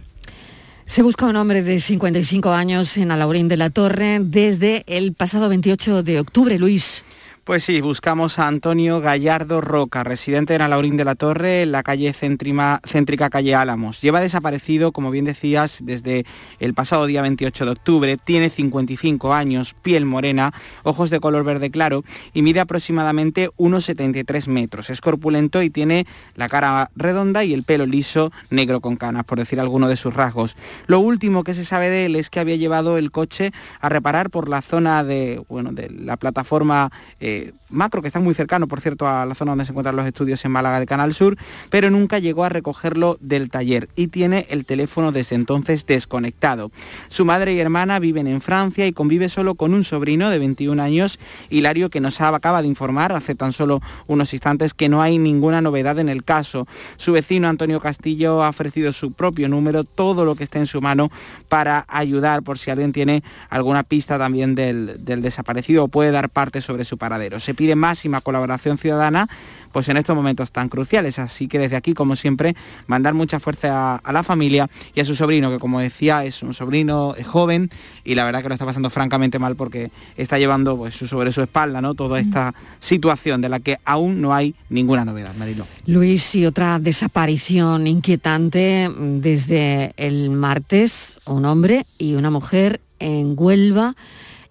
Se 0.86 1.04
busca 1.04 1.28
un 1.28 1.36
hombre 1.36 1.62
de 1.62 1.82
55 1.82 2.50
años 2.50 2.98
en 2.98 3.12
Alaurín 3.12 3.48
de 3.48 3.58
la 3.58 3.70
Torre 3.70 4.20
desde 4.24 4.84
el 4.88 5.14
pasado 5.14 5.48
28 5.48 6.02
de 6.02 6.20
octubre, 6.20 6.58
Luis. 6.58 7.04
Pues 7.44 7.64
sí, 7.64 7.82
buscamos 7.82 8.38
a 8.38 8.48
Antonio 8.48 9.02
Gallardo 9.02 9.60
Roca, 9.60 10.04
residente 10.04 10.54
en 10.54 10.62
Alaurín 10.62 10.98
de 10.98 11.06
la 11.06 11.16
Torre, 11.16 11.64
en 11.64 11.72
la 11.72 11.82
calle 11.82 12.14
céntrica 12.14 13.30
calle 13.32 13.56
Álamos. 13.56 14.02
Lleva 14.02 14.22
desaparecido, 14.22 14.92
como 14.92 15.10
bien 15.10 15.26
decías, 15.26 15.80
desde 15.82 16.26
el 16.60 16.76
pasado 16.76 17.08
día 17.08 17.24
28 17.24 17.66
de 17.66 17.72
octubre. 17.72 18.18
Tiene 18.24 18.52
55 18.52 19.34
años, 19.34 19.74
piel 19.82 20.06
morena, 20.06 20.54
ojos 20.84 21.10
de 21.10 21.20
color 21.20 21.44
verde 21.44 21.72
claro 21.72 22.04
y 22.34 22.44
mide 22.44 22.60
aproximadamente 22.60 23.50
1,73 23.58 24.46
metros. 24.48 24.92
Es 24.92 25.02
corpulento 25.02 25.64
y 25.64 25.72
tiene 25.72 26.06
la 26.36 26.50
cara 26.50 26.92
redonda 26.96 27.44
y 27.44 27.56
el 27.56 27.64
pelo 27.64 27.88
liso, 27.88 28.32
negro 28.52 28.80
con 28.80 28.96
canas, 28.96 29.24
por 29.24 29.40
decir 29.40 29.60
alguno 29.60 29.88
de 29.88 29.98
sus 29.98 30.14
rasgos. 30.14 30.56
Lo 30.86 31.00
último 31.00 31.44
que 31.44 31.56
se 31.56 31.66
sabe 31.66 31.90
de 31.90 32.06
él 32.06 32.16
es 32.16 32.30
que 32.30 32.40
había 32.40 32.58
llevado 32.58 33.00
el 33.00 33.10
coche 33.10 33.52
a 33.82 33.90
reparar 33.90 34.30
por 34.30 34.50
la 34.50 34.62
zona 34.62 35.04
de, 35.04 35.42
bueno, 35.50 35.72
de 35.72 35.90
la 35.90 36.18
plataforma... 36.18 36.92
Eh, 37.20 37.39
macro, 37.70 38.02
que 38.02 38.08
está 38.08 38.20
muy 38.20 38.34
cercano, 38.34 38.68
por 38.68 38.82
cierto, 38.82 39.08
a 39.08 39.26
la 39.26 39.36
zona 39.36 39.52
donde 39.52 39.66
se 39.66 39.72
encuentran 39.72 39.96
los 39.96 40.06
estudios 40.06 40.44
en 40.46 40.52
Málaga 40.52 40.80
de 40.80 40.86
Canal 40.86 41.14
Sur, 41.14 41.38
pero 41.70 41.90
nunca 41.90 42.20
llegó 42.20 42.44
a 42.44 42.50
recogerlo 42.50 43.18
del 43.22 43.50
taller 43.50 43.90
y 43.96 44.08
tiene 44.08 44.48
el 44.50 44.66
teléfono 44.66 45.12
desde 45.12 45.36
entonces 45.36 45.86
desconectado. 45.86 46.72
Su 47.08 47.26
madre 47.26 47.54
y 47.54 47.60
hermana 47.60 48.00
viven 48.00 48.28
en 48.28 48.42
Francia 48.42 48.88
y 48.88 48.94
convive 48.94 49.30
solo 49.30 49.56
con 49.56 49.74
un 49.74 49.84
sobrino 49.84 50.30
de 50.30 50.40
21 50.40 50.82
años, 50.82 51.20
Hilario, 51.50 51.90
que 51.90 52.00
nos 52.00 52.20
acaba 52.22 52.62
de 52.62 52.68
informar 52.68 53.12
hace 53.14 53.36
tan 53.36 53.54
solo 53.54 53.82
unos 54.08 54.34
instantes 54.34 54.74
que 54.74 54.90
no 54.90 55.02
hay 55.02 55.18
ninguna 55.18 55.62
novedad 55.62 56.00
en 56.00 56.10
el 56.10 56.24
caso. 56.24 56.68
Su 56.98 57.14
vecino 57.14 57.48
Antonio 57.48 57.80
Castillo 57.80 58.44
ha 58.44 58.50
ofrecido 58.50 58.92
su 58.92 59.14
propio 59.14 59.50
número, 59.50 59.84
todo 59.84 60.26
lo 60.26 60.36
que 60.36 60.44
esté 60.44 60.60
en 60.60 60.68
su 60.68 60.82
mano 60.82 61.12
para 61.48 61.86
ayudar 61.88 62.44
por 62.44 62.58
si 62.60 62.72
alguien 62.72 62.92
tiene 62.92 63.24
alguna 63.50 63.84
pista 63.84 64.18
también 64.18 64.56
del, 64.56 65.04
del 65.06 65.22
desaparecido 65.22 65.86
o 65.86 65.88
puede 65.88 66.12
dar 66.12 66.30
parte 66.30 66.62
sobre 66.62 66.86
su 66.86 66.98
Se 67.40 67.54
pide 67.54 67.76
máxima 67.76 68.22
colaboración 68.22 68.78
ciudadana 68.78 69.28
pues 69.72 69.88
en 69.90 69.98
estos 69.98 70.16
momentos 70.16 70.52
tan 70.52 70.70
cruciales. 70.70 71.20
Así 71.20 71.48
que 71.48 71.60
desde 71.60 71.76
aquí, 71.76 71.94
como 71.94 72.16
siempre, 72.16 72.56
mandar 72.88 73.14
mucha 73.14 73.40
fuerza 73.40 73.96
a, 73.96 74.14
la 74.14 74.24
familia 74.24 74.70
y 74.96 75.00
a 75.00 75.06
su 75.06 75.16
sobrino, 75.16 75.52
que 75.52 75.60
como 75.60 75.80
decía, 75.80 76.26
es 76.26 76.44
un 76.44 76.54
sobrino 76.54 77.16
joven 77.26 77.70
y 78.04 78.16
la 78.16 78.26
verdad 78.26 78.42
que 78.42 78.50
lo 78.50 78.56
está 78.56 78.66
pasando 78.66 78.90
francamente 78.90 79.40
mal 79.40 79.56
porque 79.56 79.92
está 80.18 80.38
llevando 80.38 80.78
pues, 80.78 80.96
sobre 80.96 81.32
su 81.32 81.42
espalda 81.42 81.82
¿no? 81.82 81.94
toda 81.94 82.20
esta 82.20 82.54
situación 82.80 83.42
de 83.42 83.50
la 83.50 83.60
que 83.60 83.78
aún 83.86 84.22
no 84.22 84.34
hay 84.34 84.56
ninguna 84.70 85.06
novedad, 85.06 85.34
Marilo. 85.38 85.66
Luis, 85.86 86.36
y 86.36 86.46
otra 86.46 86.80
desaparición 86.80 87.88
inquietante 87.88 88.90
desde 88.98 89.94
el 89.98 90.30
martes, 90.32 91.20
un 91.26 91.46
hombre 91.46 91.86
y 91.98 92.16
una 92.16 92.32
mujer 92.32 92.82
en 93.00 93.34
Huelva. 93.38 93.96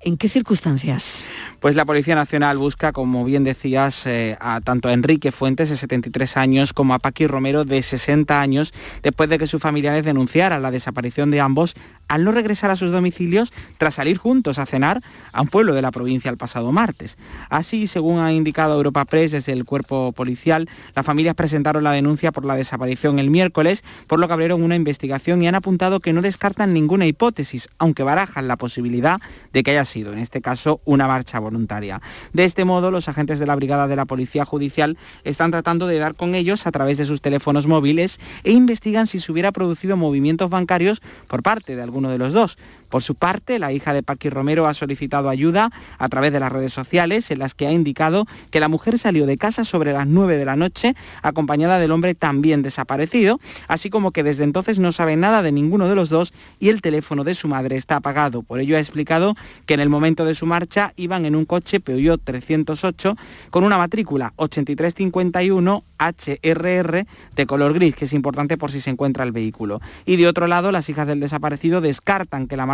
¿En 0.08 0.16
qué 0.16 0.30
circunstancias? 0.30 1.26
Pues 1.60 1.74
la 1.74 1.84
Policía 1.84 2.14
Nacional 2.14 2.56
busca, 2.56 2.92
como 2.92 3.26
bien 3.26 3.44
decías, 3.44 4.06
eh, 4.06 4.38
a 4.40 4.62
tanto 4.62 4.88
a 4.88 4.94
Enrique 4.94 5.32
Fuentes, 5.32 5.68
de 5.68 5.76
73 5.76 6.38
años, 6.38 6.72
como 6.72 6.94
a 6.94 6.98
Paqui 6.98 7.26
Romero, 7.26 7.66
de 7.66 7.82
60 7.82 8.40
años, 8.40 8.72
después 9.02 9.28
de 9.28 9.38
que 9.38 9.46
sus 9.46 9.60
familiares 9.60 10.06
denunciaran 10.06 10.62
la 10.62 10.70
desaparición 10.70 11.30
de 11.30 11.42
ambos 11.42 11.74
al 12.08 12.24
no 12.24 12.32
regresar 12.32 12.70
a 12.70 12.76
sus 12.76 12.90
domicilios 12.90 13.52
tras 13.76 13.94
salir 13.94 14.18
juntos 14.18 14.58
a 14.58 14.66
cenar 14.66 15.02
a 15.32 15.42
un 15.42 15.48
pueblo 15.48 15.74
de 15.74 15.82
la 15.82 15.90
provincia 15.90 16.30
el 16.30 16.36
pasado 16.36 16.72
martes. 16.72 17.18
Así, 17.50 17.86
según 17.86 18.18
ha 18.18 18.32
indicado 18.32 18.74
Europa 18.74 19.04
Press 19.04 19.32
desde 19.32 19.52
el 19.52 19.64
cuerpo 19.64 20.12
policial, 20.12 20.68
las 20.94 21.04
familias 21.04 21.34
presentaron 21.34 21.84
la 21.84 21.92
denuncia 21.92 22.32
por 22.32 22.44
la 22.44 22.56
desaparición 22.56 23.18
el 23.18 23.30
miércoles, 23.30 23.84
por 24.06 24.18
lo 24.18 24.26
que 24.26 24.34
abrieron 24.34 24.62
una 24.62 24.74
investigación 24.74 25.42
y 25.42 25.48
han 25.48 25.54
apuntado 25.54 26.00
que 26.00 26.12
no 26.12 26.22
descartan 26.22 26.72
ninguna 26.72 27.06
hipótesis, 27.06 27.68
aunque 27.78 28.02
barajan 28.02 28.48
la 28.48 28.56
posibilidad 28.56 29.20
de 29.52 29.62
que 29.62 29.72
haya 29.72 29.84
sido, 29.84 30.12
en 30.12 30.18
este 30.18 30.40
caso, 30.40 30.80
una 30.84 31.06
marcha 31.06 31.38
voluntaria. 31.38 32.00
De 32.32 32.44
este 32.44 32.64
modo, 32.64 32.90
los 32.90 33.08
agentes 33.08 33.38
de 33.38 33.46
la 33.46 33.56
Brigada 33.56 33.86
de 33.86 33.96
la 33.96 34.06
Policía 34.06 34.44
Judicial 34.44 34.96
están 35.24 35.50
tratando 35.50 35.86
de 35.86 35.98
dar 35.98 36.14
con 36.14 36.34
ellos 36.34 36.66
a 36.66 36.72
través 36.72 36.96
de 36.96 37.04
sus 37.04 37.20
teléfonos 37.20 37.66
móviles 37.66 38.18
e 38.44 38.52
investigan 38.52 39.06
si 39.06 39.18
se 39.18 39.30
hubiera 39.30 39.52
producido 39.52 39.96
movimientos 39.96 40.50
bancarios 40.50 41.02
por 41.28 41.42
parte 41.42 41.76
de 41.76 41.82
algún 41.82 41.97
uno 41.98 42.10
de 42.10 42.18
los 42.18 42.32
dos. 42.32 42.56
Por 42.88 43.02
su 43.02 43.14
parte, 43.14 43.58
la 43.58 43.72
hija 43.72 43.92
de 43.92 44.02
Paqui 44.02 44.30
Romero 44.30 44.66
ha 44.66 44.74
solicitado 44.74 45.28
ayuda 45.28 45.70
a 45.98 46.08
través 46.08 46.32
de 46.32 46.40
las 46.40 46.52
redes 46.52 46.72
sociales 46.72 47.30
en 47.30 47.38
las 47.38 47.54
que 47.54 47.66
ha 47.66 47.72
indicado 47.72 48.26
que 48.50 48.60
la 48.60 48.68
mujer 48.68 48.98
salió 48.98 49.26
de 49.26 49.36
casa 49.36 49.64
sobre 49.64 49.92
las 49.92 50.06
9 50.06 50.36
de 50.36 50.44
la 50.44 50.56
noche 50.56 50.94
acompañada 51.22 51.78
del 51.78 51.90
hombre 51.90 52.14
también 52.14 52.62
desaparecido, 52.62 53.40
así 53.68 53.90
como 53.90 54.10
que 54.10 54.22
desde 54.22 54.44
entonces 54.44 54.78
no 54.78 54.92
sabe 54.92 55.16
nada 55.16 55.42
de 55.42 55.52
ninguno 55.52 55.88
de 55.88 55.94
los 55.94 56.08
dos 56.08 56.32
y 56.58 56.68
el 56.68 56.80
teléfono 56.80 57.24
de 57.24 57.34
su 57.34 57.48
madre 57.48 57.76
está 57.76 57.96
apagado. 57.96 58.42
Por 58.42 58.60
ello 58.60 58.76
ha 58.76 58.80
explicado 58.80 59.34
que 59.66 59.74
en 59.74 59.80
el 59.80 59.88
momento 59.88 60.24
de 60.24 60.34
su 60.34 60.46
marcha 60.46 60.92
iban 60.96 61.24
en 61.24 61.36
un 61.36 61.44
coche 61.44 61.80
Peugeot 61.80 62.22
308 62.22 63.16
con 63.50 63.64
una 63.64 63.78
matrícula 63.78 64.32
8351 64.36 65.84
HRR 65.98 67.06
de 67.34 67.46
color 67.46 67.74
gris, 67.74 67.94
que 67.94 68.04
es 68.04 68.12
importante 68.12 68.56
por 68.56 68.70
si 68.70 68.80
se 68.80 68.90
encuentra 68.90 69.24
el 69.24 69.32
vehículo. 69.32 69.80
Y 70.06 70.16
de 70.16 70.28
otro 70.28 70.46
lado, 70.46 70.72
las 70.72 70.88
hijas 70.88 71.06
del 71.06 71.20
desaparecido 71.20 71.80
descartan 71.80 72.46
que 72.46 72.56
la 72.56 72.66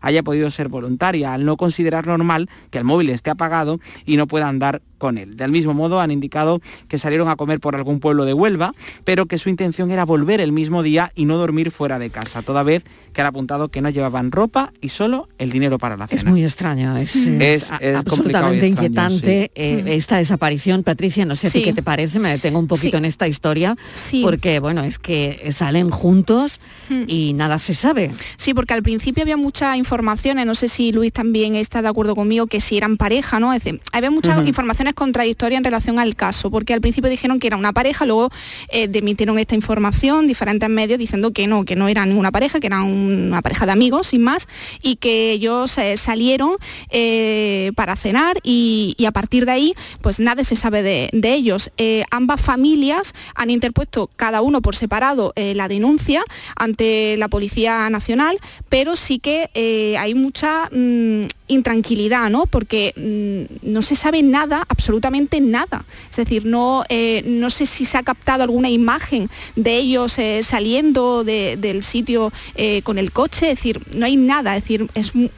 haya 0.00 0.22
podido 0.22 0.50
ser 0.50 0.68
voluntaria, 0.68 1.32
al 1.32 1.44
no 1.44 1.56
considerar 1.56 2.06
normal 2.06 2.48
que 2.70 2.78
el 2.78 2.84
móvil 2.84 3.10
esté 3.10 3.30
apagado 3.30 3.80
y 4.04 4.16
no 4.16 4.26
pueda 4.26 4.48
andar 4.48 4.82
con 4.98 5.18
él. 5.18 5.36
Del 5.36 5.50
mismo 5.50 5.74
modo 5.74 6.00
han 6.00 6.10
indicado 6.10 6.60
que 6.88 6.98
salieron 6.98 7.28
a 7.28 7.36
comer 7.36 7.60
por 7.60 7.76
algún 7.76 8.00
pueblo 8.00 8.24
de 8.24 8.32
Huelva, 8.32 8.74
pero 9.04 9.26
que 9.26 9.38
su 9.38 9.48
intención 9.48 9.90
era 9.90 10.04
volver 10.04 10.40
el 10.40 10.52
mismo 10.52 10.82
día 10.82 11.12
y 11.14 11.24
no 11.24 11.36
dormir 11.36 11.70
fuera 11.70 11.98
de 11.98 12.10
casa, 12.10 12.42
toda 12.42 12.62
vez 12.62 12.84
que 13.12 13.20
han 13.20 13.28
apuntado 13.28 13.68
que 13.68 13.80
no 13.80 13.90
llevaban 13.90 14.30
ropa 14.30 14.72
y 14.80 14.90
solo 14.90 15.28
el 15.38 15.50
dinero 15.50 15.78
para 15.78 15.96
la 15.96 16.06
cena. 16.06 16.20
Es 16.20 16.26
muy 16.26 16.44
extraño, 16.44 16.96
es, 16.96 17.70
absolutamente 17.96 18.66
inquietante 18.66 19.50
eh, 19.54 19.84
esta 19.86 20.18
desaparición. 20.18 20.82
Patricia, 20.82 21.24
no 21.24 21.36
sé 21.36 21.50
qué 21.62 21.72
te 21.72 21.82
parece, 21.82 22.18
me 22.18 22.30
detengo 22.30 22.58
un 22.58 22.66
poquito 22.66 22.98
en 22.98 23.04
esta 23.04 23.26
historia, 23.28 23.76
porque 24.22 24.60
bueno, 24.60 24.84
es 24.84 24.98
que 24.98 25.50
salen 25.52 25.90
juntos 25.90 26.60
hmm. 26.88 27.04
y 27.06 27.32
nada 27.32 27.58
se 27.58 27.74
sabe. 27.74 28.10
Sí, 28.36 28.54
porque 28.54 28.74
al 28.74 28.82
principio 28.82 29.22
había 29.22 29.36
mucha 29.36 29.76
información, 29.76 30.36
no 30.46 30.54
sé 30.54 30.68
si 30.68 30.92
Luis 30.92 31.12
también 31.12 31.54
está 31.54 31.82
de 31.82 31.88
acuerdo 31.88 32.14
conmigo, 32.14 32.46
que 32.46 32.60
si 32.60 32.76
eran 32.76 32.96
pareja, 32.96 33.40
¿no? 33.40 33.52
Es 33.52 33.64
decir, 33.64 33.80
había 33.92 34.10
mucha 34.10 34.42
información 34.44 34.85
contradictoria 34.94 35.58
en 35.58 35.64
relación 35.64 35.98
al 35.98 36.14
caso, 36.16 36.50
porque 36.50 36.74
al 36.74 36.80
principio 36.80 37.10
dijeron 37.10 37.38
que 37.38 37.46
era 37.46 37.56
una 37.56 37.72
pareja, 37.72 38.06
luego 38.06 38.30
eh, 38.68 38.88
demitieron 38.88 39.38
esta 39.38 39.54
información, 39.54 40.26
diferentes 40.26 40.68
medios 40.68 40.98
diciendo 40.98 41.32
que 41.32 41.46
no, 41.46 41.64
que 41.64 41.76
no 41.76 41.88
eran 41.88 42.16
una 42.16 42.32
pareja, 42.32 42.60
que 42.60 42.66
eran 42.66 42.84
una 42.84 43.42
pareja 43.42 43.66
de 43.66 43.72
amigos, 43.72 44.08
sin 44.08 44.22
más, 44.22 44.48
y 44.82 44.96
que 44.96 45.32
ellos 45.32 45.76
eh, 45.78 45.96
salieron 45.96 46.56
eh, 46.90 47.72
para 47.76 47.96
cenar 47.96 48.38
y, 48.42 48.94
a 49.06 49.12
partir 49.12 49.46
de 49.46 49.52
ahí, 49.52 49.74
pues 50.00 50.18
nada 50.18 50.42
se 50.42 50.56
sabe 50.56 50.82
de, 50.82 51.08
ellos. 51.26 51.70
ambas 52.10 52.40
familias 52.40 53.12
han 53.34 53.50
interpuesto 53.50 54.08
cada 54.16 54.42
uno 54.42 54.62
por 54.62 54.76
separado 54.76 55.32
la 55.36 55.68
denuncia 55.68 56.22
ante 56.56 57.16
la 57.16 57.28
Policía 57.28 57.88
Nacional, 57.90 58.38
pero 58.68 58.96
sí 58.96 59.18
que 59.18 59.50
hay 59.98 60.14
mucha 60.14 60.68
mm, 60.72 61.26
intranquilidad, 61.48 62.30
¿no? 62.30 62.46
Porque 62.46 62.92
mm, 62.96 63.70
no 63.70 63.82
se 63.82 63.96
sabe 63.96 64.22
nada, 64.22 64.66
absolutamente 64.76 65.40
nada. 65.40 65.84
Es 66.10 66.16
decir, 66.16 66.44
no, 66.44 66.84
eh, 66.88 67.22
no 67.26 67.50
sé 67.50 67.66
si 67.66 67.84
se 67.84 67.96
ha 67.96 68.02
captado 68.02 68.42
alguna 68.42 68.68
imagen 68.68 69.28
de 69.56 69.76
ellos 69.76 70.18
eh, 70.18 70.42
saliendo 70.42 71.24
del 71.24 71.82
sitio 71.82 72.32
eh, 72.54 72.82
con 72.82 72.98
el 72.98 73.10
coche, 73.10 73.50
es 73.50 73.56
decir, 73.56 73.80
no 73.94 74.06
hay 74.06 74.16
nada, 74.16 74.56
es 74.56 74.62
decir, 74.62 74.88
es 74.94 75.12
un, 75.14 75.30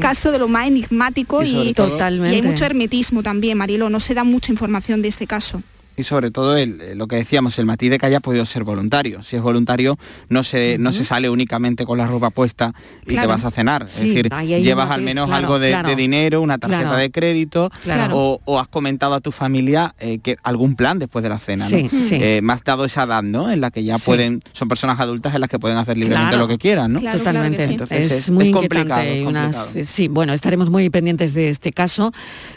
caso 0.00 0.32
de 0.32 0.38
lo 0.38 0.48
más 0.48 0.66
enigmático 0.66 1.42
y, 1.42 1.74
y 1.76 2.34
hay 2.34 2.42
mucho 2.42 2.64
hermetismo 2.64 3.22
también, 3.22 3.58
Marilo, 3.58 3.90
no 3.90 4.00
se 4.00 4.14
da 4.14 4.24
mucha 4.24 4.50
información 4.50 5.02
de 5.02 5.08
este 5.08 5.26
caso 5.26 5.62
y 5.96 6.02
sobre 6.04 6.30
todo 6.30 6.56
el, 6.56 6.96
lo 6.96 7.06
que 7.06 7.16
decíamos, 7.16 7.58
el 7.58 7.66
matiz 7.66 7.90
de 7.90 7.98
que 7.98 8.06
haya 8.06 8.20
podido 8.20 8.44
ser 8.46 8.64
voluntario. 8.64 9.22
Si 9.22 9.36
es 9.36 9.42
voluntario, 9.42 9.98
no 10.28 10.42
se, 10.42 10.76
no 10.78 10.92
se 10.92 11.04
sale 11.04 11.30
únicamente 11.30 11.84
con 11.84 11.98
la 11.98 12.06
ropa 12.06 12.30
puesta 12.30 12.74
y 13.06 13.14
te 13.14 13.26
vas 13.26 13.44
a 13.44 13.50
cenar. 13.50 13.84
es 13.84 14.00
decir, 14.00 14.28
llevas 14.44 14.90
al 14.90 15.02
menos 15.02 15.30
algo 15.30 15.58
de, 15.58 15.94
dinero, 15.96 16.40
una 16.40 16.58
tarjeta 16.58 16.96
de 16.96 17.10
crédito, 17.10 17.70
o, 18.12 18.40
has 18.58 18.68
comentado 18.68 19.14
a 19.14 19.20
tu 19.20 19.32
familia 19.32 19.94
eh, 19.98 20.20
que 20.22 20.36
algún 20.42 20.76
plan 20.76 20.98
después 20.98 21.22
de 21.22 21.28
la 21.28 21.38
cena. 21.38 21.68
¿no? 21.68 21.76
Eh, 21.76 22.40
has 22.48 22.64
dado 22.64 22.84
esa 22.84 23.02
edad, 23.02 23.22
¿no? 23.22 23.50
En 23.50 23.60
la 23.60 23.70
que 23.70 23.82
ya 23.82 23.98
pueden, 23.98 24.40
son 24.52 24.68
personas 24.68 25.00
adultas 25.00 25.34
en 25.34 25.40
las 25.40 25.50
que 25.50 25.58
pueden 25.58 25.76
hacer 25.76 25.98
libremente 25.98 26.36
lo 26.36 26.46
que 26.46 26.56
quieran, 26.56 26.92
¿no? 26.92 27.00
Totalmente. 27.00 27.76
es, 27.90 28.30
muy 28.30 28.52
complicado. 28.52 29.02
sí, 29.84 30.08
bueno, 30.08 30.32
estaremos 30.32 30.70
muy 30.70 30.88
pendientes 30.90 31.34
de 31.34 31.48
este 31.48 31.72
caso, 31.72 32.12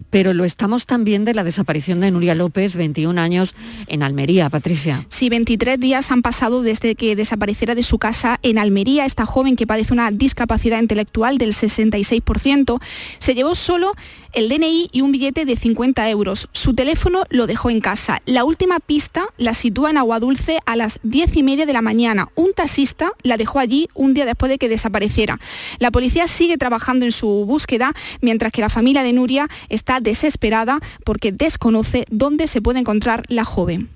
pero 0.09 0.33
lo 0.33 0.45
estamos 0.45 0.85
también 0.85 1.25
de 1.25 1.33
la 1.33 1.43
desaparición 1.43 1.99
de 1.99 2.11
Nuria 2.11 2.35
López, 2.35 2.75
21 2.75 3.19
años 3.19 3.26
años 3.27 3.55
en 3.87 4.01
Almería, 4.03 4.49
Patricia. 4.49 5.05
Sí, 5.09 5.29
23 5.29 5.79
días 5.79 6.11
han 6.11 6.21
pasado 6.21 6.63
desde 6.63 6.95
que 6.95 7.15
desapareciera 7.15 7.75
de 7.75 7.83
su 7.83 7.99
casa 7.99 8.39
en 8.41 8.57
Almería. 8.57 9.05
Esta 9.05 9.25
joven 9.25 9.55
que 9.55 9.67
padece 9.67 9.93
una 9.93 10.09
discapacidad 10.11 10.79
intelectual 10.79 11.37
del 11.37 11.53
66% 11.53 12.81
se 13.19 13.35
llevó 13.35 13.55
solo 13.55 13.93
el 14.37 14.49
DNI 14.49 14.89
y 14.91 15.01
un 15.01 15.11
billete 15.11 15.45
de 15.45 15.55
50 15.55 16.07
euros. 16.11 16.47
Su 16.51 16.75
teléfono 16.75 17.23
lo 17.31 17.47
dejó 17.47 17.71
en 17.71 17.81
casa. 17.81 18.21
La 18.27 18.43
última 18.43 18.79
pista 18.79 19.25
la 19.39 19.55
sitúa 19.55 19.89
en 19.89 19.97
Aguadulce 19.97 20.59
a 20.67 20.75
las 20.75 20.99
10 21.01 21.37
y 21.37 21.41
media 21.41 21.65
de 21.65 21.73
la 21.73 21.81
mañana. 21.81 22.29
Un 22.35 22.53
taxista 22.53 23.13
la 23.23 23.37
dejó 23.37 23.57
allí 23.57 23.89
un 23.95 24.13
día 24.13 24.27
después 24.27 24.51
de 24.51 24.59
que 24.59 24.69
desapareciera. 24.69 25.39
La 25.79 25.89
policía 25.89 26.27
sigue 26.27 26.59
trabajando 26.59 27.03
en 27.03 27.13
su 27.13 27.27
búsqueda, 27.47 27.93
mientras 28.21 28.51
que 28.51 28.61
la 28.61 28.69
familia 28.69 29.01
de 29.01 29.11
Nuria 29.11 29.49
está 29.69 30.01
desesperada 30.01 30.77
porque 31.03 31.31
desconoce 31.31 32.05
dónde 32.11 32.45
se 32.45 32.61
puede 32.61 32.77
encontrar 32.77 33.23
la 33.29 33.43
joven. 33.43 33.89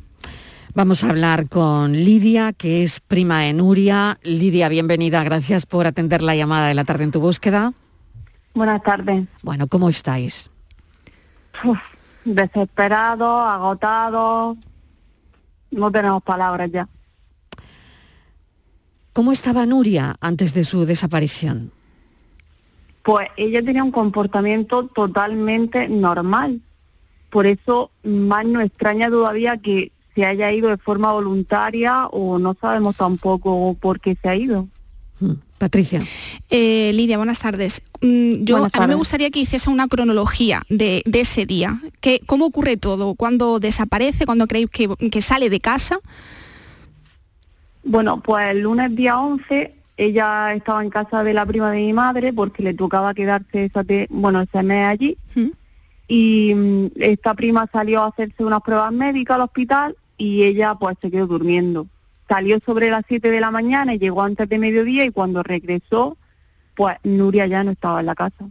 Vamos 0.73 1.03
a 1.03 1.09
hablar 1.11 1.49
con 1.49 1.93
Lidia, 1.93 2.51
que 2.51 2.81
es 2.81 2.99
prima 2.99 3.41
de 3.41 3.53
Nuria. 3.53 4.17
Lidia, 4.23 4.69
bienvenida. 4.69 5.23
Gracias 5.23 5.67
por 5.67 5.85
atender 5.85 6.23
la 6.23 6.35
llamada 6.35 6.67
de 6.67 6.73
la 6.73 6.83
tarde 6.83 7.03
en 7.03 7.11
tu 7.11 7.19
búsqueda. 7.19 7.73
Buenas 8.53 8.83
tardes. 8.83 9.27
Bueno, 9.43 9.67
¿cómo 9.67 9.89
estáis? 9.89 10.49
desesperado, 12.25 13.41
agotado. 13.41 14.57
No 15.71 15.91
tenemos 15.91 16.21
palabras 16.23 16.69
ya. 16.71 16.87
¿Cómo 19.13 19.31
estaba 19.31 19.65
Nuria 19.65 20.15
antes 20.21 20.53
de 20.53 20.63
su 20.63 20.85
desaparición? 20.85 21.71
Pues 23.03 23.29
ella 23.35 23.63
tenía 23.63 23.83
un 23.83 23.91
comportamiento 23.91 24.87
totalmente 24.87 25.89
normal. 25.89 26.61
Por 27.29 27.47
eso 27.47 27.91
más 28.03 28.45
nos 28.45 28.63
extraña 28.63 29.09
todavía 29.09 29.57
que 29.57 29.91
se 30.15 30.25
haya 30.25 30.51
ido 30.51 30.69
de 30.69 30.77
forma 30.77 31.11
voluntaria 31.13 32.07
o 32.07 32.37
no 32.37 32.55
sabemos 32.59 32.97
tampoco 32.97 33.73
por 33.75 33.99
qué 33.99 34.17
se 34.21 34.29
ha 34.29 34.35
ido. 34.35 34.67
Hmm. 35.19 35.35
Patricia. 35.61 36.01
Eh, 36.49 36.91
Lidia, 36.95 37.17
buenas 37.17 37.37
tardes. 37.37 37.83
Mm, 38.01 38.45
yo 38.45 38.65
a 38.65 38.79
mí 38.79 38.87
me 38.87 38.95
gustaría 38.95 39.29
que 39.29 39.41
hiciese 39.41 39.69
una 39.69 39.87
cronología 39.87 40.63
de, 40.69 41.03
ese 41.05 41.45
día. 41.45 41.79
Que, 41.99 42.19
¿Cómo 42.25 42.47
ocurre 42.47 42.77
todo? 42.77 43.13
¿Cuándo 43.13 43.59
desaparece? 43.59 44.25
¿Cuándo 44.25 44.47
creéis 44.47 44.71
que, 44.71 45.21
sale 45.21 45.51
de 45.51 45.59
casa? 45.59 45.99
Bueno, 47.83 48.21
pues 48.21 48.49
el 48.49 48.61
lunes 48.61 48.95
día 48.95 49.19
11 49.19 49.75
ella 49.97 50.55
estaba 50.55 50.81
en 50.81 50.89
casa 50.89 51.23
de 51.23 51.35
la 51.35 51.45
prima 51.45 51.69
de 51.69 51.77
mi 51.77 51.93
madre 51.93 52.33
porque 52.33 52.63
le 52.63 52.73
tocaba 52.73 53.13
quedarse 53.13 53.65
esa 53.65 53.85
bueno, 54.09 54.41
ese 54.41 54.63
mes 54.63 54.87
allí. 54.87 55.17
Y 56.07 56.55
mm, 56.55 56.87
esta 56.95 57.35
prima 57.35 57.69
salió 57.71 58.01
a 58.01 58.07
hacerse 58.07 58.43
unas 58.43 58.61
pruebas 58.61 58.91
médicas 58.91 59.35
al 59.35 59.41
hospital 59.41 59.95
y 60.17 60.41
ella 60.41 60.73
pues 60.73 60.97
se 61.03 61.11
quedó 61.11 61.27
durmiendo 61.27 61.85
salió 62.31 62.61
sobre 62.65 62.89
las 62.89 63.03
7 63.09 63.29
de 63.29 63.41
la 63.41 63.51
mañana 63.51 63.93
y 63.93 63.99
llegó 63.99 64.21
antes 64.21 64.47
de 64.47 64.57
mediodía 64.57 65.03
y 65.03 65.11
cuando 65.11 65.43
regresó, 65.43 66.15
pues 66.77 66.95
Nuria 67.03 67.45
ya 67.45 67.61
no 67.65 67.71
estaba 67.71 67.99
en 67.99 68.05
la 68.05 68.15
casa. 68.15 68.45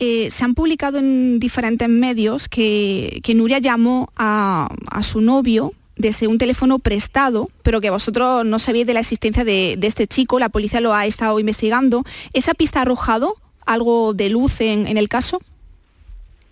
Eh, 0.00 0.28
se 0.32 0.42
han 0.42 0.54
publicado 0.54 0.98
en 0.98 1.38
diferentes 1.38 1.88
medios 1.88 2.48
que, 2.48 3.22
Nuria 3.36 3.60
llamó 3.60 4.10
a, 4.16 4.68
su 5.02 5.20
novio 5.20 5.74
desde 5.94 6.26
un 6.26 6.38
teléfono 6.38 6.80
prestado, 6.80 7.50
pero 7.62 7.80
que 7.80 7.90
vosotros 7.90 8.44
no 8.44 8.58
sabéis 8.58 8.88
de 8.88 8.94
la 8.94 9.00
existencia 9.00 9.44
de, 9.44 9.78
este 9.80 10.08
chico, 10.08 10.40
la 10.40 10.48
policía 10.48 10.80
lo 10.80 10.94
ha 10.94 11.06
estado 11.06 11.38
investigando. 11.38 12.02
¿Esa 12.32 12.52
pista 12.52 12.80
ha 12.80 12.82
arrojado 12.82 13.36
algo 13.64 14.12
de 14.12 14.28
luz 14.28 14.60
en, 14.60 14.88
en 14.88 14.96
el 14.96 15.08
caso? 15.08 15.38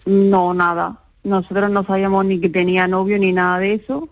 No, 0.07 0.55
nada. 0.55 1.01
Nosotros 1.25 1.73
no 1.73 1.85
sabíamos 1.85 2.25
ni 2.25 2.39
que 2.39 2.49
tenía 2.49 2.87
novio 2.87 3.19
ni 3.19 3.33
nada 3.33 3.59
de 3.59 3.75
eso 3.75 4.09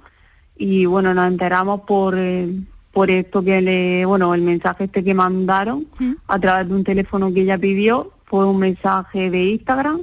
y 0.58 0.86
bueno, 0.86 1.14
nos 1.14 1.28
enteramos 1.28 1.82
por, 1.82 2.16
eh, 2.18 2.52
por 2.92 3.10
esto 3.10 3.42
que 3.42 3.62
le, 3.62 4.04
bueno, 4.04 4.34
el 4.34 4.42
mensaje 4.42 4.84
este 4.84 5.04
que 5.04 5.14
mandaron 5.14 5.86
a 6.26 6.38
través 6.38 6.68
de 6.68 6.74
un 6.74 6.84
teléfono 6.84 7.32
que 7.32 7.42
ella 7.42 7.56
pidió, 7.56 8.12
fue 8.24 8.44
un 8.44 8.58
mensaje 8.58 9.30
de 9.30 9.44
Instagram, 9.50 10.02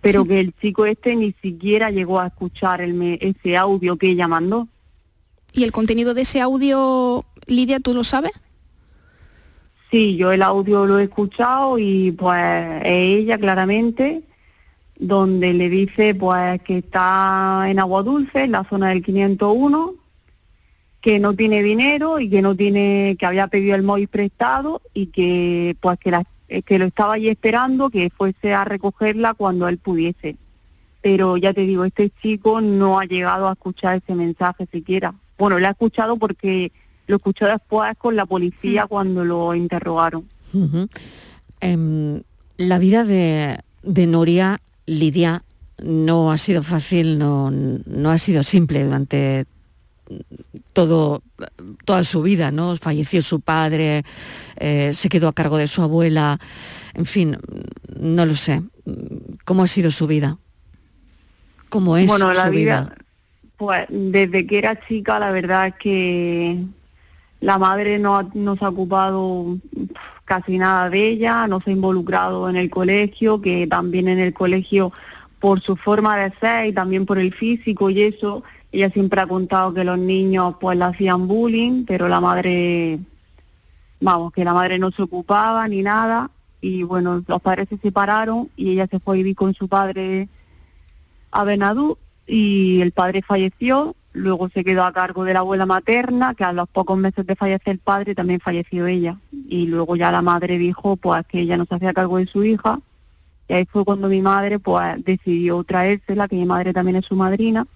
pero 0.00 0.24
que 0.24 0.40
el 0.40 0.54
chico 0.60 0.84
este 0.84 1.16
ni 1.16 1.32
siquiera 1.40 1.90
llegó 1.90 2.20
a 2.20 2.26
escuchar 2.26 2.82
el 2.82 3.18
ese 3.20 3.56
audio 3.56 3.96
que 3.96 4.10
ella 4.10 4.28
mandó. 4.28 4.68
¿Y 5.54 5.64
el 5.64 5.72
contenido 5.72 6.14
de 6.14 6.22
ese 6.22 6.40
audio, 6.40 7.24
Lidia, 7.46 7.80
tú 7.80 7.94
lo 7.94 8.04
sabes? 8.04 8.32
Sí, 9.90 10.16
yo 10.16 10.32
el 10.32 10.42
audio 10.42 10.86
lo 10.86 10.98
he 10.98 11.04
escuchado 11.04 11.78
y 11.78 12.12
pues 12.12 12.82
ella 12.84 13.38
claramente 13.38 14.22
donde 15.06 15.52
le 15.52 15.68
dice 15.68 16.14
pues 16.14 16.60
que 16.62 16.78
está 16.78 17.64
en 17.68 17.78
Agua 17.78 18.02
Dulce, 18.02 18.44
en 18.44 18.52
la 18.52 18.64
zona 18.64 18.88
del 18.88 19.02
501, 19.02 19.94
que 21.00 21.18
no 21.18 21.34
tiene 21.34 21.62
dinero 21.62 22.18
y 22.18 22.30
que 22.30 22.40
no 22.40 22.56
tiene, 22.56 23.16
que 23.18 23.26
había 23.26 23.48
pedido 23.48 23.76
el 23.76 23.82
móvil 23.82 24.08
prestado 24.08 24.80
y 24.94 25.08
que 25.08 25.76
pues 25.80 25.98
que, 25.98 26.10
la, 26.10 26.24
eh, 26.48 26.62
que 26.62 26.78
lo 26.78 26.86
estaba 26.86 27.14
ahí 27.14 27.28
esperando 27.28 27.90
que 27.90 28.10
fuese 28.10 28.54
a 28.54 28.64
recogerla 28.64 29.34
cuando 29.34 29.68
él 29.68 29.76
pudiese. 29.76 30.36
Pero 31.02 31.36
ya 31.36 31.52
te 31.52 31.66
digo, 31.66 31.84
este 31.84 32.10
chico 32.22 32.62
no 32.62 32.98
ha 32.98 33.04
llegado 33.04 33.48
a 33.48 33.52
escuchar 33.52 33.98
ese 34.02 34.14
mensaje 34.14 34.66
siquiera. 34.72 35.14
Bueno, 35.36 35.58
lo 35.58 35.66
ha 35.66 35.70
escuchado 35.70 36.16
porque 36.16 36.72
lo 37.06 37.16
escuchó 37.16 37.46
después 37.46 37.92
con 37.98 38.16
la 38.16 38.24
policía 38.24 38.86
cuando 38.86 39.22
lo 39.22 39.54
interrogaron. 39.54 40.26
Em, 41.60 42.22
la 42.56 42.78
vida 42.78 43.04
de, 43.04 43.58
de 43.82 44.06
Noria 44.06 44.60
Lidia 44.86 45.42
no 45.82 46.30
ha 46.30 46.38
sido 46.38 46.62
fácil, 46.62 47.18
no, 47.18 47.50
no 47.50 48.10
ha 48.10 48.18
sido 48.18 48.42
simple 48.42 48.84
durante 48.84 49.46
todo, 50.72 51.22
toda 51.84 52.04
su 52.04 52.22
vida, 52.22 52.50
¿no? 52.50 52.76
Falleció 52.76 53.22
su 53.22 53.40
padre, 53.40 54.04
eh, 54.56 54.92
se 54.94 55.08
quedó 55.08 55.28
a 55.28 55.32
cargo 55.32 55.56
de 55.56 55.68
su 55.68 55.82
abuela, 55.82 56.38
en 56.94 57.06
fin, 57.06 57.38
no 57.98 58.26
lo 58.26 58.36
sé. 58.36 58.62
¿Cómo 59.44 59.62
ha 59.62 59.66
sido 59.66 59.90
su 59.90 60.06
vida? 60.06 60.38
¿Cómo 61.68 61.96
es 61.96 62.06
bueno, 62.06 62.32
la 62.32 62.46
su 62.46 62.50
vida? 62.50 62.94
Pues 63.56 63.86
desde 63.88 64.46
que 64.46 64.58
era 64.58 64.78
chica, 64.86 65.18
la 65.18 65.30
verdad 65.30 65.68
es 65.68 65.74
que 65.76 66.64
la 67.44 67.58
madre 67.58 67.98
no, 67.98 68.30
no 68.32 68.56
se 68.56 68.64
ha 68.64 68.70
ocupado 68.70 69.58
casi 70.24 70.56
nada 70.56 70.88
de 70.88 71.08
ella, 71.08 71.46
no 71.46 71.60
se 71.60 71.68
ha 71.68 71.72
involucrado 71.74 72.48
en 72.48 72.56
el 72.56 72.70
colegio, 72.70 73.42
que 73.42 73.66
también 73.66 74.08
en 74.08 74.18
el 74.18 74.32
colegio 74.32 74.92
por 75.40 75.60
su 75.60 75.76
forma 75.76 76.16
de 76.16 76.32
ser 76.40 76.68
y 76.68 76.72
también 76.72 77.04
por 77.04 77.18
el 77.18 77.34
físico 77.34 77.90
y 77.90 78.00
eso, 78.00 78.44
ella 78.72 78.88
siempre 78.88 79.20
ha 79.20 79.26
contado 79.26 79.74
que 79.74 79.84
los 79.84 79.98
niños 79.98 80.54
pues 80.58 80.78
la 80.78 80.86
hacían 80.86 81.28
bullying, 81.28 81.84
pero 81.84 82.08
la 82.08 82.18
madre, 82.18 82.98
vamos, 84.00 84.32
que 84.32 84.42
la 84.42 84.54
madre 84.54 84.78
no 84.78 84.90
se 84.90 85.02
ocupaba 85.02 85.68
ni 85.68 85.82
nada. 85.82 86.30
Y 86.62 86.82
bueno, 86.82 87.22
los 87.26 87.42
padres 87.42 87.68
se 87.68 87.76
separaron 87.76 88.48
y 88.56 88.70
ella 88.70 88.86
se 88.86 89.00
fue 89.00 89.16
a 89.16 89.18
vivir 89.18 89.36
con 89.36 89.52
su 89.52 89.68
padre 89.68 90.30
a 91.30 91.44
Benadú 91.44 91.98
y 92.26 92.80
el 92.80 92.92
padre 92.92 93.20
falleció 93.20 93.94
Luego 94.14 94.48
se 94.48 94.64
quedó 94.64 94.84
a 94.84 94.92
cargo 94.92 95.24
de 95.24 95.34
la 95.34 95.40
abuela 95.40 95.66
materna, 95.66 96.34
que 96.34 96.44
a 96.44 96.52
los 96.52 96.68
pocos 96.68 96.96
meses 96.96 97.26
de 97.26 97.36
fallecer 97.36 97.72
el 97.72 97.78
padre 97.80 98.14
también 98.14 98.40
falleció 98.40 98.86
ella. 98.86 99.18
Y 99.48 99.66
luego 99.66 99.96
ya 99.96 100.10
la 100.10 100.22
madre 100.22 100.56
dijo 100.56 100.96
pues 100.96 101.26
que 101.26 101.40
ella 101.40 101.56
no 101.56 101.66
se 101.66 101.74
hacía 101.74 101.92
cargo 101.92 102.18
de 102.18 102.26
su 102.26 102.44
hija. 102.44 102.78
Y 103.48 103.54
ahí 103.54 103.66
fue 103.66 103.84
cuando 103.84 104.08
mi 104.08 104.22
madre 104.22 104.58
pues 104.58 105.04
decidió 105.04 105.62
traérsela, 105.64 106.28
que 106.28 106.36
mi 106.36 106.46
madre 106.46 106.72
también 106.72 106.96
es 106.96 107.04
su 107.04 107.16
madrina. 107.16 107.66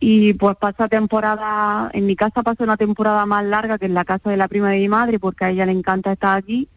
Y 0.00 0.34
pues 0.34 0.56
pasa 0.56 0.88
temporada, 0.88 1.90
en 1.92 2.06
mi 2.06 2.16
casa 2.16 2.42
pasa 2.42 2.64
una 2.64 2.76
temporada 2.76 3.24
más 3.26 3.44
larga 3.44 3.78
que 3.78 3.86
en 3.86 3.94
la 3.94 4.04
casa 4.04 4.28
de 4.30 4.36
la 4.36 4.48
prima 4.48 4.70
de 4.70 4.80
mi 4.80 4.88
madre, 4.88 5.18
porque 5.18 5.44
a 5.44 5.50
ella 5.50 5.66
le 5.66 5.72
encanta 5.72 6.12
estar 6.12 6.36
aquí. 6.36 6.68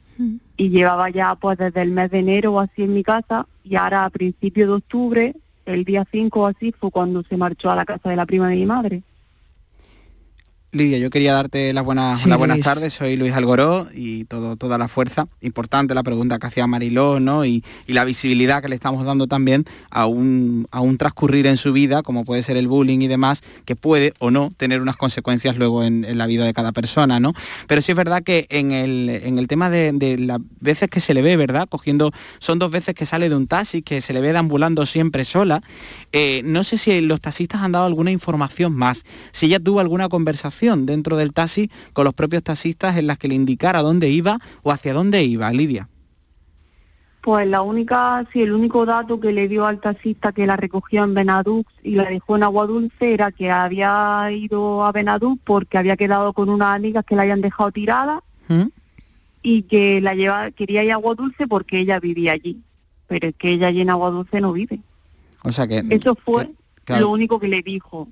y 0.55 0.69
llevaba 0.69 1.09
ya 1.09 1.33
pues 1.35 1.57
desde 1.57 1.81
el 1.81 1.89
mes 1.91 2.11
de 2.11 2.19
enero 2.19 2.53
o 2.53 2.59
así 2.59 2.83
en 2.83 2.93
mi 2.93 3.03
casa 3.03 3.47
y 3.63 3.75
ahora 3.75 4.05
a 4.05 4.09
principios 4.09 4.67
de 4.67 4.73
octubre, 4.75 5.35
el 5.65 5.83
día 5.83 6.05
5 6.11 6.41
o 6.41 6.45
así, 6.45 6.71
fue 6.71 6.91
cuando 6.91 7.23
se 7.23 7.37
marchó 7.37 7.69
a 7.69 7.75
la 7.75 7.85
casa 7.85 8.09
de 8.09 8.15
la 8.15 8.25
prima 8.25 8.49
de 8.49 8.55
mi 8.55 8.65
madre. 8.65 9.03
Lidia, 10.73 10.97
yo 10.97 11.11
quería 11.11 11.33
darte 11.35 11.71
las 11.71 11.85
buenas, 11.85 12.19
Sí, 12.21 12.29
las 12.29 12.39
buenas 12.39 12.57
Luis. 12.57 12.65
tardes, 12.65 12.93
soy 12.95 13.15
Luis 13.15 13.31
Algoró 13.33 13.87
y 13.93 14.25
todo, 14.25 14.55
toda 14.55 14.79
la 14.79 14.87
fuerza. 14.87 15.27
Importante 15.41 15.93
la 15.93 16.01
pregunta 16.01 16.39
que 16.39 16.47
hacía 16.47 16.65
Mariló, 16.65 17.19
¿no? 17.19 17.45
Y, 17.45 17.63
y 17.85 17.93
la 17.93 18.03
visibilidad 18.05 18.59
que 18.59 18.69
le 18.69 18.75
estamos 18.75 19.05
dando 19.05 19.27
también 19.27 19.65
a 19.91 20.07
un, 20.07 20.67
a 20.71 20.81
un 20.81 20.97
transcurrir 20.97 21.45
en 21.45 21.57
su 21.57 21.73
vida, 21.73 22.01
como 22.01 22.25
puede 22.25 22.41
ser 22.41 22.57
el 22.57 22.67
bullying 22.67 23.01
y 23.01 23.07
demás, 23.07 23.43
que 23.65 23.75
puede 23.75 24.13
o 24.17 24.31
no 24.31 24.49
tener 24.57 24.81
unas 24.81 24.97
consecuencias 24.97 25.57
luego 25.57 25.83
en, 25.83 26.05
en 26.05 26.17
la 26.17 26.25
vida 26.25 26.43
de 26.43 26.53
cada 26.55 26.71
persona, 26.71 27.19
¿no? 27.19 27.33
Pero 27.67 27.81
sí 27.83 27.91
es 27.91 27.95
verdad 27.95 28.23
que 28.23 28.47
en 28.49 28.71
el, 28.71 29.09
en 29.09 29.37
el 29.37 29.47
tema 29.47 29.69
de, 29.69 29.91
de 29.93 30.17
las 30.17 30.39
veces 30.59 30.89
que 30.89 31.01
se 31.01 31.13
le 31.13 31.21
ve, 31.21 31.37
¿verdad? 31.37 31.67
Cogiendo, 31.69 32.11
son 32.39 32.57
dos 32.57 32.71
veces 32.71 32.95
que 32.95 33.05
sale 33.05 33.29
de 33.29 33.35
un 33.35 33.45
taxi, 33.45 33.83
que 33.83 34.01
se 34.01 34.11
le 34.11 34.21
ve 34.21 34.33
deambulando 34.33 34.87
siempre 34.87 35.23
sola. 35.23 35.61
Eh, 36.13 36.41
no 36.45 36.63
sé 36.63 36.77
si 36.77 36.99
los 37.01 37.21
taxistas 37.21 37.61
han 37.61 37.73
dado 37.73 37.85
alguna 37.85 38.09
información 38.09 38.73
más, 38.73 39.03
si 39.31 39.45
ella 39.45 39.59
tuvo 39.59 39.79
alguna 39.79 40.09
conversación 40.09 40.62
dentro 40.71 41.17
del 41.17 41.33
taxi 41.33 41.69
con 41.93 42.05
los 42.05 42.13
propios 42.13 42.43
taxistas 42.43 42.97
en 42.97 43.07
las 43.07 43.17
que 43.17 43.27
le 43.27 43.35
indicara 43.35 43.81
dónde 43.81 44.09
iba 44.09 44.39
o 44.63 44.71
hacia 44.71 44.93
dónde 44.93 45.23
iba, 45.23 45.51
Lidia. 45.51 45.89
Pues 47.21 47.47
la 47.47 47.61
única, 47.61 48.25
sí, 48.33 48.41
el 48.41 48.51
único 48.51 48.85
dato 48.85 49.19
que 49.19 49.31
le 49.31 49.47
dio 49.47 49.65
al 49.65 49.79
taxista 49.79 50.33
que 50.33 50.45
la 50.45 50.57
recogió 50.57 51.03
en 51.05 51.13
Benadux 51.13 51.71
y 51.81 51.91
la 51.91 52.03
dejó 52.03 52.35
en 52.35 52.43
Agua 52.43 52.67
Dulce 52.67 53.13
era 53.13 53.31
que 53.31 53.49
había 53.49 54.29
ido 54.31 54.83
a 54.83 54.91
Benadux 54.91 55.39
porque 55.43 55.77
había 55.77 55.95
quedado 55.95 56.33
con 56.33 56.49
unas 56.49 56.75
amigas 56.75 57.05
que 57.05 57.15
la 57.15 57.21
habían 57.21 57.39
dejado 57.39 57.71
tirada 57.71 58.21
¿Mm? 58.49 58.67
y 59.41 59.61
que 59.63 60.01
la 60.01 60.15
lleva, 60.15 60.51
quería 60.51 60.83
ir 60.83 60.91
a 60.91 60.95
Agua 60.95 61.15
Dulce 61.15 61.47
porque 61.47 61.79
ella 61.79 61.99
vivía 61.99 62.33
allí. 62.33 62.61
Pero 63.07 63.29
es 63.29 63.35
que 63.35 63.51
ella 63.51 63.67
allí 63.67 63.81
en 63.81 63.89
Agua 63.89 64.11
Dulce 64.11 64.41
no 64.41 64.51
vive. 64.51 64.81
O 65.43 65.51
sea 65.53 65.65
que... 65.65 65.81
Eso 65.91 66.15
fue 66.15 66.49
claro. 66.83 67.03
lo 67.03 67.11
único 67.11 67.39
que 67.39 67.47
le 67.47 67.61
dijo. 67.61 68.09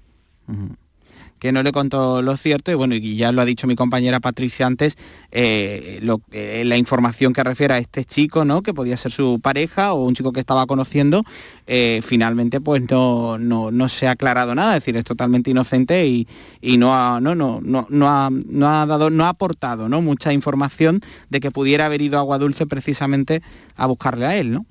Que 1.41 1.51
no 1.51 1.63
le 1.63 1.71
contó 1.71 2.21
lo 2.21 2.37
cierto 2.37 2.71
y 2.71 2.75
bueno, 2.75 2.93
y 2.93 3.15
ya 3.15 3.31
lo 3.31 3.41
ha 3.41 3.45
dicho 3.45 3.65
mi 3.65 3.75
compañera 3.75 4.19
Patricia 4.19 4.67
antes, 4.67 4.95
eh, 5.31 5.99
eh, 6.31 6.63
la 6.63 6.77
información 6.77 7.33
que 7.33 7.43
refiere 7.43 7.73
a 7.73 7.77
este 7.79 8.05
chico, 8.05 8.45
¿no? 8.45 8.61
Que 8.61 8.75
podía 8.75 8.95
ser 8.95 9.11
su 9.11 9.39
pareja 9.41 9.93
o 9.93 10.05
un 10.05 10.13
chico 10.13 10.33
que 10.33 10.39
estaba 10.39 10.67
conociendo, 10.67 11.23
eh, 11.65 12.01
finalmente 12.05 12.61
pues 12.61 12.83
no, 12.87 13.39
no, 13.39 13.71
no 13.71 13.89
se 13.89 14.07
ha 14.07 14.11
aclarado 14.11 14.53
nada, 14.53 14.77
es 14.77 14.83
decir, 14.83 14.95
es 14.97 15.03
totalmente 15.03 15.49
inocente 15.49 16.05
y, 16.05 16.27
y 16.61 16.77
no, 16.77 16.93
ha, 16.95 17.19
no, 17.19 17.33
no, 17.33 17.59
no, 17.63 17.87
no 17.89 18.07
ha, 18.07 18.29
no 18.29 18.69
ha 18.69 18.85
dado, 18.85 19.09
no 19.09 19.25
ha 19.25 19.29
aportado 19.29 19.89
¿no? 19.89 19.99
mucha 20.03 20.31
información 20.33 21.01
de 21.31 21.39
que 21.39 21.49
pudiera 21.49 21.87
haber 21.87 22.03
ido 22.03 22.17
a 22.17 22.21
Agua 22.21 22.37
Dulce 22.37 22.67
precisamente 22.67 23.41
a 23.75 23.87
buscarle 23.87 24.27
a 24.27 24.37
él, 24.37 24.51
¿no? 24.51 24.67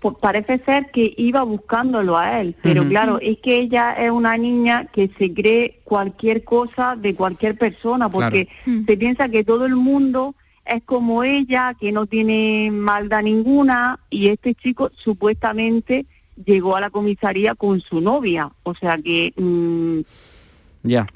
Pues 0.00 0.14
parece 0.20 0.58
ser 0.64 0.90
que 0.92 1.12
iba 1.16 1.42
buscándolo 1.42 2.16
a 2.16 2.40
él, 2.40 2.54
pero 2.62 2.88
claro, 2.88 3.18
es 3.20 3.38
que 3.38 3.58
ella 3.58 3.92
es 3.94 4.12
una 4.12 4.36
niña 4.36 4.86
que 4.92 5.10
se 5.18 5.34
cree 5.34 5.80
cualquier 5.82 6.44
cosa 6.44 6.94
de 6.94 7.16
cualquier 7.16 7.58
persona, 7.58 8.08
porque 8.08 8.48
se 8.86 8.96
piensa 8.96 9.28
que 9.28 9.42
todo 9.42 9.66
el 9.66 9.74
mundo 9.74 10.36
es 10.64 10.84
como 10.84 11.24
ella, 11.24 11.74
que 11.80 11.90
no 11.90 12.06
tiene 12.06 12.70
maldad 12.70 13.22
ninguna, 13.22 13.98
y 14.08 14.28
este 14.28 14.54
chico 14.54 14.92
supuestamente 14.94 16.06
llegó 16.44 16.76
a 16.76 16.80
la 16.80 16.90
comisaría 16.90 17.54
con 17.56 17.80
su 17.80 18.00
novia, 18.00 18.52
o 18.62 18.74
sea 18.74 18.98
que 18.98 19.32
mm, 19.36 20.00
Ya. 20.84 21.06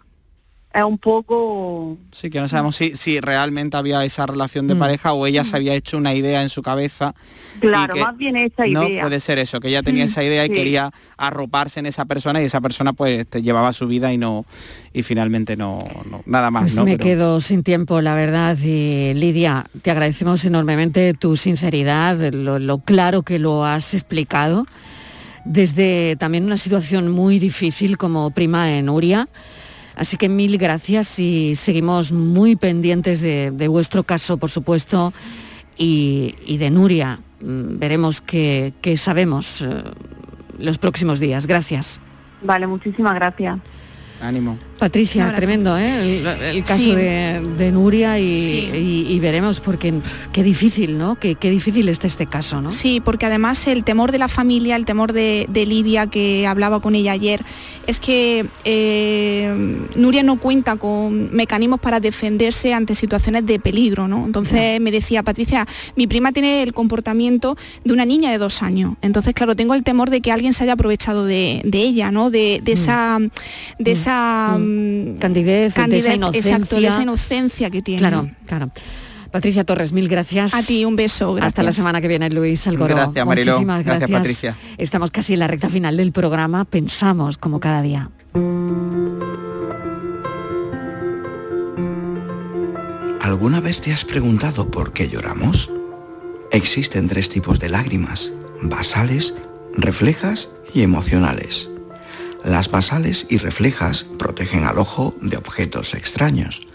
Es 0.75 0.83
un 0.85 0.99
poco... 0.99 1.99
Sí, 2.13 2.31
que 2.31 2.41
no 2.41 2.49
sabemos 2.49 2.77
si, 2.77 2.97
si 2.97 3.21
realmente 3.21 3.77
había 3.77 4.05
esa 4.05 4.27
relación 4.27 4.67
de 4.69 4.75
Mm. 4.75 4.79
pareja 4.79 5.13
o 5.13 5.27
ella 5.27 5.45
se 5.45 5.57
había 5.57 5.75
hecho 5.75 5.97
una 5.99 6.15
idea 6.15 6.43
en 6.43 6.49
su 6.49 6.63
cabeza. 6.63 7.15
Claro, 7.61 7.95
que- 7.95 8.01
más 8.01 8.17
bien 8.17 8.37
esa 8.37 8.67
No, 8.67 8.89
idea. 8.89 9.03
puede 9.05 9.21
ser 9.21 9.39
eso, 9.39 9.61
que 9.61 9.69
ella 9.69 9.83
tenía 9.83 10.05
Mm, 10.05 10.09
esa 10.09 10.25
idea 10.25 10.45
y 10.45 10.49
sí. 10.49 10.55
quería 10.55 10.91
arroparse 11.17 11.81
en 11.81 11.87
esa 11.87 12.05
persona 12.07 12.41
y 12.41 12.47
esa 12.47 12.61
persona 12.61 12.93
pues 12.93 13.27
te 13.29 13.43
llevaba 13.43 13.73
su 13.73 13.87
vida 13.87 14.13
y 14.13 14.19
no 14.19 14.45
y 14.95 15.03
finalmente 15.03 15.57
no, 15.57 15.79
no- 16.11 16.23
nada 16.27 16.51
más, 16.51 16.63
Pues 16.65 16.77
¿no? 16.77 16.85
me 16.85 16.93
Pero- 16.99 17.05
quedo 17.05 17.41
sin 17.41 17.63
tiempo, 17.63 18.01
la 18.01 18.15
verdad. 18.15 18.57
Y 18.63 19.15
Lidia, 19.15 19.67
te 19.83 19.91
agradecemos 19.91 20.45
enormemente 20.45 21.15
tu 21.15 21.37
sinceridad, 21.37 22.19
lo, 22.33 22.59
lo 22.59 22.79
claro 22.79 23.23
que 23.23 23.39
lo 23.39 23.65
has 23.65 23.95
explicado, 23.95 24.67
desde 25.45 26.17
también 26.17 26.45
una 26.45 26.57
situación 26.57 27.11
muy 27.11 27.39
difícil 27.39 27.99
como 27.99 28.31
prima 28.31 28.67
de 28.67 28.83
Nuria. 28.83 29.29
Así 29.97 30.17
que 30.17 30.29
mil 30.29 30.59
gracias 30.59 31.19
y 31.19 31.55
seguimos 31.57 32.13
muy 32.13 32.57
pendientes 32.57 33.21
de, 33.21 33.51
de 33.51 33.69
vuestro 33.69 34.03
caso, 34.03 34.37
por 34.37 34.51
supuesto, 34.51 35.13
y, 35.77 36.35
y 36.47 36.59
de 36.59 36.71
Nuria. 36.71 37.21
Mm, 37.41 37.79
Veremos 37.79 38.21
qué, 38.21 38.73
qué 38.81 38.97
sabemos 38.97 39.63
eh, 39.63 39.83
los 40.59 40.79
próximos 40.79 41.21
días. 41.21 41.47
Gracias. 41.47 42.01
Vale, 42.43 42.67
muchísimas 42.67 43.15
gracias. 43.15 43.59
Ánimo. 44.23 44.57
Patricia, 44.79 45.33
tremendo, 45.37 45.77
¿eh? 45.79 46.21
El, 46.21 46.27
el 46.57 46.65
caso 46.65 46.83
Sí. 46.83 46.95
de, 46.95 47.41
de 47.59 47.71
Nuria 47.73 48.19
y, 48.19 48.39
Sí. 48.39 48.71
y- 48.75 49.13
y 49.15 49.21
veremos, 49.21 49.61
porque 49.61 49.95
qué 50.33 50.43
difícil, 50.43 50.99
¿no? 50.99 51.17
Qué, 51.17 51.35
qué 51.37 51.51
difícil 51.51 51.89
está 51.89 52.07
este 52.09 52.27
caso, 52.27 52.61
¿no? 52.61 52.73
Sí, 52.73 53.01
porque 53.05 53.27
además 53.27 53.67
el 53.69 53.85
temor 53.85 54.11
de 54.13 54.19
la 54.19 54.29
familia, 54.29 54.75
el 54.77 54.85
temor 54.85 55.13
de, 55.13 55.47
de 55.49 55.67
Lidia, 55.67 56.07
que 56.09 56.47
hablaba 56.47 56.81
con 56.81 56.95
ella 56.97 57.13
ayer, 57.13 57.45
es 57.87 58.01
que 58.01 58.47
eh, 58.65 59.55
Nuria 59.97 60.23
no 60.25 60.39
cuenta 60.41 60.77
con 60.77 61.33
mecanismos 61.35 61.79
para 61.81 62.01
defenderse 62.01 62.75
ante 62.75 62.95
situaciones 62.95 63.47
de 63.47 63.59
peligro, 63.61 64.09
¿no? 64.09 64.25
Entonces 64.27 64.81
me 64.81 64.91
decía, 64.91 65.23
Patricia, 65.23 65.67
mi 65.97 66.07
prima 66.09 66.33
tiene 66.33 66.63
el 66.63 66.73
comportamiento 66.73 67.57
de 67.85 67.93
una 67.93 68.05
niña 68.05 68.31
de 68.33 68.39
dos 68.39 68.63
años. 68.63 68.95
Entonces, 69.03 69.33
claro, 69.35 69.55
tengo 69.55 69.75
el 69.75 69.83
temor 69.85 70.11
de 70.11 70.21
que 70.21 70.33
alguien 70.33 70.53
se 70.55 70.65
haya 70.65 70.73
aprovechado 70.75 71.25
de, 71.25 71.61
de 71.65 71.79
ella, 71.83 72.11
¿no? 72.11 72.31
De, 72.31 72.61
de 72.65 72.73
esa... 72.73 73.19
De 73.79 73.93
esa 73.93 74.12
mm, 74.59 75.19
Candidez, 75.19 75.75
de 75.75 75.99
esa 75.99 76.27
exacto, 76.29 76.77
de 76.77 76.83
inocencia. 76.83 76.89
esa 76.89 77.03
inocencia 77.03 77.71
que 77.71 77.83
tiene. 77.83 78.01
Claro, 78.01 78.31
claro. 78.47 78.71
Patricia 79.31 79.65
Torres, 79.65 79.93
mil 79.93 80.09
gracias. 80.09 80.53
A 80.55 80.63
ti 80.63 80.85
un 80.85 80.95
beso, 80.95 81.33
gracias. 81.33 81.49
Hasta 81.49 81.63
la 81.63 81.73
semana 81.73 82.01
que 82.03 82.09
viene, 82.09 82.29
Luis 82.31 82.67
Algoró. 82.67 82.95
Gracias. 82.95 83.27
Muchísimas 83.27 83.83
Gracias, 83.83 84.11
gracias. 84.11 84.21
Patricia. 84.21 84.57
Estamos 84.77 85.11
casi 85.11 85.33
en 85.33 85.39
la 85.39 85.49
recta 85.49 85.71
final 85.71 85.97
del 85.97 86.13
programa. 86.13 86.67
Pensamos 86.67 87.39
como 87.39 87.59
cada 87.59 87.81
día. 87.81 88.11
¿Alguna 93.21 93.61
vez 93.61 93.81
te 93.81 93.93
has 93.93 94.05
preguntado 94.05 94.71
por 94.71 94.93
qué 94.93 95.09
lloramos? 95.09 95.71
Existen 96.51 97.09
tres 97.09 97.31
tipos 97.31 97.59
de 97.59 97.71
lágrimas, 97.71 98.33
basales, 98.61 99.35
reflejas 99.75 100.51
y 100.75 100.83
emocionales. 100.83 101.72
Las 102.45 102.71
basales 102.71 103.27
y 103.29 103.39
reflejas 103.39 104.05
protegen 104.19 104.65
al 104.65 104.79
ojo 104.79 105.15
de 105.21 105.37
objetos 105.37 105.95
extraños, 105.95 106.67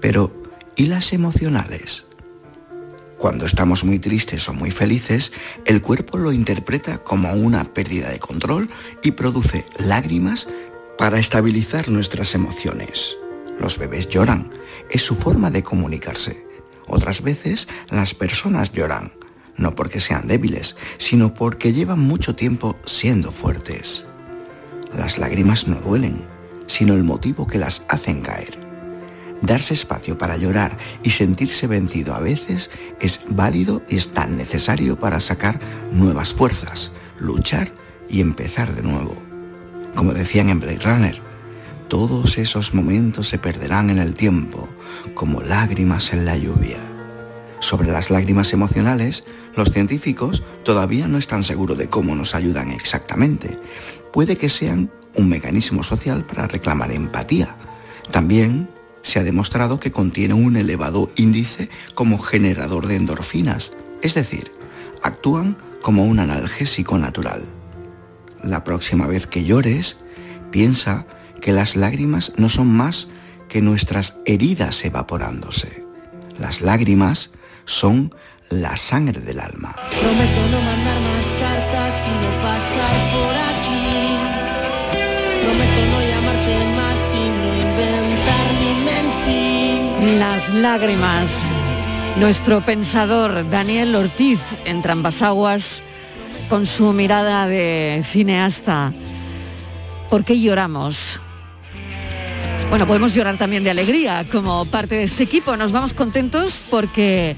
pero 0.00 0.32
¿y 0.76 0.86
las 0.86 1.12
emocionales? 1.12 2.06
Cuando 3.18 3.44
estamos 3.44 3.84
muy 3.84 3.98
tristes 3.98 4.48
o 4.48 4.54
muy 4.54 4.70
felices, 4.70 5.30
el 5.66 5.82
cuerpo 5.82 6.16
lo 6.16 6.32
interpreta 6.32 6.98
como 7.04 7.34
una 7.34 7.64
pérdida 7.64 8.08
de 8.08 8.18
control 8.18 8.70
y 9.02 9.10
produce 9.10 9.66
lágrimas 9.76 10.48
para 10.96 11.18
estabilizar 11.18 11.90
nuestras 11.90 12.34
emociones. 12.34 13.18
Los 13.58 13.76
bebés 13.76 14.08
lloran, 14.08 14.50
es 14.88 15.02
su 15.02 15.16
forma 15.16 15.50
de 15.50 15.62
comunicarse. 15.62 16.46
Otras 16.86 17.20
veces 17.20 17.68
las 17.90 18.14
personas 18.14 18.72
lloran, 18.72 19.12
no 19.58 19.74
porque 19.74 20.00
sean 20.00 20.26
débiles, 20.26 20.76
sino 20.96 21.34
porque 21.34 21.74
llevan 21.74 22.00
mucho 22.00 22.34
tiempo 22.34 22.78
siendo 22.86 23.32
fuertes. 23.32 24.06
Las 24.94 25.18
lágrimas 25.18 25.68
no 25.68 25.76
duelen, 25.76 26.24
sino 26.66 26.94
el 26.94 27.04
motivo 27.04 27.46
que 27.46 27.58
las 27.58 27.84
hacen 27.88 28.22
caer. 28.22 28.58
Darse 29.42 29.72
espacio 29.72 30.18
para 30.18 30.36
llorar 30.36 30.76
y 31.02 31.10
sentirse 31.10 31.66
vencido 31.66 32.14
a 32.14 32.20
veces 32.20 32.70
es 33.00 33.20
válido 33.28 33.82
y 33.88 33.96
es 33.96 34.10
tan 34.10 34.36
necesario 34.36 35.00
para 35.00 35.20
sacar 35.20 35.60
nuevas 35.92 36.34
fuerzas, 36.34 36.92
luchar 37.18 37.72
y 38.08 38.20
empezar 38.20 38.74
de 38.74 38.82
nuevo. 38.82 39.16
Como 39.94 40.12
decían 40.12 40.50
en 40.50 40.60
Blade 40.60 40.80
Runner, 40.80 41.20
todos 41.88 42.38
esos 42.38 42.74
momentos 42.74 43.28
se 43.28 43.38
perderán 43.38 43.90
en 43.90 43.98
el 43.98 44.14
tiempo, 44.14 44.68
como 45.14 45.40
lágrimas 45.40 46.12
en 46.12 46.24
la 46.24 46.36
lluvia. 46.36 46.78
Sobre 47.58 47.90
las 47.90 48.10
lágrimas 48.10 48.52
emocionales, 48.52 49.24
los 49.56 49.72
científicos 49.72 50.42
todavía 50.64 51.08
no 51.08 51.18
están 51.18 51.42
seguros 51.42 51.76
de 51.76 51.88
cómo 51.88 52.14
nos 52.14 52.34
ayudan 52.34 52.70
exactamente. 52.70 53.58
Puede 54.12 54.36
que 54.36 54.48
sean 54.48 54.90
un 55.16 55.28
mecanismo 55.28 55.82
social 55.82 56.24
para 56.24 56.46
reclamar 56.46 56.92
empatía. 56.92 57.56
También 58.10 58.68
se 59.02 59.18
ha 59.18 59.22
demostrado 59.22 59.80
que 59.80 59.92
contiene 59.92 60.34
un 60.34 60.56
elevado 60.56 61.10
índice 61.16 61.70
como 61.94 62.18
generador 62.18 62.86
de 62.86 62.96
endorfinas, 62.96 63.72
es 64.02 64.14
decir, 64.14 64.52
actúan 65.02 65.56
como 65.82 66.04
un 66.04 66.18
analgésico 66.18 66.98
natural. 66.98 67.44
La 68.42 68.64
próxima 68.64 69.06
vez 69.06 69.26
que 69.26 69.44
llores, 69.44 69.96
piensa 70.50 71.06
que 71.40 71.52
las 71.52 71.76
lágrimas 71.76 72.32
no 72.36 72.48
son 72.48 72.68
más 72.68 73.08
que 73.48 73.62
nuestras 73.62 74.14
heridas 74.26 74.84
evaporándose. 74.84 75.84
Las 76.38 76.60
lágrimas 76.60 77.30
son 77.64 78.14
la 78.48 78.76
sangre 78.76 79.20
del 79.20 79.40
alma. 79.40 79.76
Prometo 80.00 80.48
no 80.50 80.60
mandar 80.62 81.00
más 81.00 81.26
cartas 81.40 82.06
pasar 82.42 83.12
por 83.12 83.19
Las 90.18 90.52
lágrimas. 90.52 91.40
Nuestro 92.18 92.60
pensador 92.62 93.48
Daniel 93.48 93.94
Ortiz 93.94 94.40
en 94.64 94.82
Trambasaguas 94.82 95.82
con 96.48 96.66
su 96.66 96.92
mirada 96.92 97.46
de 97.46 98.02
cineasta. 98.04 98.92
¿Por 100.10 100.24
qué 100.24 100.40
lloramos? 100.40 101.20
Bueno, 102.70 102.88
podemos 102.88 103.14
llorar 103.14 103.38
también 103.38 103.62
de 103.62 103.70
alegría 103.70 104.26
como 104.32 104.64
parte 104.64 104.96
de 104.96 105.04
este 105.04 105.22
equipo. 105.22 105.56
Nos 105.56 105.70
vamos 105.70 105.94
contentos 105.94 106.60
porque 106.68 107.36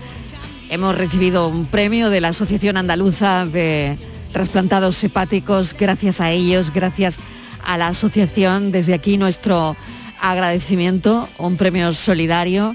hemos 0.71 0.97
recibido 0.97 1.49
un 1.49 1.67
premio 1.67 2.09
de 2.09 2.23
la 2.23 2.29
Asociación 2.29 2.79
Andaluza 2.79 3.45
de 3.45 3.99
Trasplantados 4.33 5.05
Hepáticos. 5.05 5.75
Gracias 5.79 6.23
a 6.23 6.31
ellos, 6.31 6.73
gracias 6.73 7.19
a 7.65 7.77
la 7.77 7.89
asociación, 7.89 8.73
desde 8.73 8.95
aquí 8.95 9.19
nuestro 9.19 9.77
agradecimiento, 10.23 11.29
un 11.37 11.57
premio 11.57 11.93
solidario, 11.93 12.75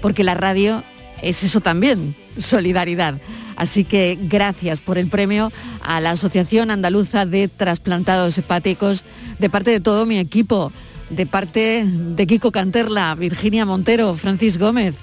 porque 0.00 0.24
la 0.24 0.34
radio 0.34 0.82
es 1.20 1.42
eso 1.42 1.60
también, 1.60 2.16
solidaridad. 2.38 3.20
Así 3.56 3.84
que 3.84 4.18
gracias 4.20 4.80
por 4.80 4.96
el 4.96 5.08
premio 5.08 5.52
a 5.82 6.00
la 6.00 6.12
Asociación 6.12 6.70
Andaluza 6.70 7.26
de 7.26 7.48
Trasplantados 7.48 8.38
Hepáticos, 8.38 9.04
de 9.38 9.50
parte 9.50 9.70
de 9.70 9.80
todo 9.80 10.06
mi 10.06 10.18
equipo, 10.18 10.72
de 11.10 11.26
parte 11.26 11.84
de 11.84 12.26
Kiko 12.26 12.50
Canterla, 12.50 13.14
Virginia 13.16 13.66
Montero, 13.66 14.14
Francis 14.14 14.58
Gómez, 14.58 14.94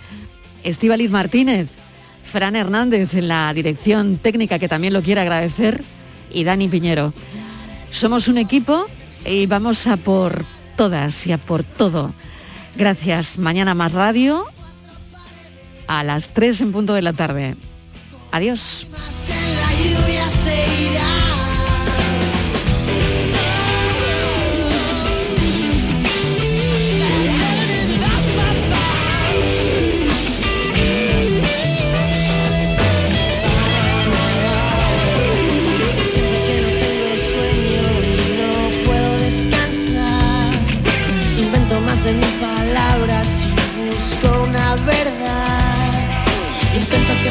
Estíbaliz 0.64 1.12
Martínez, 1.12 1.70
Fran 2.24 2.56
Hernández 2.56 3.14
en 3.14 3.28
la 3.28 3.54
dirección 3.54 4.18
técnica, 4.18 4.60
que 4.60 4.70
también 4.70 4.94
lo 4.94 5.02
quiere 5.02 5.22
agradecer, 5.22 5.84
y 6.34 6.46
Dani 6.46 6.70
Piñero. 6.70 7.14
Somos 7.90 8.30
un 8.30 8.38
equipo 8.38 8.86
y 9.26 9.46
vamos 9.46 9.86
a 9.88 9.98
por 9.98 10.46
todas 10.76 11.28
y 11.28 11.32
a 11.32 11.38
por 11.38 11.64
todo. 11.64 12.14
Gracias. 12.76 13.38
Mañana 13.38 13.74
más 13.74 13.92
radio 13.92 14.46
a 15.88 16.04
las 16.04 16.30
3 16.30 16.62
en 16.62 16.72
punto 16.72 16.94
de 16.94 17.02
la 17.02 17.14
tarde. 17.14 17.56
Adiós. 18.32 18.88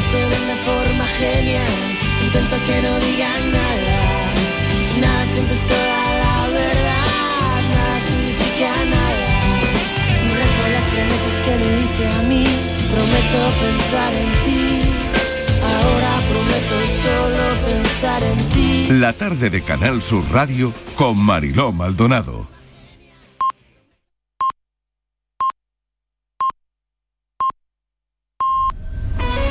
Suenen 0.09 0.47
de 0.47 0.55
forma 0.65 1.05
genial, 1.19 1.73
intento 2.25 2.55
que 2.65 2.81
no 2.81 2.93
digan 2.99 3.43
nada. 3.51 3.99
Nada 4.99 5.25
siempre 5.25 5.55
es 5.55 5.63
toda 5.63 6.01
la 6.23 6.47
verdad, 6.47 7.59
nada 7.75 7.97
significa 8.07 8.69
nada. 8.95 9.27
Rejo 10.39 10.63
las 10.75 10.85
promesas 10.93 11.35
que 11.45 11.53
me 11.61 11.69
hice 11.81 12.05
a 12.07 12.21
mí, 12.29 12.45
prometo 12.93 13.39
pensar 13.63 14.13
en 14.13 14.31
ti. 14.45 14.61
Ahora 15.73 16.11
prometo 16.31 16.75
solo 17.03 17.43
pensar 17.65 18.23
en 18.23 18.39
ti. 18.49 18.87
La 18.99 19.13
tarde 19.13 19.49
de 19.49 19.61
Canal 19.63 20.01
Sur 20.01 20.23
Radio 20.31 20.73
con 20.95 21.17
Mariló 21.17 21.71
Maldonado. 21.71 22.50